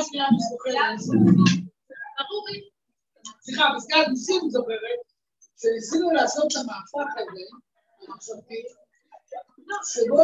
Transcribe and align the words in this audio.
זוכרת. 0.00 0.98
סליחה, 3.40 3.64
פסקת 3.76 4.08
ניסים 4.08 4.50
זוכרת, 4.50 5.00
שניסינו 5.60 6.10
לעשות 6.10 6.44
את 6.44 6.56
המהפך 6.56 7.14
הזה, 7.16 7.42
שבו, 9.92 10.22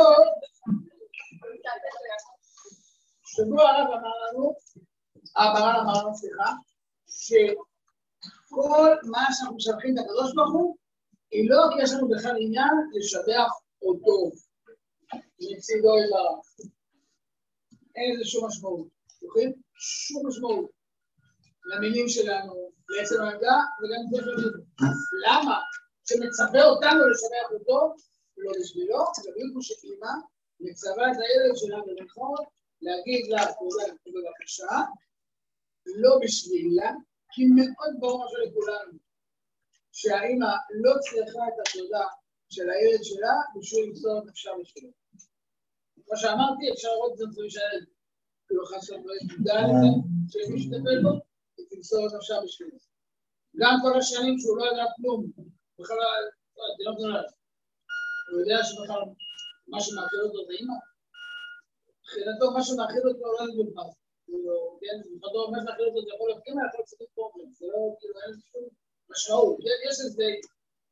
שבו 3.24 3.60
הרב 3.60 3.86
אמר 3.86 4.16
לנו, 4.28 4.54
הרב 5.36 5.56
אמר 5.82 6.02
לנו, 6.02 6.14
סליחה, 6.14 6.50
שכל 7.08 8.90
מה 9.10 9.24
שאנחנו 9.30 9.56
משבחים 9.56 9.94
את 9.94 10.04
הקדוש 10.04 10.34
ברוך 10.34 10.52
הוא, 10.52 10.76
היא 11.30 11.50
לא 11.50 11.62
כי 11.70 11.82
יש 11.82 11.92
לנו 11.92 12.08
בכלל 12.08 12.36
עניין 12.40 12.74
לשבח 12.94 13.50
אותו 13.82 14.30
מצידו 15.40 15.98
יתברך. 15.98 16.68
אין 17.96 18.14
לזה 18.14 18.24
שום 18.30 18.46
משמעות, 18.46 18.86
זוכרים? 19.22 19.52
שום 19.74 20.26
משמעות 20.26 20.70
למילים 21.64 22.08
שלנו, 22.08 22.72
לעצם 22.88 23.22
העמדה 23.22 23.56
וגם 23.78 24.02
לזה 24.12 24.22
שלנו. 24.22 24.64
למה? 25.26 25.58
שמצווה 26.08 26.64
אותנו 26.64 27.08
לשבח 27.08 27.48
אותו, 27.52 27.94
לא 28.36 28.52
בשבילו, 28.60 29.04
זה 29.22 29.30
בדיוק 29.30 29.52
כמו 29.52 29.62
שאימא 29.62 30.12
מצווה 30.60 31.04
את 31.12 31.16
הילד 31.16 31.56
שלה 31.56 31.78
במירכאות 31.86 32.46
להגיד 32.82 33.26
לה 33.30 33.44
תודה 33.58 33.92
בבקשה, 34.06 34.76
לא 35.86 36.18
בשבילה, 36.22 36.90
כי 37.32 37.42
מאוד 37.56 37.92
ברור 38.00 38.24
משהו 38.24 38.38
לכולנו, 38.46 38.98
שהאימא 39.92 40.52
לא 40.70 40.92
צריכה 41.00 41.42
את 41.48 41.66
התודה 41.68 42.06
של 42.48 42.70
הילד 42.70 43.02
שלה 43.02 43.34
בשביל 43.56 43.88
למסור 43.88 44.18
את 44.18 44.24
נפשה 44.26 44.50
בשבילו. 44.60 44.90
כמו 46.04 46.16
שאמרתי, 46.16 46.72
אפשר 46.72 46.88
לראות 46.88 47.12
את 47.12 47.18
זה 47.18 47.24
בצורה 47.26 47.50
שהילד, 47.50 47.84
כאילו 47.84 47.91
חס 48.70 48.82
ושלום 48.82 49.06
לא 49.08 49.14
ידע 49.14 49.58
לזה, 49.62 49.90
שמי 50.32 50.62
שטפל 50.62 50.98
בו, 51.02 51.12
היא 51.56 51.66
תמסור 51.70 52.06
את 52.06 52.12
נפשה 52.16 52.36
בשבילו. 52.44 52.76
גם 53.60 53.74
כל 53.82 53.98
השנים 53.98 54.38
שהוא 54.38 54.56
לא 54.58 54.64
ידע 54.70 54.84
כלום, 54.96 55.20
בכלל, 55.78 56.22
לא 56.56 56.64
תינוק 56.76 56.98
נולד. 57.00 57.28
הוא 58.30 58.40
יודע 58.40 58.58
שבכלל 58.64 59.02
מה 59.72 59.80
שמאכיל 59.84 60.20
אותו 60.26 60.40
זה 60.46 60.52
אימא. 60.58 60.78
מבחינתו 62.00 62.46
מה 62.56 62.62
שמאכיל 62.66 63.04
אותו 63.08 63.26
לא 63.36 63.44
בכלל. 63.58 63.90
כאילו, 64.26 64.54
כן, 64.80 64.96
מבחינתו 64.98 65.40
מה 65.52 65.58
שמאכיל 65.60 65.86
אותו 65.88 66.00
זה 66.04 66.10
יכול 66.14 66.26
להיות 66.28 66.42
אימא, 66.46 66.62
יכול 66.68 66.80
להיות 67.00 67.12
פרופלם, 67.14 67.50
זה 67.58 67.66
לא, 67.72 67.80
כאילו, 67.98 68.14
אין 68.22 68.32
שום 68.50 68.64
משמעות. 69.10 69.56
יש 69.86 69.96
איזה 70.04 70.28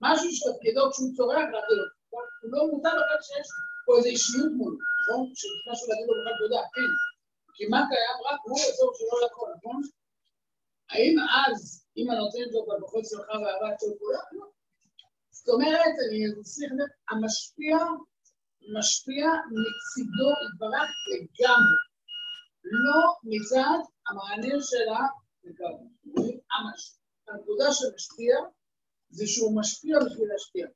משהו 0.05 0.29
שתפקידו 0.37 0.83
כשהוא 0.91 1.11
צורח 1.17 1.47
להכיל 1.55 1.79
אותו. 1.83 1.97
הוא 2.43 2.51
לא 2.55 2.61
מודע 2.71 2.93
בכלל 2.99 3.21
שיש 3.27 3.49
פה 3.85 3.91
איזו 3.97 4.09
אישיות 4.15 4.53
מולו, 4.59 4.79
נכון? 4.99 5.23
שמשהו 5.39 5.87
להגיד 5.89 6.07
לו 6.09 6.15
בכלל 6.19 6.37
תודה, 6.41 6.63
כן. 6.75 6.91
כי 7.55 7.67
מה 7.67 7.81
קיים? 7.91 8.17
רק 8.29 8.41
הוא 8.45 8.59
אזור 8.69 8.93
שלא 8.95 9.27
לכל, 9.27 9.51
נכון? 9.57 9.83
האם 10.91 11.15
אז, 11.19 11.87
אם 11.97 12.11
אני 12.11 12.19
נותנת 12.19 12.53
לו 12.53 12.67
בכוחות 12.67 13.05
שלך 13.11 13.29
ואהבת 13.29 13.77
של 13.81 13.93
כולם? 13.99 14.27
לא. 14.33 14.47
זאת 15.31 15.49
אומרת, 15.49 15.95
אני 16.05 16.43
צריך 16.43 16.73
לדעת, 16.73 16.91
המשפיע, 17.11 17.77
משפיע 18.79 19.27
מצידו 19.55 20.29
יתברך 20.45 20.91
לגמרי, 21.11 21.81
לא 22.65 23.01
מצד 23.25 23.79
המענה 24.07 24.55
שלה 24.61 25.03
לגמרי. 25.45 25.89
הנקודה 27.29 27.73
של 27.73 27.87
משפיע 27.95 28.35
זה 29.11 29.27
שהוא 29.27 29.61
משפיע 29.61 29.99
בשביל 30.07 30.29
להשפיע. 30.33 30.67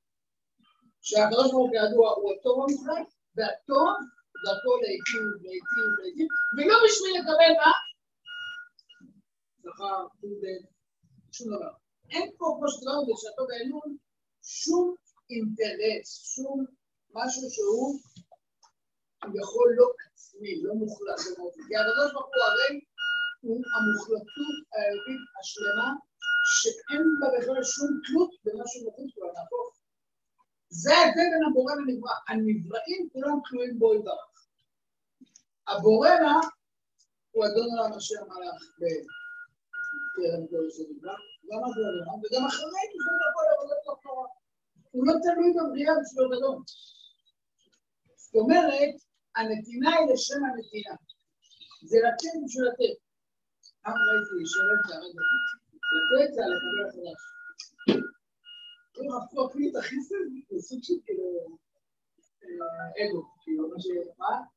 שהקדוש 1.00 1.50
ברוך 1.50 1.54
הוא 1.54 1.70
כידוע 1.70 2.10
הוא 2.10 2.32
הטוב 2.32 2.56
המוחלט, 2.62 3.14
והטוב 3.36 3.88
דרכו 4.42 4.72
לעיתים 4.82 5.24
ולעיתים 5.32 5.86
ולעיתים, 5.92 6.28
ולא 6.56 6.76
בשביל 6.84 7.12
לקבל 7.18 7.52
מה? 7.60 7.72
זכר, 9.62 9.98
פונדל, 10.20 10.60
שום 11.36 11.46
דבר. 11.54 11.72
אין 12.12 12.26
פה, 12.38 12.44
כמו 12.56 12.66
שדיברנו 12.72 13.02
בשעתו 13.08 13.42
בעליון, 13.48 13.88
שום 14.60 14.94
אינטרס, 15.30 16.08
שום 16.34 16.58
משהו 17.18 17.42
שהוא 17.54 18.00
יכול 19.40 19.68
לא 19.78 19.86
עצמי, 20.06 20.62
לא 20.62 20.74
מוחלט, 20.74 21.20
לא 21.38 21.44
כי 21.66 21.76
הקדוש 21.76 22.12
ברוך 22.12 22.30
הוא 22.34 22.44
הרי 22.48 22.80
הוא 23.44 23.62
המוחלטות 23.74 24.56
האלוהית 24.72 25.24
השלמה, 25.40 25.88
שאין 26.58 27.04
בה 27.20 27.26
בכלל 27.34 27.62
שום 27.74 27.90
תלות 28.04 28.32
במשהו 28.44 28.80
מחוץ 28.86 29.10
לו, 29.18 29.26
נהפוך. 29.34 29.68
זה 30.82 30.90
ההבדל 30.96 31.28
בין 31.32 31.44
הבורא 31.50 31.72
לנברא. 31.74 32.16
הנבראים 32.28 33.02
כולם 33.12 33.38
תלויים 33.46 33.78
בו 33.78 33.94
יתברך. 33.94 34.33
הבורא 35.68 36.08
הוא 37.30 37.44
אדון 37.46 37.68
עולם 37.70 37.92
אשר 37.98 38.24
מלך 38.24 38.62
בקרן 38.80 40.46
כל 40.50 40.70
שנברא, 40.74 41.16
גם 41.48 41.58
הבורא, 41.58 42.14
וגם 42.22 42.46
אחרי 42.46 42.84
תוכל 42.92 43.14
לבוא 43.22 43.42
לעבודת 43.48 43.82
התורה. 43.92 44.28
הוא 44.90 45.06
לא 45.06 45.12
תלוי 45.22 45.50
בבריאה 45.56 45.94
בשביל 46.00 46.26
גדול. 46.36 46.58
זאת 48.16 48.34
אומרת, 48.34 48.94
הנתינה 49.36 49.90
היא 49.96 50.06
לשם 50.12 50.40
הנתינה. 50.44 50.94
זה 51.88 51.96
לתת 52.06 52.34
בשביל 52.44 52.64
לתת. 52.68 52.96
פעם 53.82 53.94
ראיתי 54.08 54.46
שואלת 54.52 54.82
כרגע, 54.88 55.22
לתת 55.94 56.34
זה 56.34 56.40
על 56.44 56.50
לקבל 56.54 56.86
חדש. 56.92 57.22
אם 58.96 59.08
הפכו 59.16 59.46
אפילו 59.46 59.70
את 59.70 59.76
החיסן, 59.76 60.24
זה 60.50 60.58
סוג 60.68 60.78
של 60.82 60.94
כאילו 61.04 61.58
אגו, 63.00 63.22
כאילו 63.42 63.68
מה 63.68 63.80
ש... 63.80 63.86
מה? 64.18 64.53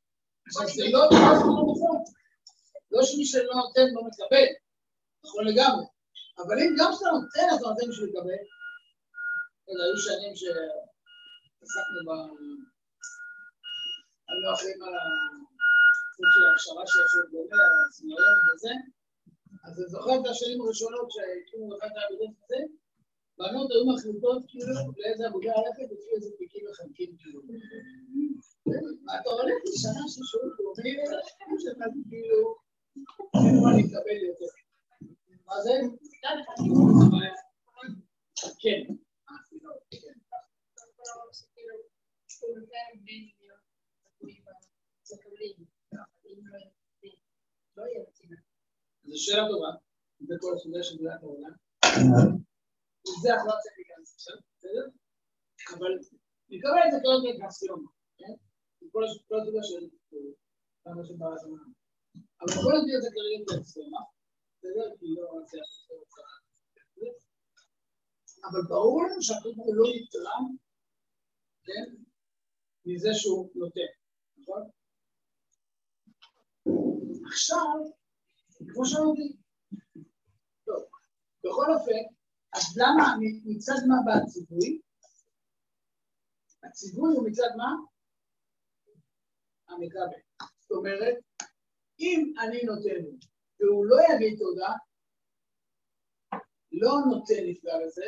עכשיו 0.47 0.67
זה 0.67 0.83
לא 0.93 1.01
לא 1.11 1.63
נכון. 1.71 1.97
לא 2.91 3.03
שמי 3.03 3.25
שלא 3.25 3.53
נותן 3.61 3.87
לא 3.95 4.01
מקבל, 4.07 4.47
נכון 5.25 5.43
לגמרי. 5.47 5.85
אבל 6.41 6.55
אם 6.59 6.71
גם 6.79 6.89
כשאתה 6.91 7.09
נותן, 7.17 7.47
אתה 7.55 7.65
נותן 7.69 7.85
בשביל 7.89 8.09
לקבל. 8.09 8.41
היו 9.67 9.97
שנים 9.97 10.33
שעסקנו 10.35 11.99
ב... 12.07 12.09
היינו 14.29 14.53
אחראים 14.53 14.83
על 14.83 14.93
הסוג 14.99 16.27
של 16.33 16.43
ההכשרה 16.47 16.83
של 16.87 16.99
השוק 17.05 17.25
דומה, 17.31 17.63
על 17.65 17.73
הסמריון 17.89 18.37
וזה, 18.47 18.73
אז 19.65 19.73
אני 19.79 19.87
זוכר 19.93 20.15
את 20.21 20.27
השנים 20.31 20.61
הראשונות 20.61 21.07
שהקימו 21.11 21.77
אחת 21.77 21.91
העבודות 21.97 22.33
הזה, 22.43 22.59
בנות 23.37 23.71
היו 23.71 23.85
מחליטות 23.93 24.43
כאילו 24.47 24.73
לאיזה 24.97 25.27
עבודה 25.27 25.51
ללכת 25.57 25.87
לפי 25.93 26.09
איזה 26.15 26.29
פיקים 26.37 26.65
מחלקים 26.69 27.15
כאילו. 27.17 27.41
אתה 29.21 29.29
הולך 29.29 29.57
לשנה 29.67 30.03
של 30.07 30.21
שירות 30.29 30.53
לאומי, 30.59 30.95
שאתה 31.59 31.85
כאילו, 32.09 32.55
אין 33.45 33.55
מה 33.63 33.69
להתקבל 33.77 34.19
יותר. 34.27 34.45
מה 35.45 35.61
זה? 35.61 35.71
כן. 38.59 38.93
זו 49.03 49.17
שאלה 49.17 49.47
טובה, 49.51 49.67
זה 50.19 50.35
כל 50.39 50.53
הסוגיה 50.55 50.83
של 50.83 50.97
בריאת 50.97 51.23
העולם. 51.23 51.51
זה 53.21 53.33
אנחנו 53.33 53.47
לא 53.49 53.55
צריכים 53.63 53.83
להיכנס 53.87 54.15
עכשיו, 54.15 54.37
בסדר? 54.57 54.85
אבל 55.73 55.91
נקבל 56.49 56.81
את 56.85 56.91
זה 56.93 56.97
כרגע 57.03 57.29
כאקסיומה, 57.39 57.89
כן? 58.17 58.33
כל 58.91 59.03
הסוגיה 59.03 59.63
של 59.69 59.83
כמה 60.83 61.01
שברא 61.07 61.37
זמן. 61.43 61.67
אבל 62.41 62.53
בוא 62.63 62.73
נביא 62.77 62.95
את 62.97 63.01
זה 63.03 63.09
כרגע 63.15 63.39
כאקסיומה, 63.47 64.01
בסדר? 64.55 64.87
כי 64.99 65.05
לא 65.15 65.41
נצליח 65.41 65.67
אבל 68.45 68.61
ברור 68.69 69.03
לנו 69.03 69.21
שהקדוש 69.21 69.67
לא 69.73 69.87
יתרם, 69.95 70.55
כן? 71.63 71.95
מזה 72.85 73.09
שהוא 73.13 73.49
נותן, 73.55 73.91
נכון? 74.37 74.69
עכשיו, 77.27 77.77
כמו 78.73 78.85
שאמרתי, 78.85 79.37
טוב, 80.65 80.83
בכל 81.43 81.65
אופן, 81.73 82.16
אז 82.53 82.77
למה, 82.77 83.15
מצד 83.45 83.79
מה 83.87 83.95
בא 84.05 84.11
הציווי? 84.23 84.81
הציווי 86.63 87.15
הוא 87.15 87.29
מצד 87.29 87.49
מה? 87.57 87.71
המקבל. 89.67 90.19
זאת 90.59 90.71
אומרת, 90.71 91.15
אם 91.99 92.33
אני 92.43 92.61
נותן 92.63 93.17
והוא 93.59 93.85
לא 93.85 93.97
יגיד 94.09 94.39
תודה, 94.39 94.73
לא 96.71 96.91
נותן 97.09 97.41
נפגע 97.47 97.73
לזה, 97.85 98.05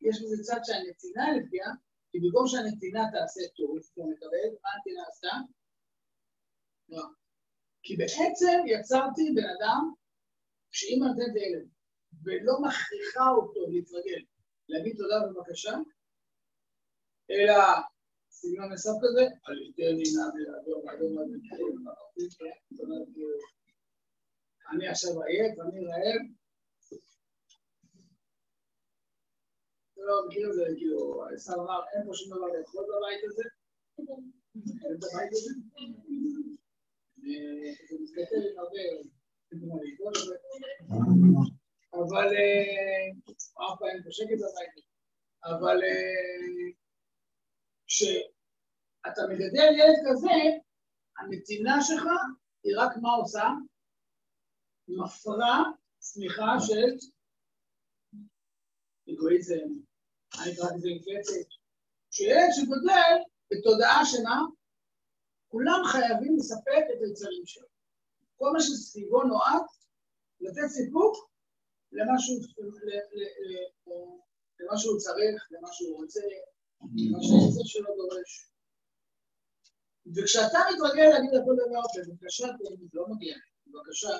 יש 0.00 0.22
בזה 0.22 0.42
צד 0.42 0.60
שהנתינה 0.64 1.24
נפגעה, 1.36 1.72
כי 2.10 2.18
במקום 2.20 2.46
שהנתינה 2.46 3.00
תעשה 3.12 3.40
טוב, 3.56 3.70
הוא 3.94 4.12
מקבל, 4.12 4.48
מה 4.62 4.68
הנתינה 4.74 5.02
עשתה? 5.08 5.36
לא. 6.88 7.04
כי 7.82 7.96
בעצם 7.96 8.58
יצרתי 8.66 9.22
בן 9.34 9.48
אדם 9.56 9.92
שאם 10.70 10.98
נותנת 11.02 11.36
ילד 11.36 11.68
ולא 12.24 12.54
מכריחה 12.64 13.28
אותו 13.36 13.60
להתרגל, 13.68 14.22
להגיד 14.68 14.96
תודה 14.96 15.16
בבקשה, 15.26 15.74
אלא 17.30 17.54
סגנון 18.30 18.70
נוסף 18.70 18.96
כזה, 19.02 19.24
על 19.44 19.56
יותר 19.66 19.90
נינה 19.98 20.24
ולאדום, 20.34 20.88
אדום, 20.88 21.18
אדום, 21.18 21.84
אני 24.72 24.88
עכשיו 24.88 25.22
עייף, 25.22 25.60
אני 25.60 25.86
רעב. 25.86 26.22
לא, 29.96 30.26
מכיר 30.26 30.48
את 30.48 30.54
זה, 30.54 30.64
כאילו, 30.76 31.24
השר 31.34 31.54
אמר, 31.54 31.80
אין 31.92 32.06
פה 32.06 32.14
שום 32.14 32.36
דבר 32.36 32.46
לאכול 32.46 32.84
בבית 32.84 33.20
הזה. 33.24 33.42
אין 34.84 34.96
בבית 34.96 35.32
הזה. 35.32 35.52
זה 37.88 37.96
מתכתב 38.00 38.42
עם 38.52 38.58
הרבה, 38.58 38.82
אבל 41.94 42.28
אף 43.54 43.78
פעם 43.78 43.88
אין 43.88 44.02
פה 44.02 44.08
שקט 44.10 44.38
בבית. 44.42 44.84
אבל 45.44 45.78
כשאתה 47.86 49.22
מגדל 49.30 49.72
ילד 49.78 49.98
כזה, 50.10 50.36
הנתינה 51.18 51.76
שלך 51.80 52.04
היא 52.64 52.74
רק 52.78 52.92
מה 53.02 53.10
עושה? 53.10 53.48
מפרה 54.88 55.62
צמיחה 55.98 56.52
של 56.66 57.08
אגואיזם, 59.10 59.68
אני 60.42 60.56
קראתי 60.56 60.74
לזה 60.76 60.88
מפלצת. 60.96 61.48
שילד 62.10 62.50
שגודל 62.52 63.12
בתודעה 63.50 64.00
שמה, 64.04 64.40
כולם 65.48 65.80
חייבים 65.92 66.36
לספק 66.36 66.84
את 66.96 67.00
היצרים 67.02 67.46
שלו. 67.46 67.68
כל 68.36 68.50
מה 68.52 68.60
שסביבו 68.60 69.22
נועד 69.22 69.62
לתת 70.40 70.68
סיפוק 70.68 71.31
למה 71.92 72.18
שהוא 74.78 74.98
צריך, 74.98 75.48
למה 75.50 75.68
שהוא 75.72 75.96
רוצה, 75.96 76.20
למה 76.80 77.18
שהיצר 77.22 77.64
שלו 77.64 77.90
דורש. 77.96 78.48
וכשאתה 80.16 80.58
מתרגל 80.74 81.08
להגיד 81.08 81.30
לכל 81.30 81.54
דבר, 81.62 81.82
בבקשה, 82.08 82.46
לא 82.92 83.06
מגיע, 83.08 83.36
בבקשה, 83.66 84.16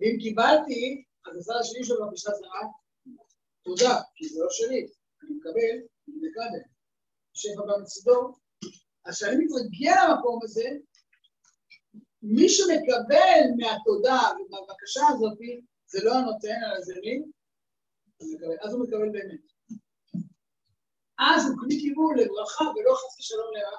ואם 0.00 0.16
קיבלתי, 0.22 1.04
אז 1.26 1.36
הצד 1.36 1.54
השני 1.60 1.84
של 1.84 1.94
בבקשה 2.00 2.30
זה 2.30 2.46
רק 2.46 2.70
תודה, 3.64 4.00
כי 4.14 4.28
זה 4.28 4.40
לא 4.40 4.50
שלי, 4.50 4.86
אני 5.22 5.36
מקבל, 5.36 5.76
אני 6.08 6.16
מקבל. 6.28 6.62
שפע 7.34 7.66
בא 7.66 7.82
מצידו. 7.82 8.32
אז 9.04 9.14
כשאני 9.14 9.36
מתרגל 9.44 9.94
למקום 10.08 10.40
הזה, 10.42 10.68
מי 12.22 12.48
שמקבל 12.48 13.42
מהתודה 13.56 14.18
ומהבקשה 14.36 15.00
הזאת, 15.08 15.38
זה 15.86 15.98
לא 16.04 16.12
הנותן, 16.14 16.58
אלא 16.66 16.80
זה 16.80 16.94
מי? 17.02 17.22
אז 18.64 18.72
הוא 18.72 18.82
מקבל 18.82 19.10
באמת. 19.12 19.44
אז 21.18 21.40
הוא 21.48 21.56
כלי 21.60 21.76
כיוון 21.80 22.18
לברכה 22.18 22.64
ולא 22.64 22.92
חס 22.94 23.18
ושלום 23.18 23.50
לרע, 23.54 23.78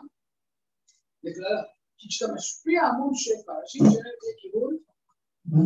לכללה. 1.23 1.63
כי 1.97 2.07
כשאתה 2.09 2.33
משפיע 2.33 2.81
המון 2.83 3.13
שפע, 3.13 3.53
אנשים 3.61 3.81
שאין 3.91 4.05
להם 4.05 4.37
כיוון, 4.41 4.77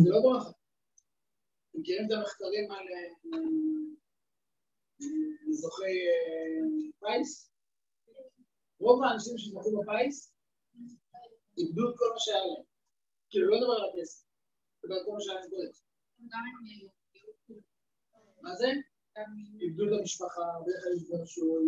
זה 0.04 0.10
לא 0.10 0.20
ברכה. 0.22 0.50
אתם 0.50 1.80
מכירים 1.80 2.06
את 2.06 2.12
המחקרים 2.12 2.70
על 2.70 2.86
אה, 2.92 3.38
זוכי 5.50 5.94
אה, 6.08 6.62
פיס? 7.00 7.50
רוב 8.80 9.02
האנשים 9.02 9.38
שזכו 9.38 9.70
בפיס 9.80 10.32
איבדו 11.58 11.90
את 11.90 11.94
כל 11.98 12.08
מה 12.12 12.18
שהיה 12.18 12.38
להם. 12.38 12.64
כאילו, 13.30 13.50
לא 13.50 13.56
מדבר 13.56 13.72
על 13.72 13.90
הכסף, 13.90 14.24
על 14.84 15.04
כל 15.04 15.12
מה 15.12 15.20
שהיה 15.20 15.40
להם 15.40 15.50
קודם. 15.50 15.91
מה 18.42 18.54
זה? 18.56 18.66
איבדו 19.60 19.84
את 19.86 20.00
המשפחה, 20.00 20.46
ואיך 20.66 20.84
התגרשו, 20.96 21.58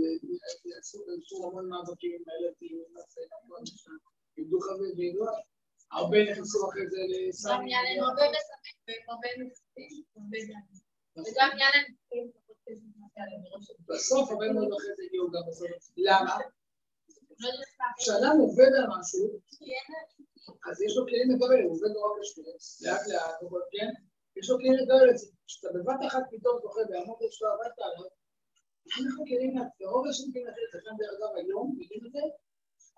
עשו 1.18 1.48
המון 1.48 1.68
מאבקים, 1.68 2.24
הילדים, 2.28 2.84
איבדו 4.38 4.60
חברים. 4.60 5.16
הרבה 5.92 6.18
נכנסו 6.30 6.68
אחרי 6.68 6.86
זה 6.90 6.98
לסמי. 7.08 7.52
גם 7.52 7.66
יאללה 7.66 8.06
הרבה 8.06 8.22
מספק 8.34 8.76
והרבה 9.08 9.28
מספק, 9.46 9.88
וגם 11.16 11.50
יאללה 11.58 11.80
בסוף 13.88 14.30
הרבה 14.30 14.52
מאוד 14.52 14.68
אחרי 14.72 14.92
זה 14.96 15.02
הגיעו 15.06 15.30
גם 15.30 15.42
בסוף. 15.48 15.92
למה? 15.96 16.38
כשאדם 17.98 18.36
עובד 18.40 18.70
על 18.78 18.86
משהו, 18.98 19.40
אז 20.70 20.82
יש 20.82 20.96
לו 20.96 21.06
כלים 21.06 21.30
לקבל, 21.30 21.62
הוא 21.62 21.72
עובד 21.72 21.88
נורא 21.94 22.08
קשה, 22.18 22.42
לאט 22.84 23.06
לאט, 23.08 23.34
כן? 23.72 24.13
יש 24.36 24.50
לו 24.50 24.56
את 25.10 25.18
זה. 25.18 25.26
כשאתה 25.46 25.68
בבת 25.74 26.00
אחת 26.06 26.22
פתאום 26.30 26.58
זוכה 26.62 26.80
והמון 26.90 27.16
שאתה 27.30 27.46
עבדת 27.54 27.78
עליו, 27.78 28.06
לך 29.06 29.14
כלים 29.28 29.52
ורוב 29.80 30.06
השנים 30.06 30.32
כלים 30.32 30.48
אחרת, 30.48 30.70
לכן 30.74 30.96
דרך 30.98 31.10
אגב 31.18 31.36
היום, 31.36 31.66
יודעים 31.80 32.06
את 32.06 32.12
זה, 32.12 32.24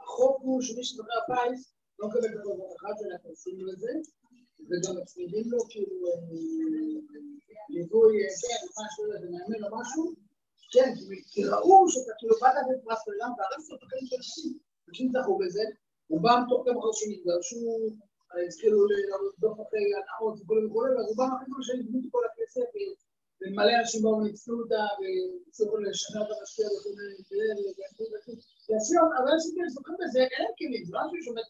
החוק 0.00 0.36
הוא 0.42 0.62
שמי 0.62 0.84
שזוכר 0.84 1.18
הפיס, 1.22 1.72
לא 1.98 2.08
מקבל 2.08 2.28
את 2.34 2.40
הכל 2.40 2.56
אחת, 2.76 2.94
שאנחנו 2.98 3.30
עושים 3.30 3.56
לזה, 3.66 3.92
וגם 4.68 5.02
מצמידים 5.02 5.44
לו 5.52 5.58
כאילו 5.70 5.98
ליווי, 7.68 8.14
כן, 8.42 8.62
משהו, 8.80 9.12
איזה 9.12 9.26
מאמן 9.32 9.64
או 9.64 9.78
משהו, 9.78 10.02
כן, 10.72 10.90
כי 11.30 11.44
ראו 11.44 11.88
שאתה 11.88 12.12
כאילו 12.18 12.34
באת 12.40 12.54
לתת 12.58 12.84
פרס 12.84 13.02
לעולם 13.06 13.32
והרסת 13.36 13.72
את 13.74 13.82
החיים 13.82 14.06
של 14.06 14.16
אנשים, 14.16 14.58
אנשים 14.88 15.06
זכו 15.14 15.38
בזה, 15.38 15.64
רובם 16.10 16.40
תוך 16.48 16.62
כמה 16.66 16.80
חודשים 16.80 17.10
התגרשו, 17.12 17.62
התחילו 18.46 18.78
לרדוף 18.90 19.56
אחרי 19.64 19.86
הנאות 19.98 20.36
וכולי 20.40 20.62
וכולי, 20.66 20.90
ורובם 20.94 21.30
אחרי 21.34 21.46
כמה 21.50 21.62
שנים 21.66 21.82
גבו 21.86 21.98
את 21.98 22.08
כל 22.14 22.22
הכסף, 22.28 22.68
ומלא 23.40 23.72
אנשים 23.80 24.00
באו 24.02 24.16
וניצלו 24.18 24.54
אותה, 24.62 24.82
והצליחו 24.98 25.76
לשנה 25.76 26.20
אותה 26.22 26.34
משקיע 26.42 26.66
וכל 26.74 26.92
מיני 26.98 27.22
כאלה, 27.28 27.54
ועשו, 28.68 28.94
אבל 29.18 29.30
אנשים 29.34 29.52
כאלה 29.56 29.68
זוכרים 29.76 29.98
בזה, 30.02 30.20
אין 30.32 30.40
להם 30.42 30.54
כלים, 30.58 30.84
זה 30.86 30.92
לא 30.94 31.00
אנשים 31.04 31.22
שאומרים, 31.24 31.48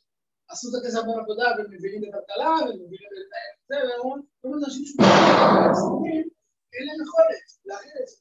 עשו 0.50 0.66
את 0.68 0.74
הכסף 0.78 1.00
המון 1.02 1.18
עבודה 1.22 1.48
ומבינים 1.56 2.00
בכלכלה 2.02 2.52
ומבינים 2.66 3.10
את 3.16 3.22
זה, 3.68 3.76
ואומרים, 3.86 4.22
אנשים 4.64 4.84
שמבינים, 4.88 6.26
אין 6.74 6.84
להם 6.86 7.00
יכולת 7.04 7.40
להכין 7.68 7.96
את 8.02 8.08
זה. 8.08 8.16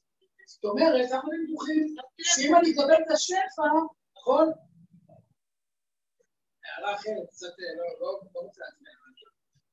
זאת 0.52 0.64
אומרת, 0.64 1.06
אנחנו 1.12 1.30
בטוחים 1.44 1.96
שאם 2.18 2.54
אני 2.56 2.68
אקבל 2.72 2.98
את 3.06 3.10
השפע, 3.14 3.66
נכון? 4.16 4.46
הערה 6.76 6.94
אחרת, 6.94 7.26
קצת 7.30 7.54
לא 8.00 8.20
רוצה 8.34 8.60
להצביע. 8.60 8.90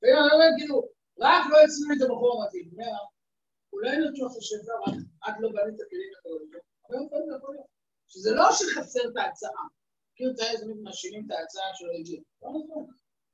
ואם 0.01 0.13
אני 0.19 0.33
אומר, 0.33 0.49
כאילו, 0.57 0.87
רק 1.19 1.43
לא 1.51 1.57
יצאו 1.63 1.85
את 1.97 2.01
הבחור 2.01 2.43
המתאים, 2.43 2.69
אומר, 2.71 2.97
אולי 3.73 3.97
את 4.31 4.37
השפע, 4.37 4.73
רק 5.27 5.35
לא 5.39 5.49
בנית 5.49 5.75
את 5.75 5.85
הכלים 5.85 6.09
לקבל 6.13 7.57
שזה 8.07 8.31
לא 8.31 8.47
שחסר 8.51 8.99
את 9.11 9.17
ההצעה. 9.17 9.63
כאילו 10.15 10.31
את 10.31 10.37
זה 10.37 10.43
תמיד 10.61 10.77
מאשימים 10.77 11.25
את 11.25 11.31
ההצעה 11.31 11.65
שלא 11.75 11.91
הגיעה. 11.99 12.23
לא 12.43 12.49
נכון. 12.49 12.85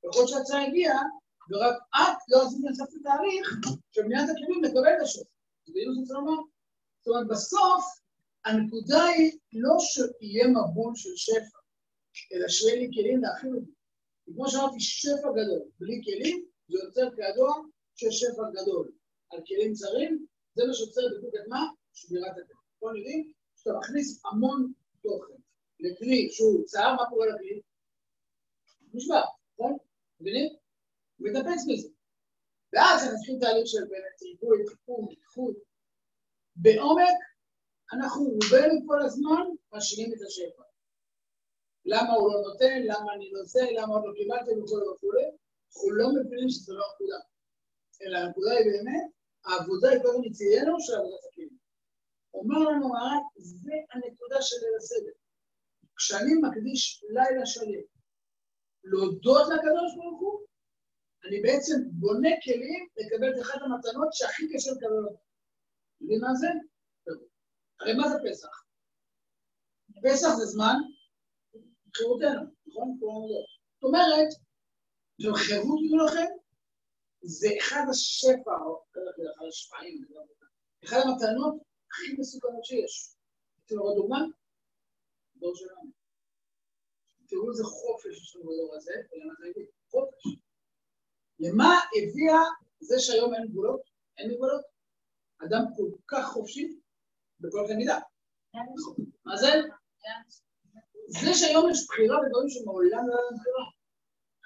יכול 0.04 0.20
להיות 0.20 0.28
שההצעה 0.28 0.66
הגיעה, 0.66 1.02
ורק 1.50 1.76
את 1.96 2.18
לא 2.28 2.42
עשית 2.42 2.60
לסף 2.70 2.82
את 2.82 3.00
התהליך 3.00 3.46
שבניית 3.92 4.28
הכלים 4.30 4.64
לקבל 4.64 4.92
את 4.96 5.02
השפע. 5.02 5.34
זה 5.64 5.72
בדיוק 5.72 6.06
שאני 6.08 6.18
אומר. 6.18 6.42
זאת 7.00 7.08
אומרת, 7.08 7.26
בסוף 7.28 7.84
הנקודה 8.44 9.04
היא 9.04 9.38
לא 9.52 9.74
שיהיה 9.78 10.46
מבול 10.48 10.92
של 10.96 11.14
שפע, 11.16 11.59
אלא 12.32 12.48
שיהיה 12.48 12.76
לי 12.76 12.88
כלים 12.94 13.22
להכין 13.22 13.54
אותי. 13.54 13.70
כמו 14.34 14.50
שאמרתי, 14.50 14.80
שפע 14.80 15.30
גדול. 15.30 15.62
בלי 15.78 16.00
כלים 16.04 16.46
זה 16.68 16.78
יוצר 16.84 17.16
כידוע 17.16 17.54
שיש 17.96 18.24
גדול. 18.62 18.92
על 19.30 19.40
כלים 19.46 19.72
צרים, 19.72 20.26
זה 20.54 20.62
מה 20.66 20.74
שיוצר 20.74 21.00
בדיוק 21.16 21.34
את 21.34 21.48
מה? 21.48 21.62
שמירת 21.92 22.32
הכלים. 22.32 22.60
פה 22.78 22.90
נראים 22.94 23.32
שאתה 23.56 23.70
מכניס 23.78 24.22
המון 24.26 24.72
תוכן. 25.02 25.34
לכלי 25.80 26.28
שהוא 26.32 26.64
צר, 26.64 26.94
מה 26.94 27.10
קורה 27.10 27.26
לכלי? 27.26 27.60
נשבר, 28.94 29.22
נכון? 29.52 29.76
מבינים? 30.20 30.48
הוא 31.16 31.28
מתאפס 31.28 31.66
מזה. 31.68 31.88
ואז 32.72 33.02
אנחנו 33.02 33.16
צריכים 33.16 33.38
תהליך 33.40 33.66
של 33.66 33.84
באמת 33.90 34.22
ריבוי, 34.22 34.58
תיקון, 34.68 35.06
איכות. 35.10 35.56
בעומק, 36.56 37.18
אנחנו 37.92 38.22
רובנו 38.22 38.86
כל 38.86 39.02
הזמן 39.02 39.44
משאירים 39.72 40.12
את 40.12 40.18
השפע. 40.26 40.62
למה 41.84 42.12
הוא 42.12 42.32
לא 42.32 42.40
נותן, 42.46 42.82
למה 42.84 43.14
אני 43.14 43.30
לא 43.32 43.44
זה, 43.44 43.60
למה 43.76 43.94
לא 44.06 44.12
קיבלתי 44.16 44.50
וכולי 44.50 44.88
וכולי, 44.88 45.26
אנחנו 45.66 45.90
לא 45.90 46.06
מבינים 46.14 46.48
שזו 46.48 46.76
לא 46.76 46.84
הנקודה. 46.90 47.20
אלא 48.02 48.18
הנקודה 48.18 48.52
היא 48.52 48.66
באמת, 48.70 49.06
העבודה 49.44 49.88
היא 49.90 50.02
קודם 50.02 50.20
מציינו 50.26 50.80
של 50.80 50.94
עבודת 50.94 51.24
הכלים. 51.28 51.56
אומר 52.34 52.58
לנו 52.58 52.86
הרב, 52.96 53.22
זה 53.36 53.72
הנקודה 53.92 54.42
של 54.42 54.56
ליל 54.62 54.76
הסדר. 54.80 55.16
כשאני 55.96 56.34
מקדיש 56.42 57.04
לילה 57.14 57.46
שלם 57.46 57.84
להודות 58.84 59.46
לקדוש 59.52 59.90
ברוך 59.96 60.20
הוא, 60.20 60.40
אני 61.24 61.40
בעצם 61.42 61.76
בונה 61.92 62.28
כלים 62.44 62.82
לקבל 62.96 63.28
את 63.34 63.42
אחת 63.42 63.60
המתנות 63.62 64.08
שהכי 64.12 64.44
קשה 64.52 64.70
לקבל 64.70 65.04
אותה. 65.08 65.22
יודעים 66.00 66.20
מה 66.20 66.34
זה? 66.34 66.48
הרי 67.80 67.94
מה 67.94 68.08
זה 68.08 68.16
פסח? 68.26 68.64
פסח 70.04 70.28
זה 70.38 70.44
זמן 70.44 70.76
חירותנו, 71.96 72.42
נכון? 72.66 72.98
זאת 73.00 73.82
אומרת, 73.82 74.28
זו 75.18 75.34
חירות 75.34 75.78
יהיו 75.80 76.06
לכם, 76.06 76.30
זה 77.22 77.48
אחד 77.60 77.84
השפע, 77.90 78.56
אחד 78.92 79.46
השפעים, 79.48 80.04
אחד 80.84 80.96
המתנות 80.96 81.54
הכי 81.90 82.12
מסוכנות 82.18 82.64
שיש. 82.64 83.14
אתם 83.66 83.78
רואים 83.78 83.96
דוגמה? 83.98 84.18
דור 85.36 85.54
שלנו. 85.56 85.90
תראו 87.28 87.50
איזה 87.50 87.64
חופש 87.64 88.22
יש 88.22 88.36
לנו 88.36 88.44
בדור 88.44 88.76
הזה, 88.76 88.92
ולמה 89.12 89.34
זה 89.38 89.46
הביא? 89.50 89.66
חופש. 89.90 90.22
למה 91.40 91.74
הביאה 91.96 92.42
זה 92.80 92.94
שהיום 92.98 93.34
אין 93.34 93.48
גבולות, 93.48 93.80
אין 94.18 94.30
מגבלות, 94.30 94.64
אדם 95.38 95.64
כל 95.76 95.96
כך 96.06 96.26
חופשי 96.32 96.80
בכל 97.40 97.64
קנה 97.66 97.76
מידה. 97.76 97.98
מה 99.24 99.36
זה? 99.36 99.48
זה 101.10 101.34
שהיום 101.34 101.70
יש 101.70 101.86
בחירה 101.88 102.16
בדברים 102.22 102.48
שמעולם 102.48 103.08
לא 103.08 103.14
היה 103.18 103.30
בחירה. 103.38 103.64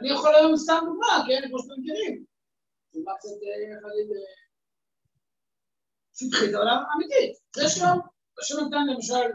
אני 0.01 0.09
יכול 0.15 0.35
היום 0.35 0.57
סתם 0.57 0.81
דוגמה, 0.87 1.25
כן? 1.27 1.49
כמו 1.49 1.59
שאתם 1.59 1.81
מכירים. 1.81 2.25
דוגמה 2.93 3.13
קצת, 3.19 3.29
איך 3.31 3.85
להגיד, 3.85 4.09
שטחית, 6.17 6.55
אבל 6.55 6.69
אמיתית. 6.95 7.33
זה 7.57 7.63
שם, 7.69 7.97
השם 8.41 8.55
נתן 8.67 8.87
למשל 8.95 9.27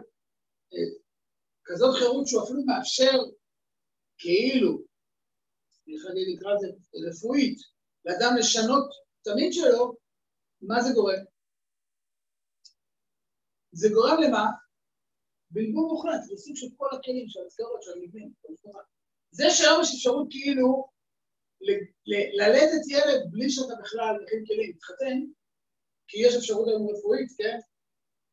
כזאת 1.64 1.96
חירות 2.00 2.28
שהוא 2.28 2.44
אפילו 2.44 2.60
מאפשר 2.66 3.18
כאילו, 4.18 4.82
איך 5.88 6.06
אני 6.12 6.34
נקרא 6.34 6.54
לזה 6.54 6.68
רפואית, 7.10 7.58
לאדם 8.06 8.36
לשנות 8.40 8.90
תמיד 9.24 9.54
שלו, 9.54 9.94
מה 10.62 10.82
זה 10.82 10.94
גורם? 10.94 11.24
זה 13.72 13.90
גורם 13.94 14.18
למה? 14.24 14.46
בלבול 15.52 15.88
מוחלט, 15.92 16.22
זה 16.24 16.38
סוג 16.38 16.56
של 16.56 16.68
כל 16.78 16.88
הכלים, 16.92 17.30
של 17.30 17.40
המסגרות, 17.44 17.84
של 17.84 17.92
המבנים. 17.92 18.34
זה 19.32 19.50
שהיום 19.50 19.82
יש 19.82 19.94
אפשרות 19.96 20.28
כאילו 20.30 20.88
ללדת 22.40 22.84
ילד 22.90 23.22
בלי 23.32 23.50
שאתה 23.50 23.74
בכלל 23.82 24.16
מכין 24.24 24.44
כלים, 24.48 24.72
תתחתן, 24.74 25.18
כי 26.08 26.18
יש 26.26 26.36
אפשרות 26.36 26.68
היום 26.68 26.90
רפואית, 26.90 27.30
כן? 27.38 27.60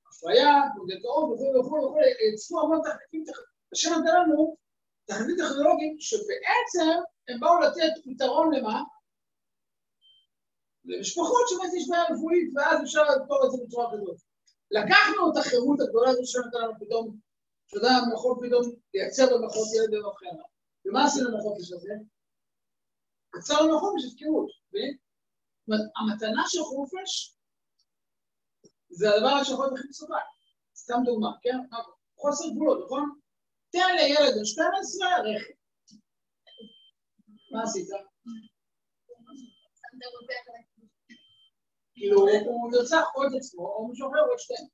הפריה, 0.09 0.53
פונדקאות 0.77 1.25
וכו' 1.25 1.61
וכו' 1.61 1.85
וכו', 1.85 1.99
אצלו 2.35 2.61
המון 2.61 2.81
תחליטים, 2.85 3.25
השם 3.73 3.91
נתן 3.91 4.15
לנו 4.23 4.57
תחליטים 5.05 5.37
טכנולוגיים 5.37 5.97
שבעצם 6.01 6.91
הם 7.29 7.41
באו 7.41 7.61
לתת 7.61 7.93
פתרון 8.05 8.55
למה? 8.55 8.83
למשפחות 10.85 11.45
שבאמת 11.49 11.75
יש 11.75 11.89
בעיה 11.89 12.05
רפואית, 12.05 12.49
ואז 12.55 12.83
אפשר 12.83 13.03
לפתור 13.03 13.47
את 13.47 13.51
זה 13.51 13.59
בצורה 13.65 13.93
כזאת. 13.93 14.19
לקחנו 14.71 15.33
את 15.33 15.37
החירות 15.37 15.81
הגדולה 15.81 16.11
הזו 16.11 16.23
שנתן 16.27 16.59
לנו 16.63 16.73
פתאום, 16.81 17.19
שאתה 17.67 17.77
יודע, 17.77 17.95
יכול 18.15 18.37
פתאום 18.47 18.65
לייצר 18.95 19.27
במחוז 19.33 19.75
ילד 19.75 19.91
במבחנה. 19.95 20.45
ומה 20.85 21.05
עשינו 21.05 21.39
בחופש 21.39 21.73
הזה? 21.73 21.95
עצרנו 23.35 23.77
בחופש 23.77 24.03
הפקרות, 24.05 24.51
המתנה 25.97 26.43
של 26.49 26.63
חופש 26.63 27.37
זה 28.89 29.15
הדבר 29.15 29.45
שיכול 29.45 29.65
להיות 29.67 29.79
הכי 29.79 29.89
מסובך. 29.89 30.27
סתם 30.77 31.01
דוגמה, 31.05 31.31
כן? 31.43 31.59
חוסר 32.17 32.45
גבולות, 32.55 32.85
נכון? 32.85 33.19
תן 33.71 33.95
לילד 33.97 34.35
בן 34.39 34.45
12 34.45 35.09
רכב. 35.19 35.55
מה 37.51 37.63
עשית? 37.63 37.89
כאילו, 41.97 42.21
הוא 42.45 42.71
נרצח 42.73 43.05
או 43.15 43.27
את 43.27 43.33
עצמו, 43.39 43.63
או 43.63 43.89
מישהו 43.89 44.09
אחר, 44.09 44.21
או 44.29 44.35
את 44.35 44.41
שתיהם. 44.41 44.67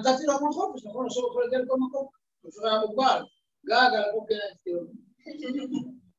נתתי 0.00 0.26
לו 0.26 0.32
המון 0.32 0.52
חופש, 0.52 0.86
נכון? 0.86 1.06
עכשיו 1.06 1.22
הוא 1.22 1.30
יכול 1.30 1.44
להגיע 1.44 1.58
לכל 1.58 1.76
מקום. 1.88 2.06
הוא 2.42 2.66
היה 2.66 2.80
מוגבל. 2.80 3.22
גג 3.66 3.90
על 3.96 4.04
הבוקר, 4.04 4.34
כאילו. 4.62 4.80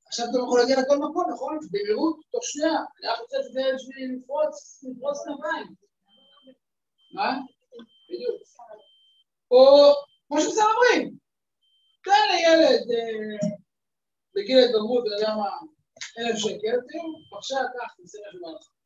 עכשיו 0.08 0.26
אתה 0.30 0.38
יכול 0.38 0.60
להגיע 0.60 0.82
לכל 0.82 0.98
מקום, 0.98 1.26
נכון? 1.34 1.60
במהירות, 1.72 2.16
תוך 2.32 2.44
שנייה. 2.44 2.78
אני 3.00 3.08
רק 3.08 3.20
רוצה 3.20 3.38
את 3.38 3.54
זה 3.54 3.62
בשביל 3.76 4.18
לפרוץ, 4.18 4.84
לפרוץ 4.84 5.18
נביים. 5.28 5.68
מה? 7.14 7.40
בדיוק. 8.10 8.42
או 9.52 9.94
כמו 10.28 10.42
שזה 10.42 10.62
אומרים, 10.64 11.18
תן 12.04 12.26
לילד 12.32 12.84
בגיל 14.36 14.58
ההתגברות, 14.58 15.04
אתה 15.08 15.16
יודע 15.16 15.36
מה, 15.36 15.50
אלף 16.20 16.38
שקל, 16.38 16.78
תראו, 16.88 17.10
בבקשה, 17.32 17.56
קח, 17.56 17.94
תעשה 17.98 18.18
משהו 18.28 18.42
בהלכה. 18.42 18.76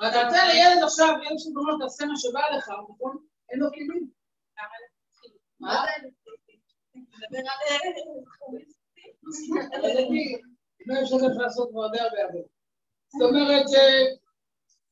ואתה 0.00 0.22
נותן 0.24 0.46
לילד 0.46 0.82
עכשיו, 0.84 1.08
ילד 1.08 1.38
שאומר, 1.38 1.72
תעשה 1.80 2.04
מה 2.04 2.16
שבא 2.16 2.40
לך, 2.56 2.68
נכון? 2.68 3.26
אין 3.50 3.60
לו 3.60 3.70
כלים. 3.72 4.10
מה? 5.60 5.84
זאת 13.08 13.22
אומרת, 13.22 13.66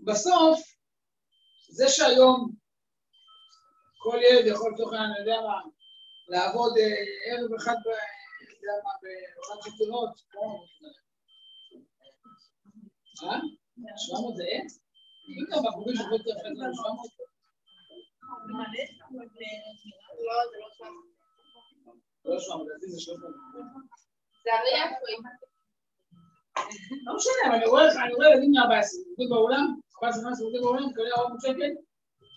בסוף, 0.01 0.61
זה 1.69 1.89
שהיום 1.89 2.51
כל 3.99 4.19
ילד 4.23 4.47
יכול 4.47 4.73
לצורך 4.73 4.93
העניין, 4.93 5.11
אני 5.11 5.21
יודע 5.21 5.41
מה, 5.41 5.61
לעבוד 6.29 6.73
ערב 7.25 7.55
אחד, 7.55 7.77
יודע 8.69 8.83
מה, 8.85 8.93
בעולם 9.03 9.59
של 9.65 9.71
תאונות, 9.79 10.13
כמו... 10.31 10.45
אה? 13.23 13.41
700 13.97 14.37
זה 14.37 14.45
אין? 14.45 14.67
אני 15.29 15.41
יודע, 15.41 15.57
בחורים 15.69 15.97
שיכולים 15.97 16.21
לתת 16.21 16.45
לנו 16.45 16.75
700. 16.75 17.11
לא 22.25 22.41
700, 22.41 22.67
לדעתי 22.69 22.87
זה 22.91 23.01
300. 23.01 23.33
זה 24.45 24.51
הרי 24.55 24.73
לא 27.07 27.17
משנה, 27.17 27.57
אני 27.57 27.67
רואה 28.15 28.29
ילדים 28.31 28.51
מ-14, 28.51 28.91
עובדים 29.09 29.29
בעולם, 29.31 29.65
14-15 29.97 30.01
עובדים 30.45 30.63
בעולם, 30.63 30.89
מקבלים 30.89 31.13
400 31.13 31.41
שקל, 31.41 31.71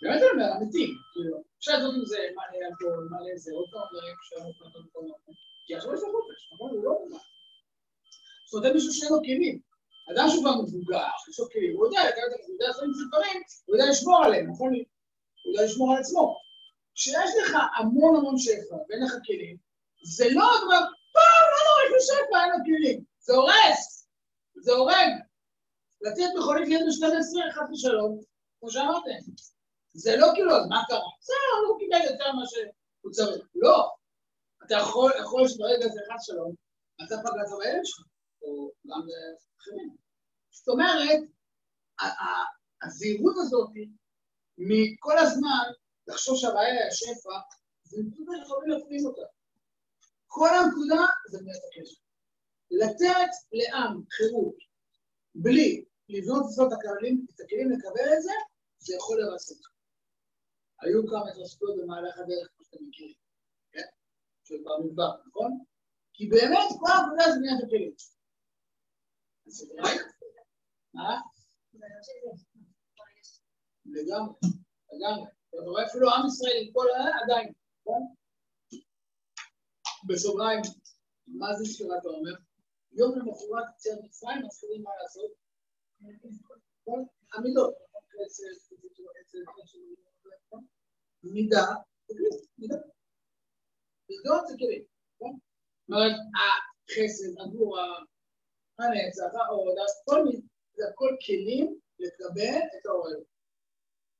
באמת 0.01 0.21
אני 0.21 0.31
אומר, 0.33 0.49
אמיתי, 0.57 0.87
כאילו, 1.13 1.37
אפשר 1.57 1.71
לעשות 1.71 1.93
עם 1.97 2.05
זה 2.05 2.21
מלא 2.35 2.57
אלכוהול, 2.67 3.03
מלא 3.11 3.33
זה, 3.43 3.51
עוד 3.57 3.67
פעם 3.71 3.87
דברים 3.91 4.15
שאנחנו 4.27 4.49
יכולים 4.51 4.85
לכל 4.87 5.03
מקום, 5.11 5.35
כי 5.65 5.75
עכשיו 5.75 5.93
יש 5.93 6.01
לו 6.01 6.07
חופש, 6.11 6.49
נכון? 6.53 6.71
הוא 6.71 6.83
לא 6.83 6.91
מובן. 6.91 7.23
זאת 8.49 8.59
אומרת, 8.59 8.73
מישהו 8.73 8.93
שאין 8.93 9.11
לו 9.11 9.19
כלים. 9.19 9.59
אדם 10.11 10.25
שהוא 10.29 10.43
כבר 10.43 10.61
מבוגר, 10.61 11.07
יש 11.29 11.39
לו 11.39 11.49
כלים, 11.49 11.75
הוא 11.75 11.85
יודע, 11.85 12.01
הוא 12.01 12.53
יודע 12.53 12.67
לעשות 12.67 12.83
עם 12.83 12.93
זה 12.93 13.03
דברים, 13.09 13.41
הוא 13.65 13.75
יודע 13.75 13.89
לשמור 13.91 14.23
עליהם, 14.25 14.51
נכון? 14.51 14.69
הוא 14.73 15.53
יודע 15.53 15.65
לשמור 15.65 15.93
על 15.93 15.99
עצמו. 15.99 16.37
כשיש 16.95 17.31
לך 17.41 17.57
המון 17.77 18.15
המון 18.15 18.37
שפע 18.37 18.75
ואין 18.89 19.03
לך 19.03 19.13
כלים, 19.25 19.57
זה 20.03 20.25
לא 20.29 20.47
כבר, 20.63 20.81
פעם, 21.13 21.45
לא 21.51 21.59
נורא, 21.67 21.81
יש 21.85 21.91
לו 21.93 22.01
שפע, 22.01 22.43
אין 22.43 22.51
לו 22.51 22.59
כלים. 22.65 23.03
זה 23.19 23.33
הורס. 23.33 24.07
זה 24.55 24.71
הורג. 24.71 25.09
לתת 26.01 26.29
מכונית 26.39 26.67
לילד 26.67 26.85
ב-12, 26.85 27.51
חס 27.53 27.69
ושלום, 27.71 28.21
כמו 28.59 28.71
שאמרתם. 28.71 29.19
זה 29.93 30.15
לא 30.17 30.27
כאילו, 30.33 30.55
אז 30.55 30.67
מה 30.69 30.83
קרה? 30.87 30.99
בסדר, 31.21 31.67
הוא 31.67 31.79
קיבל 31.79 32.11
יותר 32.11 32.31
ממה 32.33 32.43
שהוא 32.45 33.11
צריך. 33.11 33.47
לא. 33.55 33.89
אתה 34.71 34.79
יכול, 34.79 35.11
יכול 35.19 35.47
שברגע 35.47 35.87
זה 35.87 35.99
חס 36.07 36.29
ושלום, 36.29 36.55
אתה 37.03 37.15
פגעת 37.17 37.59
בילד 37.59 37.81
שלך, 37.83 38.05
או 38.41 38.71
גם 38.87 39.01
אחרים. 39.59 39.95
זאת 40.51 40.67
אומרת, 40.67 41.19
הזהירות 42.83 43.35
הזאת, 43.37 43.69
מכל 44.57 45.17
הזמן 45.17 45.65
לחשוב 46.07 46.37
שהבעיה 46.37 46.73
היא 46.73 46.87
השפע, 46.87 47.35
זה 47.83 47.97
נקודה 48.07 48.31
יכולים 48.43 48.69
להפנים 48.69 49.05
אותה. 49.05 49.21
כל 50.27 50.49
הנקודה 50.49 51.05
זה 51.29 51.37
בניית 51.39 51.63
הקשר. 51.67 52.01
לתת 52.71 53.31
לעם 53.51 54.03
חירות 54.11 54.55
בלי 55.35 55.85
לבנות 56.09 56.45
את 56.67 56.73
הכלים, 56.77 57.25
את 57.35 57.39
הכלים 57.41 57.71
לקבל 57.71 58.13
את 58.17 58.21
זה, 58.21 58.31
זה 58.79 58.95
יכול 58.95 59.21
לרסק. 59.21 59.55
היו 60.81 61.07
כמה 61.07 61.29
התרסקויות 61.29 61.77
במהלך 61.77 62.17
הדרך, 62.17 62.47
כמו 62.55 62.65
שאתם 62.65 62.83
מכירים, 62.87 63.20
במדבר, 64.57 65.11
נכון? 65.27 65.63
כי 66.13 66.27
באמת 66.29 66.69
כל 66.79 66.91
העבודה 66.91 67.23
זה 67.31 67.39
בניית 67.39 67.63
הכלים. 67.63 67.93
מה? 70.93 71.19
לגמרי, 73.85 74.33
לגמרי. 74.91 75.29
אתה 75.49 75.57
רואה 75.61 75.85
אפילו 75.85 76.09
עם 76.09 76.27
ישראל 76.27 76.57
עם 76.61 76.73
כל 76.73 76.87
ה... 76.89 77.23
עדיין, 77.23 77.53
נכון? 77.79 78.01
בסוגריים, 80.07 80.61
מה 81.27 81.53
זה 81.53 81.65
ספירת 81.65 82.05
העומר? 82.05 82.35
יום 82.91 83.19
למחרת 83.19 83.65
יציאת 83.75 83.99
מצרים, 84.03 84.45
מתחילים 84.45 84.83
מה 84.83 84.91
לעשות? 85.01 85.31
המידות. 87.33 87.73
מידה, 91.23 91.65
מידה. 91.67 91.90
מידות 94.23 94.47
זה 94.47 94.53
כלים, 94.57 94.83
נכון? 95.15 95.39
זאת 95.81 95.89
אומרת, 95.89 96.15
החסד, 96.35 97.41
הגבורה, 97.41 97.99
הנצח, 98.79 99.35
העוד, 99.35 99.75
כל 100.05 100.23
מיני, 100.23 100.41
זה 100.73 100.83
הכל 100.89 101.15
כלים 101.25 101.79
לקבל 101.99 102.59
את 102.79 102.85
האוהל. 102.85 103.23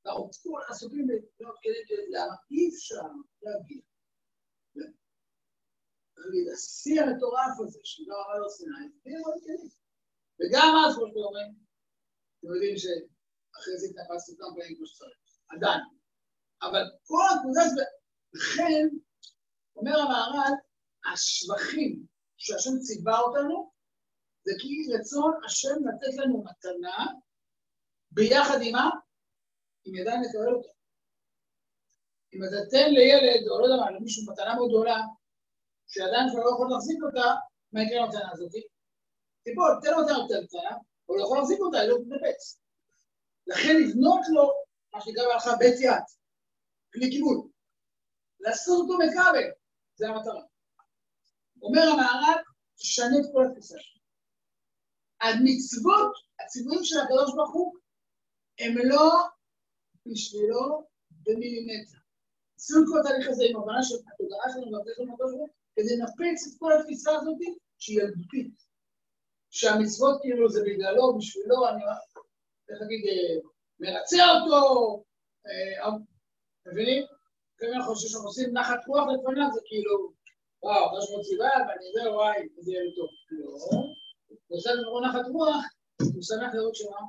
אנחנו 0.05 0.29
כול 0.43 0.61
עסוקים 0.69 1.07
בלבנות 1.07 1.55
כלים, 1.63 2.11
למה 2.11 2.35
אי 2.51 2.69
אפשר 2.69 3.07
להגיע 3.41 3.81
השיא 6.53 7.01
המטורף 7.01 7.59
הזה 7.59 7.79
של 7.83 8.03
לא 8.07 8.15
הר 8.15 8.49
סיני, 8.49 8.89
תהיה 9.03 9.19
מאוד 9.19 9.33
כלים. 9.43 9.69
וגם 10.39 10.73
אז, 10.85 10.95
כמו 10.95 11.07
שאתם 11.07 11.19
אומרים, 11.19 11.51
אתם 12.39 12.47
יודעים 12.53 12.77
שאחרי 12.77 13.77
זה 13.77 13.87
התנפסנו 13.89 14.37
כמה 14.37 14.55
פעמים 14.55 14.75
כמו 14.77 14.85
שצריך, 14.85 15.17
עדיין. 15.49 15.81
אבל 16.61 16.83
כל 17.03 17.23
הנקודה 17.31 17.61
לכן, 18.33 18.87
אומר 19.75 19.99
המהר"ל, 19.99 20.53
השבחים 21.13 22.05
שהשם 22.37 22.79
ציווה 22.79 23.19
אותנו, 23.19 23.71
זה 24.43 24.51
כי 24.59 24.93
רצון 24.93 25.31
השם 25.45 25.75
לתת 25.87 26.13
לנו 26.17 26.43
מתנה, 26.43 27.05
ביחד 28.11 28.57
עם 28.61 28.71
מה? 28.71 28.89
עם 29.85 29.95
ידיים 29.95 30.21
לקבל 30.21 30.53
אותה. 30.55 30.69
אם 32.33 32.39
אתה 32.43 32.69
תן 32.71 32.89
לילד, 32.91 33.47
או 33.47 33.59
לא 33.59 33.65
יודע 33.65 33.77
מה, 33.83 33.91
למישהו 33.91 34.31
מתנה 34.31 34.55
מאוד 34.55 34.69
גדולה, 34.69 34.97
שעדיין 35.87 36.29
כבר 36.31 36.43
לא 36.45 36.49
יכול 36.53 36.69
להחזיק 36.69 36.99
אותה, 37.03 37.27
מה 37.71 37.83
יקרה 37.83 38.05
למתנה 38.05 38.31
הזאת? 38.31 38.51
תיפול, 39.43 39.79
תן 39.81 39.91
לו 39.91 39.97
אותה 39.97 40.13
קטנה, 40.47 40.77
הוא 41.05 41.17
לא 41.17 41.23
יכול 41.23 41.37
להחזיק 41.37 41.59
אותה, 41.59 41.77
היא 41.79 41.89
לא 41.89 41.97
תתנפץ. 41.97 42.61
לכן 43.47 43.75
לבנות 43.81 44.21
לו, 44.29 44.51
מה 44.93 45.01
שנקרא 45.01 45.23
בהלכה 45.27 45.55
בית 45.59 45.79
יד, 45.81 46.05
כלי 46.93 47.09
קיבול. 47.09 47.47
לעשות 48.39 48.79
אותו 48.79 48.97
מכבל, 48.97 49.47
זה 50.01 50.07
המטרה. 50.09 50.43
אומר 51.61 51.81
המערב, 51.81 52.39
תשנה 52.75 53.17
את 53.19 53.25
כל 53.33 53.45
התפיסה 53.45 53.75
שלך. 53.79 54.01
המצוות, 55.21 56.13
הציוויים 56.39 56.83
של 56.83 56.99
הקדוש 56.99 57.35
ברוך 57.35 57.53
הוא, 57.53 57.75
הם 58.59 58.73
לא 58.91 59.07
בשבילו 60.05 60.87
במילימטר. 61.11 61.97
עשינו 62.57 62.81
כל 62.87 62.99
התהליך 62.99 63.27
הזה 63.29 63.43
עם 63.49 63.57
הבנה 63.57 63.83
של 63.83 63.95
התודעה 64.13 64.47
שלנו 64.53 64.71
והתודעה 64.71 64.95
שלנו 64.95 65.13
הקדוש 65.13 65.31
ברוך 65.35 65.51
כדי 65.75 65.97
לנפץ 65.97 66.39
את 66.47 66.53
כל 66.59 66.71
התפיסה 66.73 67.11
הזאת 67.11 67.41
שהיא 67.77 68.01
ילדותית. 68.01 68.53
שהמצוות 69.49 70.21
כאילו 70.21 70.49
זה 70.49 70.61
בגללו, 70.65 71.17
בשבילו, 71.17 71.69
אני, 71.69 71.83
איך 72.69 72.77
להגיד, 72.81 73.03
אה, 73.09 73.35
מרצה 73.79 74.23
אותו, 74.31 75.03
אה, 75.47 75.89
מבינים? 76.65 77.03
לפעמים 77.61 77.79
אנחנו 77.79 77.95
שאנחנו 77.95 78.27
עושים 78.27 78.53
נחת 78.53 78.81
רוח 78.87 79.05
לפניו, 79.13 79.47
זה 79.53 79.61
כאילו, 79.65 80.13
וואו, 80.63 81.01
שמות 81.01 81.21
ציווה, 81.25 81.49
ואני 81.67 81.85
יודע, 81.87 82.11
וואי, 82.15 82.39
זה 82.59 82.71
יהיה 82.71 82.83
לי 82.83 82.95
טוב. 82.95 83.09
לא, 83.31 83.47
ועושה 84.49 84.69
לנו 84.73 85.01
נחת 85.05 85.25
רוח, 85.33 85.63
הוא 86.13 86.23
שמח 86.29 86.51
לראות 86.53 86.75
שמה? 86.75 87.01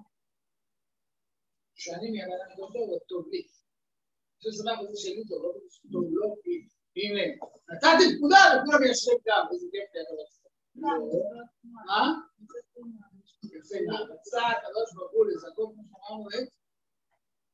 שאני 1.74 2.08
מהבן 2.10 2.40
אדם 2.46 2.66
טוב, 2.72 2.88
הוא 2.90 2.98
טוב 3.08 3.28
לי. 3.32 3.42
אני 4.44 4.52
שמח 4.58 4.78
בזה 4.80 5.00
שלי 5.02 5.24
טוב, 5.28 5.42
לא 5.42 5.50
לו, 5.90 6.00
לא, 6.10 6.34
כי 6.42 6.54
הנה, 6.96 7.24
נתתי 7.68 8.04
פקודה 8.16 8.40
וכולם 8.52 8.82
ישרים 8.90 9.18
גם, 9.26 9.46
איזה 9.52 9.66
כיף 9.72 9.88
לי 9.94 10.00
אתה 10.02 10.12
מה? 11.86 12.02
יפה, 13.42 13.76
רצה 14.12 14.42
הקדוש 14.46 14.88
ברוך 14.94 15.12
הוא 15.12 15.26
לזכות, 15.26 15.74
כמו 15.74 15.82
שאמרנו, 15.88 16.28
את 16.28 16.48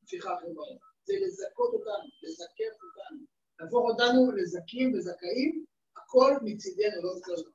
הפיכה 0.02 0.37
חברה. 0.40 0.88
זה 1.09 1.15
לזכות 1.27 1.71
אותנו, 1.75 2.09
לזכף 2.23 2.75
אותנו, 2.85 3.21
להפוך 3.59 3.85
אותנו 3.91 4.33
לזכים 4.33 4.95
וזכאים, 4.95 5.65
הכל 5.97 6.33
מצידנו, 6.43 7.03
לא 7.03 7.11
מצדנו. 7.17 7.50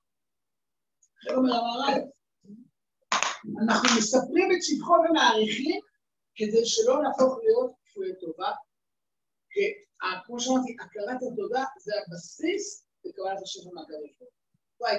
לכן 1.17 1.35
אומר 1.35 1.53
המהר"ל, 1.53 2.01
אנחנו 3.63 3.89
מספרים 3.97 4.47
את 4.51 4.61
שבחו 4.61 4.93
ומעריכים 4.93 5.81
כדי 6.35 6.65
שלא 6.65 6.95
נהפוך 7.03 7.37
להיות 7.43 7.71
כפויי 7.85 8.13
טובה, 8.21 8.51
כמו 10.25 10.39
שאמרתי, 10.39 10.75
הכרת 10.83 11.19
התודה 11.31 11.63
זה 11.85 11.91
הבסיס 11.99 12.85
לקבלת 13.05 13.41
השפע 13.43 13.69
מהקדוש. 13.73 14.13
וואי, 14.79 14.97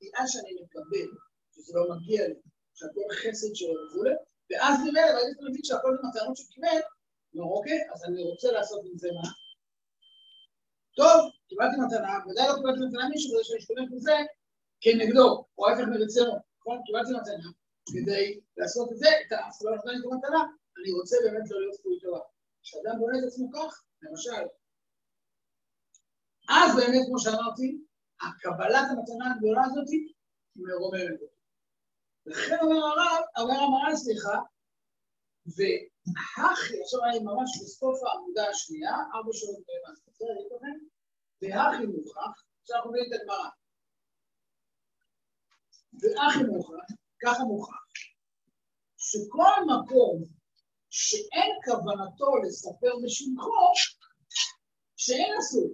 בגלל 0.00 0.26
שאני 0.26 0.52
מקבל, 0.62 1.08
שזה 1.54 1.72
לא 1.76 1.84
מגיע 1.96 2.28
לי, 2.28 2.34
שהכל 2.74 3.08
חסד 3.20 3.54
שלו 3.54 3.74
וכולי, 3.86 4.14
ואז 4.50 4.74
נראה, 4.84 5.04
והייתי 5.14 5.40
מבין 5.48 5.64
שהכל 5.64 5.92
עם 5.98 6.10
הטענות 6.10 6.36
שהוא 6.36 6.50
קיבל, 6.54 6.68
אומר, 6.68 6.80
אוקיי, 7.42 7.78
אז 7.92 8.04
אני 8.04 8.22
רוצה 8.22 8.52
לעשות 8.52 8.84
עם 8.84 8.98
זה 8.98 9.08
מה? 9.12 9.28
טוב, 10.96 11.30
קיבלתי 11.48 11.76
מתנה, 11.86 12.18
ודאי 12.26 12.48
לא 12.48 12.54
קיבלתי 12.54 12.80
מתנה 12.86 13.08
מישהו 13.08 13.30
כדי 13.32 13.44
שאני 13.44 13.58
אשתמש 13.58 13.88
בזה 13.92 14.16
כנגדו, 14.80 15.44
או 15.58 15.68
ההפך 15.68 15.84
מרצונו, 15.90 16.36
נכון? 16.58 16.80
קיבלתי 16.86 17.12
מתנה 17.20 17.50
כדי 17.92 18.40
לעשות 18.56 18.92
את 18.92 18.98
זה, 18.98 19.08
את 19.08 19.32
הסבבה 19.32 19.76
נתן 19.76 19.90
לי 19.90 19.98
את 19.98 20.04
המתנה, 20.12 20.42
אני 20.78 20.92
רוצה 20.92 21.16
באמת 21.24 21.50
לא 21.50 21.60
להיות 21.60 21.76
כפוי 21.80 22.00
טובה. 22.00 22.20
כשאדם 22.62 22.98
בונה 22.98 23.18
את 23.18 23.24
עצמו 23.26 23.46
כך, 23.52 23.84
למשל, 24.02 24.44
אז 26.48 26.76
באמת, 26.76 27.02
כמו 27.08 27.18
שאמרתי, 27.18 27.78
הקבלת 28.22 28.86
המתנה 28.90 29.34
הגדולה 29.34 29.62
הזאת 29.64 29.88
מרוממת. 30.56 31.20
לכן 32.26 32.56
אומר 32.62 32.76
הרב, 32.76 33.22
אומר 33.38 33.60
המר"ל, 33.60 33.96
סליחה, 33.96 34.38
והכי, 36.06 36.82
עכשיו 36.82 37.00
אני 37.04 37.18
ממש 37.18 37.50
בסוף 37.62 37.98
העמודה 38.02 38.48
השנייה, 38.48 38.96
ארבע 39.14 39.32
שעות 39.32 39.58
בסדר, 40.06 40.30
אני 40.32 40.44
לכם? 40.56 40.76
והכי 41.42 41.86
מוכח, 41.86 42.44
עכשיו 42.62 42.76
אנחנו 42.76 42.90
מבינים 42.90 43.12
את 43.12 43.20
הגמרא. 43.20 43.48
והכי 46.00 46.44
מוכח, 46.44 46.94
ככה 47.22 47.42
מוכח, 47.44 47.84
שכל 48.96 49.56
מקום 49.72 50.24
שאין 50.90 51.52
כוונתו 51.64 52.36
לספר 52.36 52.92
בשמחו, 53.04 53.72
שאין 54.96 55.32
אסור. 55.38 55.70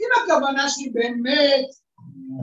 אם 0.00 0.08
הכוונה 0.16 0.68
שלי 0.68 0.90
באמת 0.90 1.68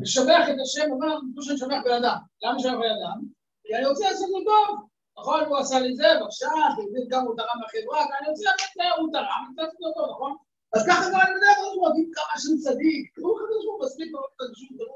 לשבח 0.02 0.46
את 0.50 0.58
השם, 0.64 0.92
אומר, 0.92 1.16
כמו 1.34 1.42
שאני 1.44 1.56
משבח 1.56 1.82
בן 1.86 2.04
אדם. 2.04 2.18
למה 2.42 2.56
משבח 2.56 2.72
בן 2.72 2.94
אדם? 2.98 3.20
כי 3.64 3.76
אני 3.76 3.86
רוצה 3.86 4.12
לעשות 4.12 4.30
לו 4.30 4.44
טוב. 4.46 4.89
נכון, 5.20 5.46
הוא 5.46 5.58
עשה 5.58 5.80
לי 5.80 5.96
זה, 5.96 6.08
בבקשה, 6.22 6.48
אתה 6.48 6.82
מבין 6.90 7.10
כמה 7.10 7.22
הוא 7.22 7.36
תרם 7.38 7.60
לחברה, 7.64 8.00
אני 8.20 8.30
רוצה 8.30 8.44
לדעת 8.44 8.98
הוא 8.98 9.10
תרם, 9.14 9.42
אני 9.46 9.66
רוצה 9.66 9.88
אותו, 9.88 10.12
נכון? 10.12 10.36
אז 10.74 10.82
ככה 10.88 11.06
גם 11.14 11.22
אני 11.22 11.34
יודע, 11.36 11.48
אנחנו 11.48 11.86
יודעים 11.86 12.12
כמה 12.14 12.36
שם 12.42 12.56
צדיק, 12.64 13.16
תראו 13.16 13.40
איך 13.40 13.48
שהוא 13.64 13.80
מספיק 13.86 14.12
מאוד 14.12 14.30
קדושים, 14.38 14.70
תראו. 14.78 14.94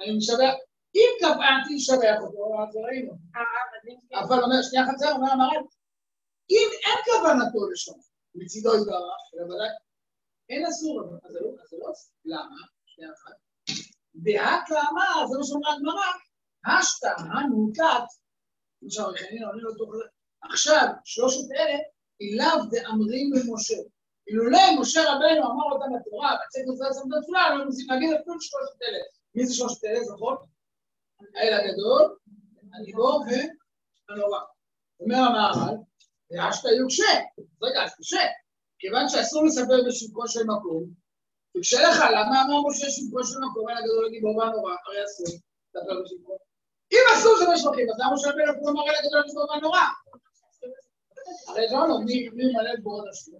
אני 0.00 0.16
משבח, 0.18 0.54
אם 0.94 1.10
קבעתי 1.20 1.74
לשבח 1.74 2.18
אותו, 2.24 2.62
אז 2.62 2.76
ראינו. 2.84 3.12
אבל 4.20 4.42
אומר, 4.44 4.62
שנייה 4.62 4.84
אחת 4.84 4.98
זה, 4.98 5.10
אומר 5.12 5.32
המרן, 5.32 5.64
אם 6.50 6.68
אין 6.84 6.98
כוונתו 7.06 7.70
לשם, 7.70 7.98
מצידו 8.34 8.74
יתברך, 8.76 9.22
בוודאי, 9.32 9.68
אין 10.50 10.66
אסור, 10.66 11.02
אז 11.24 11.32
זה 11.32 11.38
לא, 11.40 11.50
לא 11.78 11.92
למה? 12.24 12.56
שנייה 12.86 13.10
אחת. 13.12 13.36
דעת 14.14 14.70
למה, 14.70 15.26
זה 15.28 15.38
מה 15.38 15.44
שאומרה 15.44 15.74
הגמרא, 15.74 16.10
השתא, 16.66 17.12
הנותת, 17.32 18.06
כמו 18.80 18.90
שהרחמין 18.90 19.42
עונים 19.44 19.64
לו 19.64 19.74
תוך 19.74 19.94
עכשיו, 20.42 20.86
שלושת 21.04 21.52
אלה, 21.56 21.78
אליו 22.22 22.58
דאמרים 22.70 23.32
למשה. 23.32 23.74
אילולא 24.28 24.80
משה 24.80 25.00
רבנו 25.00 25.42
אמר 25.50 25.66
אותם 25.72 25.90
בתורה, 26.00 26.36
בצק 26.36 26.60
ישראל 26.74 26.92
סמדת 26.92 27.22
תפילה, 27.22 27.54
לא 27.54 27.64
מנסים 27.64 27.86
להגיד 27.90 28.10
אפילו 28.12 28.40
שלושת 28.40 28.82
אלה. 28.82 28.98
מי 29.34 29.46
זה 29.46 29.54
שלושת 29.54 29.84
אלה, 29.84 30.04
זכות? 30.04 30.38
האל 31.36 31.52
הגדול, 31.54 32.16
הגיבור 32.80 33.24
והנורא. 34.08 34.40
אומר 35.00 35.16
המהר"ל, 35.16 35.76
ואשתא 36.30 36.68
יוקשה. 36.68 37.12
רגע, 37.62 37.84
אז 37.84 37.90
קשה. 37.98 38.26
כיוון 38.78 39.08
שאסור 39.08 39.44
לספר 39.44 39.78
בשבחו 39.86 40.28
של 40.28 40.44
מקום, 40.44 40.84
וקשה 41.56 41.78
לך, 41.88 41.98
למה 42.16 42.42
אמר 42.42 42.68
משה 42.68 42.90
שבחו 42.90 43.24
של 43.24 43.38
מקום, 43.50 43.68
אל 43.68 43.76
הגדול 43.76 44.06
הגיבור 44.06 44.36
והנורא, 44.36 44.72
הרי 44.86 45.04
אסור 45.04 45.26
לספר 45.26 46.02
בשבחו. 46.02 46.49
אם 46.92 47.04
אסור 47.14 47.38
זה 47.38 47.44
משלוחים, 47.54 47.86
אז 47.90 47.96
למה 48.00 48.16
שווה 48.18 48.44
אפילו 48.50 48.68
אמר 48.68 48.82
אל 48.82 48.96
הגדול 48.98 49.20
הגיבור 49.20 49.50
והנורא? 49.50 49.80
הרי 51.48 51.66
לא 51.72 51.88
לומדים 51.88 52.32
מי 52.36 52.44
מלא 52.52 52.76
גבורות 52.76 53.04
השם. 53.10 53.32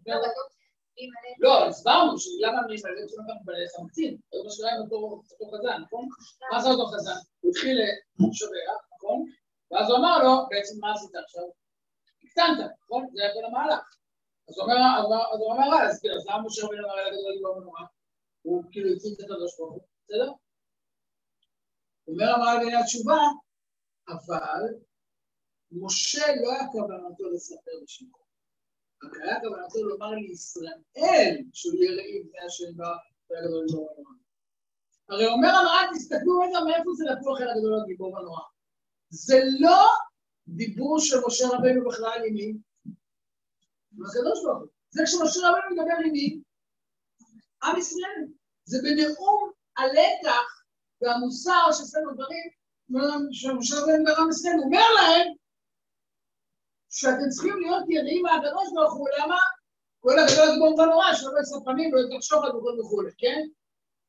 לא, 1.38 1.66
הסברנו 1.66 2.18
שלמה 2.18 2.60
מי 2.68 2.76
מלא 2.84 3.06
גבורות 3.06 3.26
השם 3.66 3.76
חמצין, 3.76 4.16
היו 4.32 4.44
בשלהם 4.44 4.80
אותו 4.82 5.22
חזן, 5.52 5.82
נכון? 5.82 6.08
מה 6.52 6.60
זה 6.62 6.68
אותו 6.68 6.86
חזן? 6.86 7.20
הוא 7.40 7.50
התחיל 7.50 7.78
לשבח, 8.18 8.80
נכון? 8.96 9.24
ואז 9.70 9.90
הוא 9.90 9.98
אמר 9.98 10.22
לו, 10.24 10.32
בעצם 10.50 10.74
מה 10.80 10.92
עשית 10.92 11.10
עכשיו? 11.24 11.42
הקטנת, 12.24 12.70
נכון? 12.84 13.06
זה 13.14 13.22
היה 13.22 13.32
כל 13.34 13.44
המהלך. 13.44 13.84
אז 14.48 14.58
הוא 14.58 15.52
אמר, 15.52 15.82
אז 15.82 16.00
למה 16.28 16.42
משה 16.46 16.66
רבינו 16.66 16.84
אמר 16.84 16.94
אל 16.94 17.06
הגדול 17.06 17.32
הגיבור 17.32 17.56
והנורא? 17.56 17.80
הוא 18.42 18.64
כאילו 18.70 18.92
הציג 18.92 19.12
את 19.14 19.20
הקדוש 19.20 19.58
ברוך 19.58 19.72
הוא, 19.72 19.80
בסדר? 20.04 20.32
אומר 22.11 22.35
המראה 22.35 22.59
בעניין 22.59 22.83
התשובה, 22.83 23.18
אבל 24.09 24.62
משה 25.73 26.27
לא 26.42 26.53
היה 26.53 26.66
כוונתו 26.73 27.31
לספר 27.35 27.70
בשמו. 27.83 28.18
רק 29.05 29.12
היה 29.23 29.40
כוונתו 29.40 29.83
לומר 29.88 30.11
לישראל 30.11 31.37
שהוא 31.53 31.75
יהיה 31.75 31.92
ראי 31.92 32.23
בני 32.23 32.40
השם 32.46 32.64
והגדול 32.64 33.64
הגיבור 33.64 33.88
והנורא. 33.88 34.14
הרי 35.09 35.27
אומר 35.27 35.49
המראה, 35.49 35.94
תסתכלו 35.94 36.40
רגע 36.40 36.59
מאיפה 36.64 36.90
זה 36.96 37.05
לקוח 37.05 37.40
אל 37.40 37.51
הגדול 37.51 37.81
הגיבור 37.83 38.12
והנורא. 38.14 38.42
זה 39.09 39.40
לא 39.61 39.87
דיבור 40.49 41.01
של 41.01 41.16
משה 41.27 41.44
רבנו 41.49 41.88
בכלל 41.88 42.20
עם 42.27 42.35
מי? 42.35 42.55
עם 43.92 44.05
הקדוש 44.07 44.44
ברוך 44.44 44.59
הוא. 44.59 44.68
זה 44.90 45.03
כשמשה 45.05 45.40
רבנו 45.49 45.70
מדבר 45.70 45.96
עם 46.05 46.12
מי? 46.12 46.40
עם 47.62 47.79
ישראל. 47.79 48.27
זה 48.64 48.79
בנאום 48.83 49.51
הלקח 49.77 50.60
והמוסר 51.00 51.72
שעשינו 51.72 52.12
דברים, 52.14 52.50
שמשה 53.32 53.76
עם 54.18 54.30
ישראל, 54.30 54.54
הוא 54.54 54.64
אומר 54.64 54.86
להם 54.94 55.26
שאתם 56.90 57.28
צריכים 57.28 57.60
להיות 57.60 57.84
יראים 57.88 58.22
מהקדוש 58.22 58.68
ברוך 58.74 58.94
הוא, 58.94 59.08
למה? 59.18 59.38
כל 60.00 60.18
הגדול 60.18 60.48
הגיבור 60.48 60.76
בנורא, 60.76 61.14
שלא 61.14 61.40
יצא 61.40 61.56
פנים, 61.64 61.94
לא 61.94 62.00
יצא 62.00 62.20
שוחד 62.20 62.48
וכל 62.48 62.80
וכולי, 62.80 63.10
כן? 63.18 63.40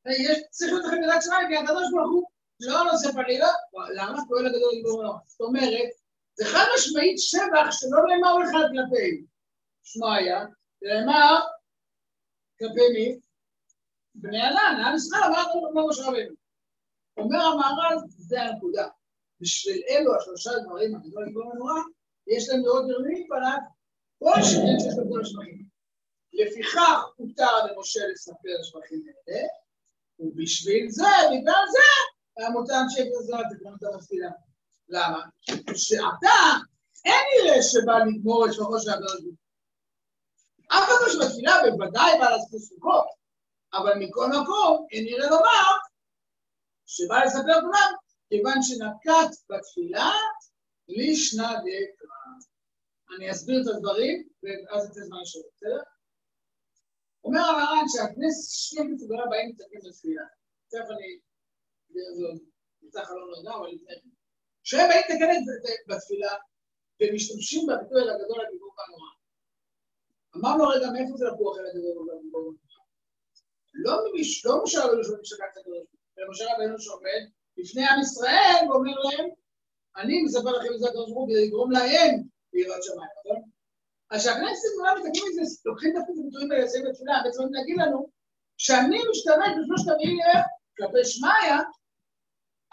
יש, 0.06 0.40
צריך 0.50 0.72
להיות 0.74 0.86
לכם 0.86 1.04
יראת 1.04 1.24
שמיים, 1.24 1.48
כי 1.48 1.58
הקדוש 1.58 1.92
ברוך 1.92 2.12
הוא 2.12 2.24
לא 2.60 2.84
נושא 2.84 3.12
פנינה, 3.12 3.52
למה? 3.96 4.26
פועל 4.28 4.46
הגדול 4.46 4.72
לגמור 4.74 5.04
העולם. 5.04 5.20
זאת 5.26 5.42
אומרת, 5.42 5.90
זה 6.34 6.46
חד 6.46 6.66
משמעית 6.76 7.20
שבח 7.20 7.72
שלא 7.72 8.00
נאמר 8.08 8.38
לך 8.38 8.52
כלפי 8.52 9.26
שמעיה, 9.84 10.46
נאמר 10.82 11.40
כלפי 12.60 12.88
מי? 12.94 13.20
בני 14.16 14.42
ענן, 14.42 14.82
עם 14.86 14.96
ישראל 14.96 15.24
אמר 15.24 15.44
לו 15.74 15.90
משה 15.90 16.08
רבינו. 16.08 16.36
אומר 17.18 17.40
המהר"ל, 17.40 17.96
זה 18.08 18.42
הנקודה. 18.42 18.88
בשביל 19.42 19.82
אלו 19.90 20.16
השלושה 20.16 20.52
דברים, 20.66 20.96
הגדול 20.96 21.26
לגמור 21.28 21.52
הנורא, 21.54 21.82
יש 22.28 22.50
להם 22.50 22.62
לראות 22.64 22.84
ירמי 22.90 23.28
פניו, 23.28 23.58
כל 24.20 24.42
שכן 24.42 24.80
שיש 24.80 24.94
לו 24.98 25.10
כל 25.10 25.22
השבחים. 25.22 25.66
לפיכך 26.34 27.00
הותר 27.16 27.66
למשה 27.66 28.00
לספר 28.12 28.64
שבחים 28.64 29.04
אלה, 29.08 29.48
ובשביל 30.20 30.90
זה, 30.90 31.08
בגלל 31.32 31.64
זה, 31.72 31.88
היה 32.38 32.50
מותר 32.50 32.74
שקר 32.90 33.22
זרת 33.22 33.46
תקנות 33.52 33.84
המפתילה. 33.84 34.30
למה? 34.90 35.22
שאתה, 35.76 36.40
אין 37.06 37.26
יראה 37.38 37.62
שבא 37.64 37.98
לגמור 37.98 38.46
את 38.46 38.54
שבחו 38.54 38.80
של 38.80 38.90
הקדוש 38.90 39.22
אף 40.68 40.84
אחד 40.84 40.94
לא 41.02 41.10
שבתפילה 41.14 41.56
בוודאי 41.72 42.20
בא 42.20 42.30
לעשות 42.30 42.62
סוכות, 42.62 43.06
אבל 43.74 43.94
מכל 44.00 44.28
מקום 44.28 44.86
אין 44.92 45.08
יראה 45.08 45.30
לומר 45.30 45.72
שבא 46.86 47.24
לספר 47.26 47.62
כולם, 47.62 47.92
כיוון 48.30 48.62
שנקט 48.62 49.32
בתפילה 49.50 50.12
לישנא 50.88 51.50
דקרא. 51.60 52.22
אני 53.16 53.32
אסביר 53.32 53.62
את 53.62 53.68
הדברים, 53.76 54.28
ואז 54.44 54.92
אתן 54.92 55.02
זמן 55.02 55.22
לשאול, 55.22 55.44
בסדר? 55.56 55.82
אומר 57.24 57.40
המהר"ן 57.40 57.86
שהכנסת 57.88 58.50
שני 58.52 58.84
מסוגלה 58.84 59.26
באים 59.30 59.50
לתקן 59.50 59.90
בתפילה. 59.90 60.24
תכף 60.72 60.90
אני 60.96 61.20
זה 61.90 62.26
עוד, 62.28 62.40
נמצא 62.82 63.04
חלון 63.04 63.30
נודע, 63.30 63.56
אבל 63.58 63.68
לפני 63.68 63.96
כן. 64.02 64.10
כשהם 64.64 64.88
באים 64.90 65.02
לתקן 65.02 65.40
בתפילה, 65.88 66.34
ומשתמשים 67.00 67.62
בביטוי 67.68 68.02
הגדול 68.02 68.46
הגיבור 68.46 68.74
והנורא. 68.78 69.12
אמרנו 70.36 70.64
רגע, 70.68 70.88
מאיפה 70.94 71.18
זה 71.18 71.26
לקוח 71.26 71.58
אל 71.58 71.66
הגדול 71.66 72.10
והגיבור? 72.10 72.54
לא 73.74 73.94
ממיש, 74.06 74.46
לא 74.46 74.64
משגע 74.64 75.46
את 75.52 75.58
הקדוש, 75.58 75.88
משה 76.30 76.46
רבנו 76.54 76.80
שעומד 76.80 77.22
לפני 77.58 77.84
עם 77.90 78.00
ישראל 78.02 78.70
ואומר 78.70 79.00
להם, 79.00 79.30
אני 79.98 80.24
מספר 80.24 80.52
לכם 80.52 80.74
את 80.74 80.80
זה 80.80 80.88
הקדוש 80.88 81.12
ברוך 81.12 81.20
הוא 81.20 81.30
כדי 81.30 81.48
לגרום 81.48 81.72
להם 81.72 82.16
ליראת 82.54 82.84
שמיים, 82.84 83.10
נכון? 83.20 83.42
אז 84.12 84.24
שהכנסת 84.24 84.68
כולם 84.78 84.96
מתקנים 84.98 85.24
את 85.28 85.34
זה, 85.34 85.42
לוקחים 85.66 85.94
דווקא 85.94 86.12
את 86.12 86.18
הביטויים 86.20 86.52
האלה, 86.52 86.64
לסיים 86.64 86.86
בתפילה, 86.86 87.22
בעצם 87.24 87.42
הם 87.44 87.54
להגיד 87.54 87.78
לנו 87.78 88.10
שאני 88.58 89.00
משתמש 89.12 89.52
בשלושת 89.58 89.92
המילים 89.92 90.18
כלפי 90.78 91.06
שמעיה, 91.06 91.58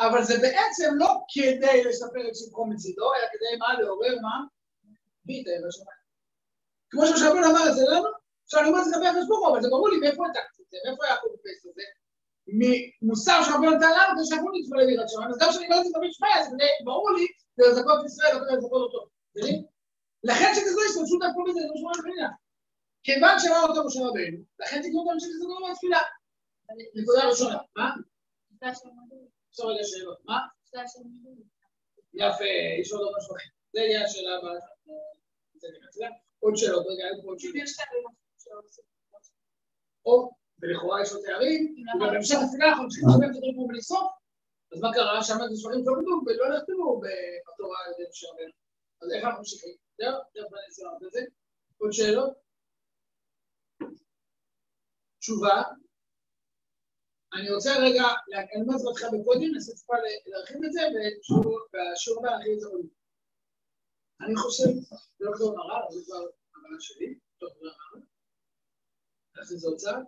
אבל 0.01 0.23
זה 0.25 0.35
בעצם 0.45 0.91
לא 0.95 1.11
כדי 1.35 1.85
לספר 1.85 2.29
את 2.29 2.37
שבחו 2.37 2.67
מצידו, 2.67 3.15
אלא 3.15 3.27
כדי 3.33 3.57
מה? 3.59 3.81
לעורר 3.81 4.15
מה? 4.23 4.37
ביטה 5.25 5.51
ירא 5.51 5.71
שמיים. 5.71 6.03
כמו 6.91 7.07
ששרבון 7.07 7.45
אמר 7.45 7.69
את 7.71 7.75
זה 7.77 7.85
לנו, 7.91 8.09
עכשיו 8.45 8.61
אני 8.61 8.69
אומר 8.69 8.81
את 8.81 8.85
זה 8.85 8.91
כלפי 8.95 9.07
הקדוש 9.09 9.27
ברוך 9.29 9.41
הוא, 9.41 9.51
אבל 9.53 9.63
זה 9.63 9.69
ברור 9.69 9.89
לי 9.89 9.97
מאיפה 9.97 10.27
העתקתי 10.27 10.63
את 10.63 10.71
זה, 10.71 10.77
מאיפה 10.85 11.05
היה 11.05 11.17
קורא 11.17 11.37
פייסט 11.43 11.67
הזה? 11.67 11.83
ממוסר 12.59 13.39
שרבון 13.45 13.75
נתן 13.75 13.93
לנו, 13.97 14.11
כדי 14.15 14.27
שאנחנו 14.29 14.51
נתפלל 14.55 14.85
ליראת 14.89 15.09
שמיים, 15.09 15.31
אז 15.31 15.37
גם 15.41 15.49
כשאני 15.51 15.67
אומר 15.67 15.79
את 15.81 15.85
זה 15.85 15.91
כלפי 15.95 16.13
שמעיה, 16.13 16.45
זה 16.45 16.57
ברור 16.85 17.11
לי, 17.17 17.27
זה 17.57 17.63
לזכות 17.69 18.01
ישראל, 18.07 18.33
לא 18.35 18.57
לזכות 18.57 18.83
אותו. 18.87 19.01
לכן 20.25 20.51
שכזו 20.55 20.81
השתמשו 20.87 21.17
דווקא 21.25 21.41
בזה, 21.47 21.61
זה 21.61 21.73
משמעות 21.75 21.97
התפילה. 21.97 22.29
כיוון 23.07 23.35
שראה 23.43 23.63
אותו 23.63 23.87
משה 23.87 24.01
רבינו, 24.09 24.39
לכן 24.61 24.79
תקנו 24.83 25.01
אותם 25.01 25.19
שכזו 25.21 25.49
לא 25.49 25.71
בתפילה. 25.71 26.03
נקודה 26.95 27.29
ראשונה, 27.29 27.59
מה? 27.77 27.91
עכשיו 29.51 29.67
רגע 29.67 29.85
שאלות, 29.85 30.19
מה? 30.25 30.39
יפה, 32.15 32.45
יש 32.81 32.93
עוד 32.93 33.09
משהו 33.19 33.37
אחר. 33.37 33.49
זה 33.73 33.81
יהיה 33.81 34.05
השאלה 34.05 34.37
הבאה. 34.37 34.53
עוד 36.41 36.57
שאלות, 36.57 36.87
רגע, 36.87 37.05
עוד 37.25 37.39
שאלות. 37.39 37.59
או, 40.07 40.31
ולכאורה 40.63 41.03
יש 41.03 41.13
עוד 41.13 41.23
תארים, 41.27 41.85
ובהמשך 41.97 42.37
התפילה 42.45 42.69
אנחנו 42.69 42.89
צריכים 42.89 43.09
לשמר 43.09 43.25
את 43.25 43.31
הדברים 43.31 43.55
פה 43.57 43.65
בלי 43.69 43.83
סוף, 43.83 44.13
אז 44.73 44.79
מה 44.81 44.91
קרה? 44.95 45.23
שם 45.23 45.35
זה 45.51 45.57
שברים 45.61 45.81
שלא 45.85 45.95
כתוב 46.01 46.19
ולא 46.27 46.47
נכתבו 46.57 47.01
בתורה 47.01 47.79
על 47.85 47.93
ידי 47.93 48.09
משה. 48.11 48.51
אז 49.03 49.13
איך 49.13 49.25
אנחנו 49.25 49.39
ממשיכים? 49.39 49.75
זהו, 49.99 50.15
תכף 50.33 50.53
אני 50.55 50.67
אעשה 50.69 50.83
את 51.07 51.13
זה. 51.13 51.21
עוד 51.79 51.93
שאלות? 51.93 52.33
תשובה. 55.19 55.63
אני 57.35 57.51
רוצה 57.51 57.71
רגע, 57.87 58.05
אני 58.53 58.63
אומר 58.63 58.75
את 58.75 58.79
זה 58.79 58.89
אותך 58.89 59.03
בקודים, 59.13 59.53
נעשה 59.55 59.73
טיפה 59.73 59.95
להרחיב 60.27 60.65
את 60.65 60.73
זה, 60.73 60.81
ובשיעור 60.91 62.21
הבא 62.21 62.29
נרחיב 62.29 62.53
את 62.53 62.61
זה 62.61 62.69
עוד. 62.69 62.87
אני 64.21 64.37
חושב, 64.37 64.71
זה 65.19 65.25
לא 65.25 65.33
כתוב 65.35 65.57
מראה, 65.57 65.81
זה 65.91 66.01
כבר 66.07 66.23
הבנה 66.55 66.81
שלי, 66.81 67.19
טוב, 67.39 67.51
זה 67.61 67.69
אמרנו. 67.69 68.07
איך 69.37 69.45
זה 69.45 69.69
הוצאה? 69.69 69.99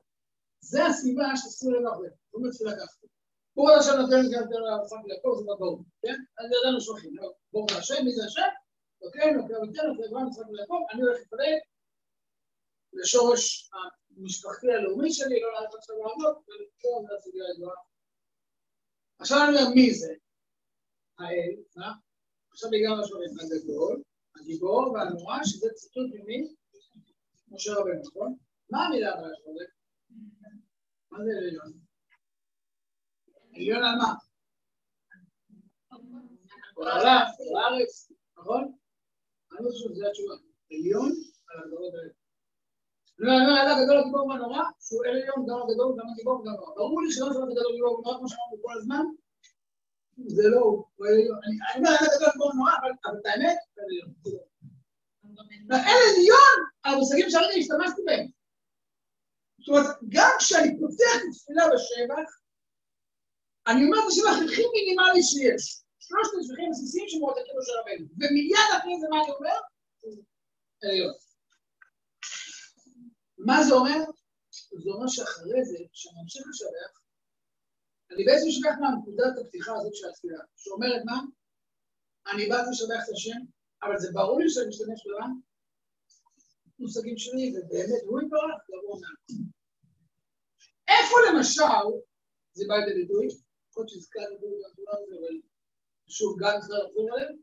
זה 0.60 0.86
הסיבה 0.86 1.24
לב 1.72 1.86
הרבה, 1.86 2.08
לא 2.34 2.40
מתחילה 2.48 2.72
ככה. 2.76 3.06
הוא 3.54 3.70
עכשיו 3.70 3.96
נותן 3.96 4.22
גם 4.32 4.42
את 4.42 4.52
הרצון 4.52 5.02
ליעקב, 5.06 5.34
זה 5.38 5.44
ברור, 5.44 5.84
כן? 6.02 6.18
אז 6.38 6.46
ידענו 6.46 6.80
שבחים, 6.80 7.16
ברור 7.52 7.66
השם, 7.78 8.04
מי 8.04 8.12
זה 8.12 8.24
השם? 8.24 8.50
אוקיי, 9.02 9.30
נוקע 9.30 9.58
ותן, 9.62 9.90
אחרי 9.92 10.08
אברהם, 10.08 10.28
יצחק 10.28 10.48
ויעקב, 10.48 10.80
אני 10.92 11.02
הולך 11.02 11.18
להתפלל 11.18 11.58
לשורש 12.92 13.70
המשפחתי 14.16 14.72
הלאומי 14.72 15.12
שלי, 15.12 15.40
לא 15.40 15.48
ללכת 15.60 15.74
עכשיו 15.74 15.96
לעבוד, 15.96 16.36
ולפתור 16.48 17.04
את 17.04 17.18
הסוגיה 17.18 17.44
הידועה. 17.46 17.76
עכשיו 19.18 19.38
אני 19.38 19.56
אומר, 19.56 19.74
מי 19.74 19.94
זה? 19.94 20.14
האל, 21.18 21.54
אה? 21.78 21.92
עכשיו 22.52 22.70
הגענו 22.72 23.00
לשורש 23.00 23.30
הגדול, 23.56 24.02
הגיבור 24.36 24.92
והנורא, 24.92 25.38
שזה 25.44 25.68
ציטוט 25.74 26.10
ממי? 26.14 26.54
משה 27.48 27.72
רבנו, 27.72 28.02
נכון? 28.06 28.36
מה 28.70 28.86
המילה 28.86 29.12
הבאה 29.12 29.30
שלו? 29.36 29.79
מה 31.20 31.26
זה 31.26 31.32
עליון? 31.38 31.72
עליון 33.54 33.82
על 33.84 33.96
מה? 34.00 34.14
בעולם, 36.74 37.24
בארץ, 37.54 38.12
נכון? 38.38 38.62
אני 39.52 39.64
לא 39.64 39.70
חושב 39.70 39.88
שזו 39.94 40.06
התשובה. 40.08 40.34
עליון 40.72 41.10
על 41.48 41.56
הגדולות 41.62 41.94
האלה. 41.94 42.12
לא, 43.18 43.32
אני 43.32 43.46
אומר, 43.46 43.58
האלה 43.58 43.76
הגדול 43.76 43.98
הגיבור 43.98 44.26
והנורא, 44.26 44.62
שהוא 44.84 45.04
אל 45.04 45.10
עליון, 45.10 45.40
גם 45.48 45.58
הגדול, 45.62 45.90
גם 45.98 46.06
הגיבור 46.12 46.40
וגם 46.40 46.52
הנורא. 46.52 46.74
ברור 46.74 47.02
לי 47.02 47.12
שלא 47.12 47.26
את 47.30 47.36
הגדול 47.36 47.66
הגיבור 47.70 47.92
והנורא, 47.94 48.18
כמו 48.18 48.28
שאמרנו 48.28 48.62
כל 48.62 48.74
הזמן, 48.78 49.04
זה 50.36 50.42
לא 50.52 50.60
הוא, 50.60 50.84
הוא 50.96 51.06
עליון. 51.06 51.38
אני 51.46 51.78
אומר, 51.78 51.90
הגדול 52.00 52.28
הגיבור 52.28 52.48
והנורא, 52.48 52.72
אבל 52.80 52.90
את 53.20 53.26
האמת, 53.26 53.58
זה 53.74 53.80
עליון. 53.86 54.10
אל 55.88 56.00
עליון, 56.10 56.56
על 56.82 56.94
המושגים 56.94 57.30
שהרגע 57.30 57.54
השתמשתי 57.58 58.02
בהם. 58.06 58.39
זאת 59.60 59.68
אומרת, 59.68 59.96
גם 60.08 60.30
כשאני 60.38 60.70
פותח 60.80 61.16
את 61.22 61.30
תפילה 61.36 61.64
בשבח, 61.72 62.30
אני 63.66 63.84
אומר 63.84 63.98
את 63.98 64.08
השבח 64.08 64.36
הכי 64.44 64.62
מינימלי 64.74 65.22
שיש. 65.22 65.64
שלושת 66.06 66.32
השבחים 66.40 66.66
הבסיסיים 66.68 67.08
שמועתקים 67.08 67.54
משה 67.58 67.72
רבנו. 67.78 68.06
ומיד 68.18 68.70
אחרי 68.78 69.00
זה 69.00 69.06
מה 69.10 69.16
אני 69.22 69.32
אומר? 69.36 69.58
עליון. 70.82 71.14
מה 73.38 73.62
זה 73.64 73.74
אומר? 73.74 74.00
זה 74.82 74.90
אומר 74.94 75.08
שאחרי 75.08 75.64
זה, 75.64 75.76
כשאני 75.92 76.20
אמשיך 76.22 76.42
לשבח, 76.50 76.92
אני 78.10 78.24
בעצם 78.24 78.46
משבח 78.48 78.74
מהנקודת 78.80 79.34
הפתיחה 79.40 79.72
הזאת 79.76 79.94
של 79.94 80.08
התפילה, 80.08 80.38
שאומרת 80.56 81.02
מה? 81.04 81.18
אני 82.32 82.48
באתי 82.48 82.70
לשבח 82.70 83.02
את 83.04 83.12
השם, 83.14 83.40
אבל 83.82 83.98
זה 83.98 84.08
ברור 84.12 84.38
לי 84.40 84.50
שאני 84.50 84.68
משתמש 84.68 85.06
במה? 85.06 85.26
מושגים 86.80 87.18
שלי, 87.18 87.46
ובאמת 87.54 88.02
הוא 88.06 88.20
יתברך, 88.20 88.60
לבוא 88.72 89.00
מעט. 89.00 89.26
איפה 90.88 91.16
למשל 91.26 91.86
זה 92.52 92.64
בא 92.68 92.74
לידי 92.74 93.00
ביטוי? 93.00 93.26
יכול 93.26 93.82
להיות 93.82 93.88
שהזכרתי 93.88 94.34
את 94.34 94.40
זה, 94.40 94.82
אבל 95.20 95.34
שוב, 96.08 96.36
גם 96.40 96.60
צריך 96.60 96.78
לחזור 96.84 97.08
עליהם, 97.12 97.36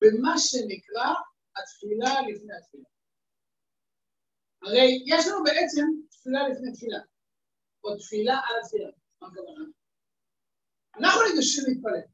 במה 0.00 0.34
שנקרא 0.38 1.08
התפילה 1.56 2.12
לפני 2.28 2.54
התפילה. 2.58 2.88
הרי 4.62 4.86
יש 5.06 5.26
לנו 5.26 5.44
בעצם 5.44 5.84
תפילה 6.10 6.48
לפני 6.48 6.72
תפילה, 6.72 7.00
או 7.84 7.96
תפילה 7.96 8.34
על 8.34 8.54
התפילה, 8.60 8.90
מה 9.20 9.28
הכוונה? 9.28 9.64
אנחנו 10.98 11.20
ניגשים 11.28 11.64
להתפלל. 11.68 12.06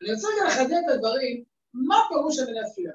אני 0.00 0.12
רוצה 0.12 0.28
רגע 0.28 0.44
לחדד 0.48 0.80
את 0.84 0.94
הדברים, 0.94 1.44
מה 1.88 1.98
פירוש 2.08 2.38
המילה 2.38 2.70
תפילה? 2.70 2.94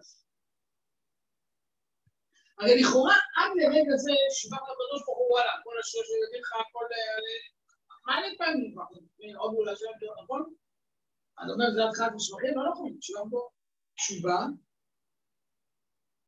הרי 2.60 2.82
לכאורה 2.82 3.18
עד 3.38 3.52
לרגע 3.60 3.96
זה 4.04 4.12
שיבת 4.38 4.66
הקדוש 4.72 5.02
ברוך 5.06 5.20
הוא 5.20 5.32
וואלה, 5.32 5.54
כל 5.64 5.76
השיר 5.80 6.02
שיודעים 6.08 6.44
לך, 6.44 6.52
כל... 6.74 6.86
מה 8.06 8.14
אני 8.20 8.38
פעמים 8.38 8.72
כבר? 8.74 8.88
עוד 9.42 9.54
אולי 9.54 9.76
שם, 9.76 9.86
נכון? 10.24 10.54
אני 11.40 11.52
אומר, 11.54 11.66
זה 11.76 11.82
התחלת 11.90 12.12
משמחים, 12.16 12.54
לא 12.58 12.72
נכון, 12.72 12.98
שילם 13.02 13.30
פה 13.32 13.50
תשובה, 13.98 14.40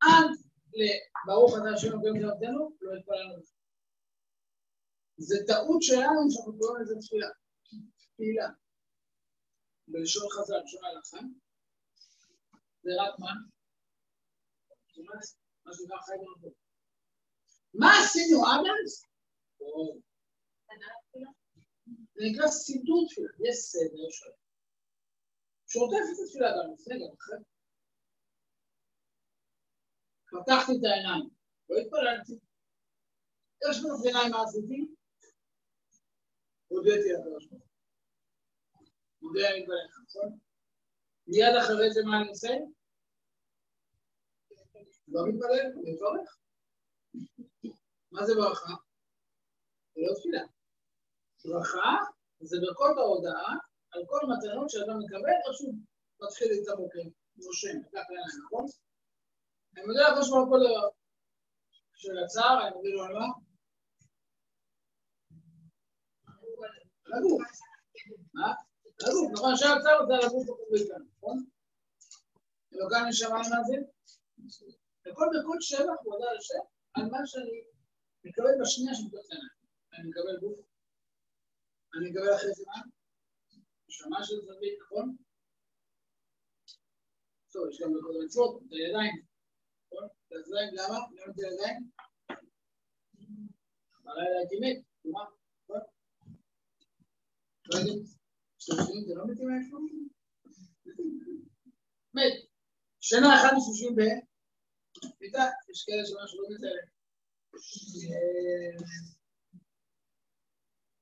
עד 0.00 0.30
לברוך 0.78 1.52
אתה 1.58 1.68
השם 1.74 1.92
הגויים 1.94 2.20
של 2.20 2.30
עבדנו, 2.30 2.76
לא 2.80 2.90
התפללנו. 2.98 3.42
זה 5.16 5.36
טעות 5.46 5.82
שלנו 5.82 6.20
שאנחנו 6.30 6.58
קוראים 6.58 6.82
לזה 6.82 6.94
תפילה. 7.00 7.28
תפילה. 8.14 8.48
בלשון 9.88 10.28
חז"ל, 10.30 10.60
בלשון 10.60 10.84
ההלכה, 10.84 11.18
זה 12.82 12.90
רק 13.00 13.18
מה? 13.18 13.32
מה 15.64 15.72
שנקרא 15.74 16.00
חי 16.00 16.12
ונבוא. 16.12 16.50
מה 17.74 17.86
עשינו 18.04 18.46
עד 18.46 18.64
אז? 18.84 19.06
זה 22.14 22.20
נקרא 22.30 22.46
סידור 22.48 23.06
תפילה, 23.08 23.28
יש 23.48 23.56
סדר 23.56 24.10
שלם. 24.10 24.32
שעוטף 25.66 26.04
את 26.12 26.18
התפילה 26.24 26.48
גם 26.50 26.74
לפני 26.74 26.94
גם 26.94 27.14
אחרי. 27.18 27.38
פתחתי 30.30 30.72
את 30.78 30.84
העיניים, 30.84 31.28
לא 31.68 31.76
התפללתי. 31.80 32.38
יש 33.70 33.76
לי 33.82 34.08
עיניים 34.08 34.34
עשיתי? 34.34 34.86
הודיתי 36.68 37.14
הקדוש 37.14 37.46
ברוך 37.46 37.62
הוא. 37.62 37.72
מודה 39.22 39.50
אני 39.50 39.66
בלך, 39.66 39.98
נכון? 40.04 40.38
מיד 41.26 41.54
אחרי 41.62 41.90
זה 41.92 42.00
מה 42.04 42.20
אני 42.20 42.28
עושה? 42.28 42.48
לא 45.12 45.20
מתפלל, 45.28 45.66
אני 45.72 45.92
מברך. 45.92 46.36
מה 48.12 48.26
זה 48.26 48.34
ברכה? 48.34 48.74
זה 49.94 50.00
לא 50.00 50.14
תפילה. 50.18 50.42
ברכה 51.44 51.96
זה 52.40 52.56
ברכות 52.60 52.96
ההודעה 52.98 53.56
על 53.90 54.02
כל 54.06 54.20
מתנות 54.30 54.70
שאדם 54.70 54.98
מקבל, 55.04 55.36
איך 55.46 55.56
שהוא 55.58 55.74
מתחיל 56.22 56.48
את 56.52 56.68
הבוקר, 56.68 57.02
נושם, 57.36 57.78
לקח 57.78 58.04
לעיניים, 58.10 58.44
נכון? 58.44 58.66
אני 59.72 59.86
מודה 59.86 60.08
לקדוש 60.08 60.30
ברוך 60.30 60.94
של 61.94 62.18
הצער, 62.24 62.66
אני 62.66 62.74
מודה 62.74 62.88
לו 62.88 63.04
על 63.04 63.12
מה? 63.12 63.26
לגוף. 67.06 67.42
מה? 68.34 68.52
לגוף, 69.00 69.32
נכון? 69.32 69.56
שהצער 69.56 70.06
זה 70.06 70.14
על 70.14 70.24
הגוף 70.26 70.44
החובי 70.50 70.78
נכון? 71.16 71.44
אלוקה 72.74 72.96
נשמה 73.08 73.38
מה 73.50 73.64
זה? 73.68 73.76
וכל 75.12 75.26
דקות 75.36 75.62
שבח 75.62 75.98
הוא 76.04 76.14
הודה 76.14 76.32
לשם 76.36 76.64
על 76.94 77.04
מה 77.10 77.26
שאני 77.26 77.58
מקבל 78.24 78.54
בשנייה 78.60 78.94
של 78.94 79.08
פתוח 79.08 79.26
עיניים. 79.30 79.56
אני 79.92 80.08
מקבל 80.10 80.36
גוף, 80.40 80.58
אני 81.94 82.10
מקבל 82.10 82.34
אחרי 82.36 82.52
זה 82.56 82.64
מה? 82.66 82.78
נשמה 83.88 84.24
של 84.24 84.36
זווית, 84.46 84.78
נכון? 84.82 85.16
טוב, 87.52 87.68
יש 87.70 87.80
גם 87.80 87.90
בכל 87.94 88.14
מצוות, 88.24 88.62
את 88.62 88.72
הידיים, 88.72 89.16
נכון? 89.86 90.04
את 90.26 90.32
הידיים, 90.32 90.70
למה? 90.74 90.98
למה 91.14 91.32
את 91.32 91.38
הידיים? 91.38 91.90
בלילה 94.04 94.38
הייתי 94.38 94.56
מת, 94.62 94.84
כלומר, 95.02 95.24
נכון? 95.62 95.80
לא 97.66 97.78
יודעים, 97.78 98.04
שלושים 98.58 99.00
זה 99.06 99.14
לא 99.14 99.24
מתים 99.28 99.48
מאיפה? 99.48 99.76
מת. 102.14 102.34
שנה 103.00 103.28
אחת 103.36 103.50
משלושים 103.56 103.96
ב... 103.96 104.00
מיטה, 105.20 105.44
יש 105.70 105.84
כאלה 105.86 106.02
שמשהו 106.06 106.42
לא 106.42 106.48
מתאר. 106.54 106.76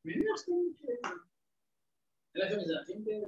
מי 0.05 0.15
מניח 0.15 0.37
שאתם 0.37 0.53
מכירים? 0.71 1.01
אין 2.35 2.47
לכם 2.47 2.59
איזה 2.61 2.75
אחים 2.83 3.05
כאלה? 3.05 3.27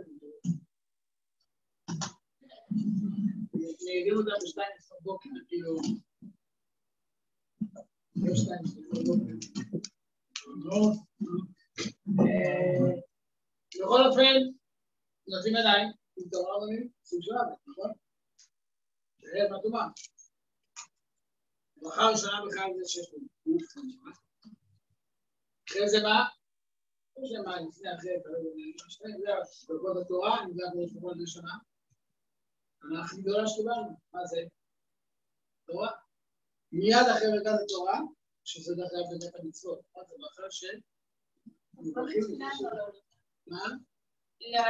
נהגים 3.85 4.17
אותם 4.17 4.45
בשתיים 4.45 4.73
עשרה 4.79 4.99
בוקר, 5.03 5.31
כאילו... 5.49 5.77
לא 8.17 8.35
שתיים 8.35 8.65
עשרה 8.65 9.05
בוקר. 9.07 9.33
בכל 13.81 14.01
אופן, 14.09 14.35
נותנים 15.29 15.55
ידיים, 15.57 15.89
עם 16.17 16.29
תורה 16.31 16.57
רבנים, 16.57 16.89
סוג 17.05 17.21
של 17.23 17.33
נכון? 17.67 17.91
זה 19.19 19.29
ערב 19.35 19.51
מהטומאה. 19.53 19.87
ברכה 21.83 22.03
ראשונה 22.13 22.39
בכלל 22.47 22.71
זה 22.75 23.01
לנו 23.13 23.29
גוף 23.47 23.73
אחרי 25.69 25.89
זה 25.89 26.03
מה? 26.03 26.19
אחרי 27.13 27.29
זה 27.29 27.39
מה, 27.45 27.61
לפני 27.61 27.89
אחרי, 27.95 28.13
זה 28.23 29.67
ברכות 29.69 29.97
התורה, 30.03 30.45
יש 30.85 30.93
ברכות 30.93 31.17
ראשונה. 31.21 31.55
המנה 32.83 33.05
הכי 33.05 33.23
גדולה 33.23 33.47
שקיבלנו, 33.47 33.89
מה 34.13 34.27
זה? 34.27 34.41
תורה. 35.67 35.91
מיד 36.73 37.07
אחרי 37.13 37.29
מרכז 37.33 37.59
התורה, 37.65 37.99
שזה 38.45 38.75
דרך 38.77 38.91
אגב 38.93 39.07
באמת 39.11 39.35
המצוות, 39.41 39.81
זה 39.95 40.15
ברכה 40.17 40.43
של... 40.51 40.79
מה? 43.47 43.65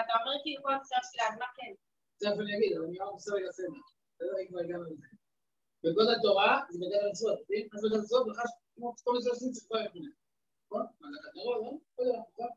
אתה 0.00 0.12
אומר 0.20 0.36
כאילו 0.42 0.62
כל 0.62 0.74
הצעה 0.74 1.00
של 1.12 1.18
האדמה 1.24 1.46
כן. 1.56 1.72
תכף 2.18 2.40
אני 2.40 2.56
אגיד, 2.56 2.76
אבל 2.76 2.86
אני 2.86 2.98
רק 2.98 3.08
עושה 3.08 3.32
רגע 3.34 3.52
סדר. 3.52 3.80
בסדר, 4.14 4.36
אם 4.42 4.48
כבר 4.48 4.60
הגענו 4.60 4.84
לזה. 4.84 5.21
בגוד 5.84 6.08
התורה 6.18 6.60
זה 6.70 6.78
בגלל 6.78 7.06
המצוות, 7.06 7.38
אז 7.74 7.80
בגלל 7.84 7.98
המצוות 7.98 8.26
בכלל 8.28 8.44
כמו 8.74 8.94
כל 9.04 9.12
מיני 9.12 9.30
עושים 9.30 9.52
צריך 9.52 9.66
כבר 9.66 9.80
יפונה. 9.80 10.10
נכון? 10.66 10.86
מה 11.00 11.08
זה 11.12 11.18
כתרו, 11.24 11.54
לא? 11.54 11.72
לא 11.98 12.04
יודע, 12.04 12.18
נכון? 12.32 12.48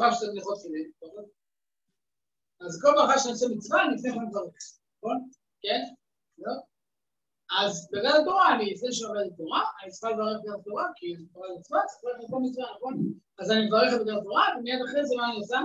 חייב 0.00 0.12
שאתם 0.14 0.32
נכות 0.38 0.58
פילים, 0.62 0.90
נכון? 1.04 1.24
אז 2.60 2.82
כל 2.82 2.92
ברכה 2.96 3.18
שאני 3.18 3.32
עושה 3.32 3.46
מצווה, 3.56 3.84
אני 3.84 3.94
לפני 3.94 4.10
כן 4.12 4.18
מברך, 4.28 4.54
נכון? 4.98 5.28
כן? 5.62 5.80
לא? 6.38 6.52
אז 7.60 7.88
בגלל 7.92 8.20
התורה, 8.20 8.54
אני 8.54 8.74
לפני 8.74 8.92
שעובד 8.92 9.26
התורה, 9.32 9.62
אני 9.82 9.90
צריכה 9.90 10.10
לברך 10.10 10.36
בגלל 10.42 10.54
התורה, 10.60 10.86
כי 10.96 11.16
זה 11.18 11.24
תורה 11.32 11.48
מצווה, 11.58 11.80
צריך 11.86 12.00
לברך 12.04 12.28
בכל 12.28 12.40
מצווה, 12.42 12.66
נכון? 12.76 12.94
אז 13.38 13.50
אני 13.50 13.66
מברך 13.66 13.92
בגלל 14.00 14.18
התורה, 14.18 14.44
ומיד 14.58 14.80
אחרי 14.86 15.06
זה 15.06 15.14
מה 15.16 15.24
אני 15.28 15.36
עושה? 15.36 15.60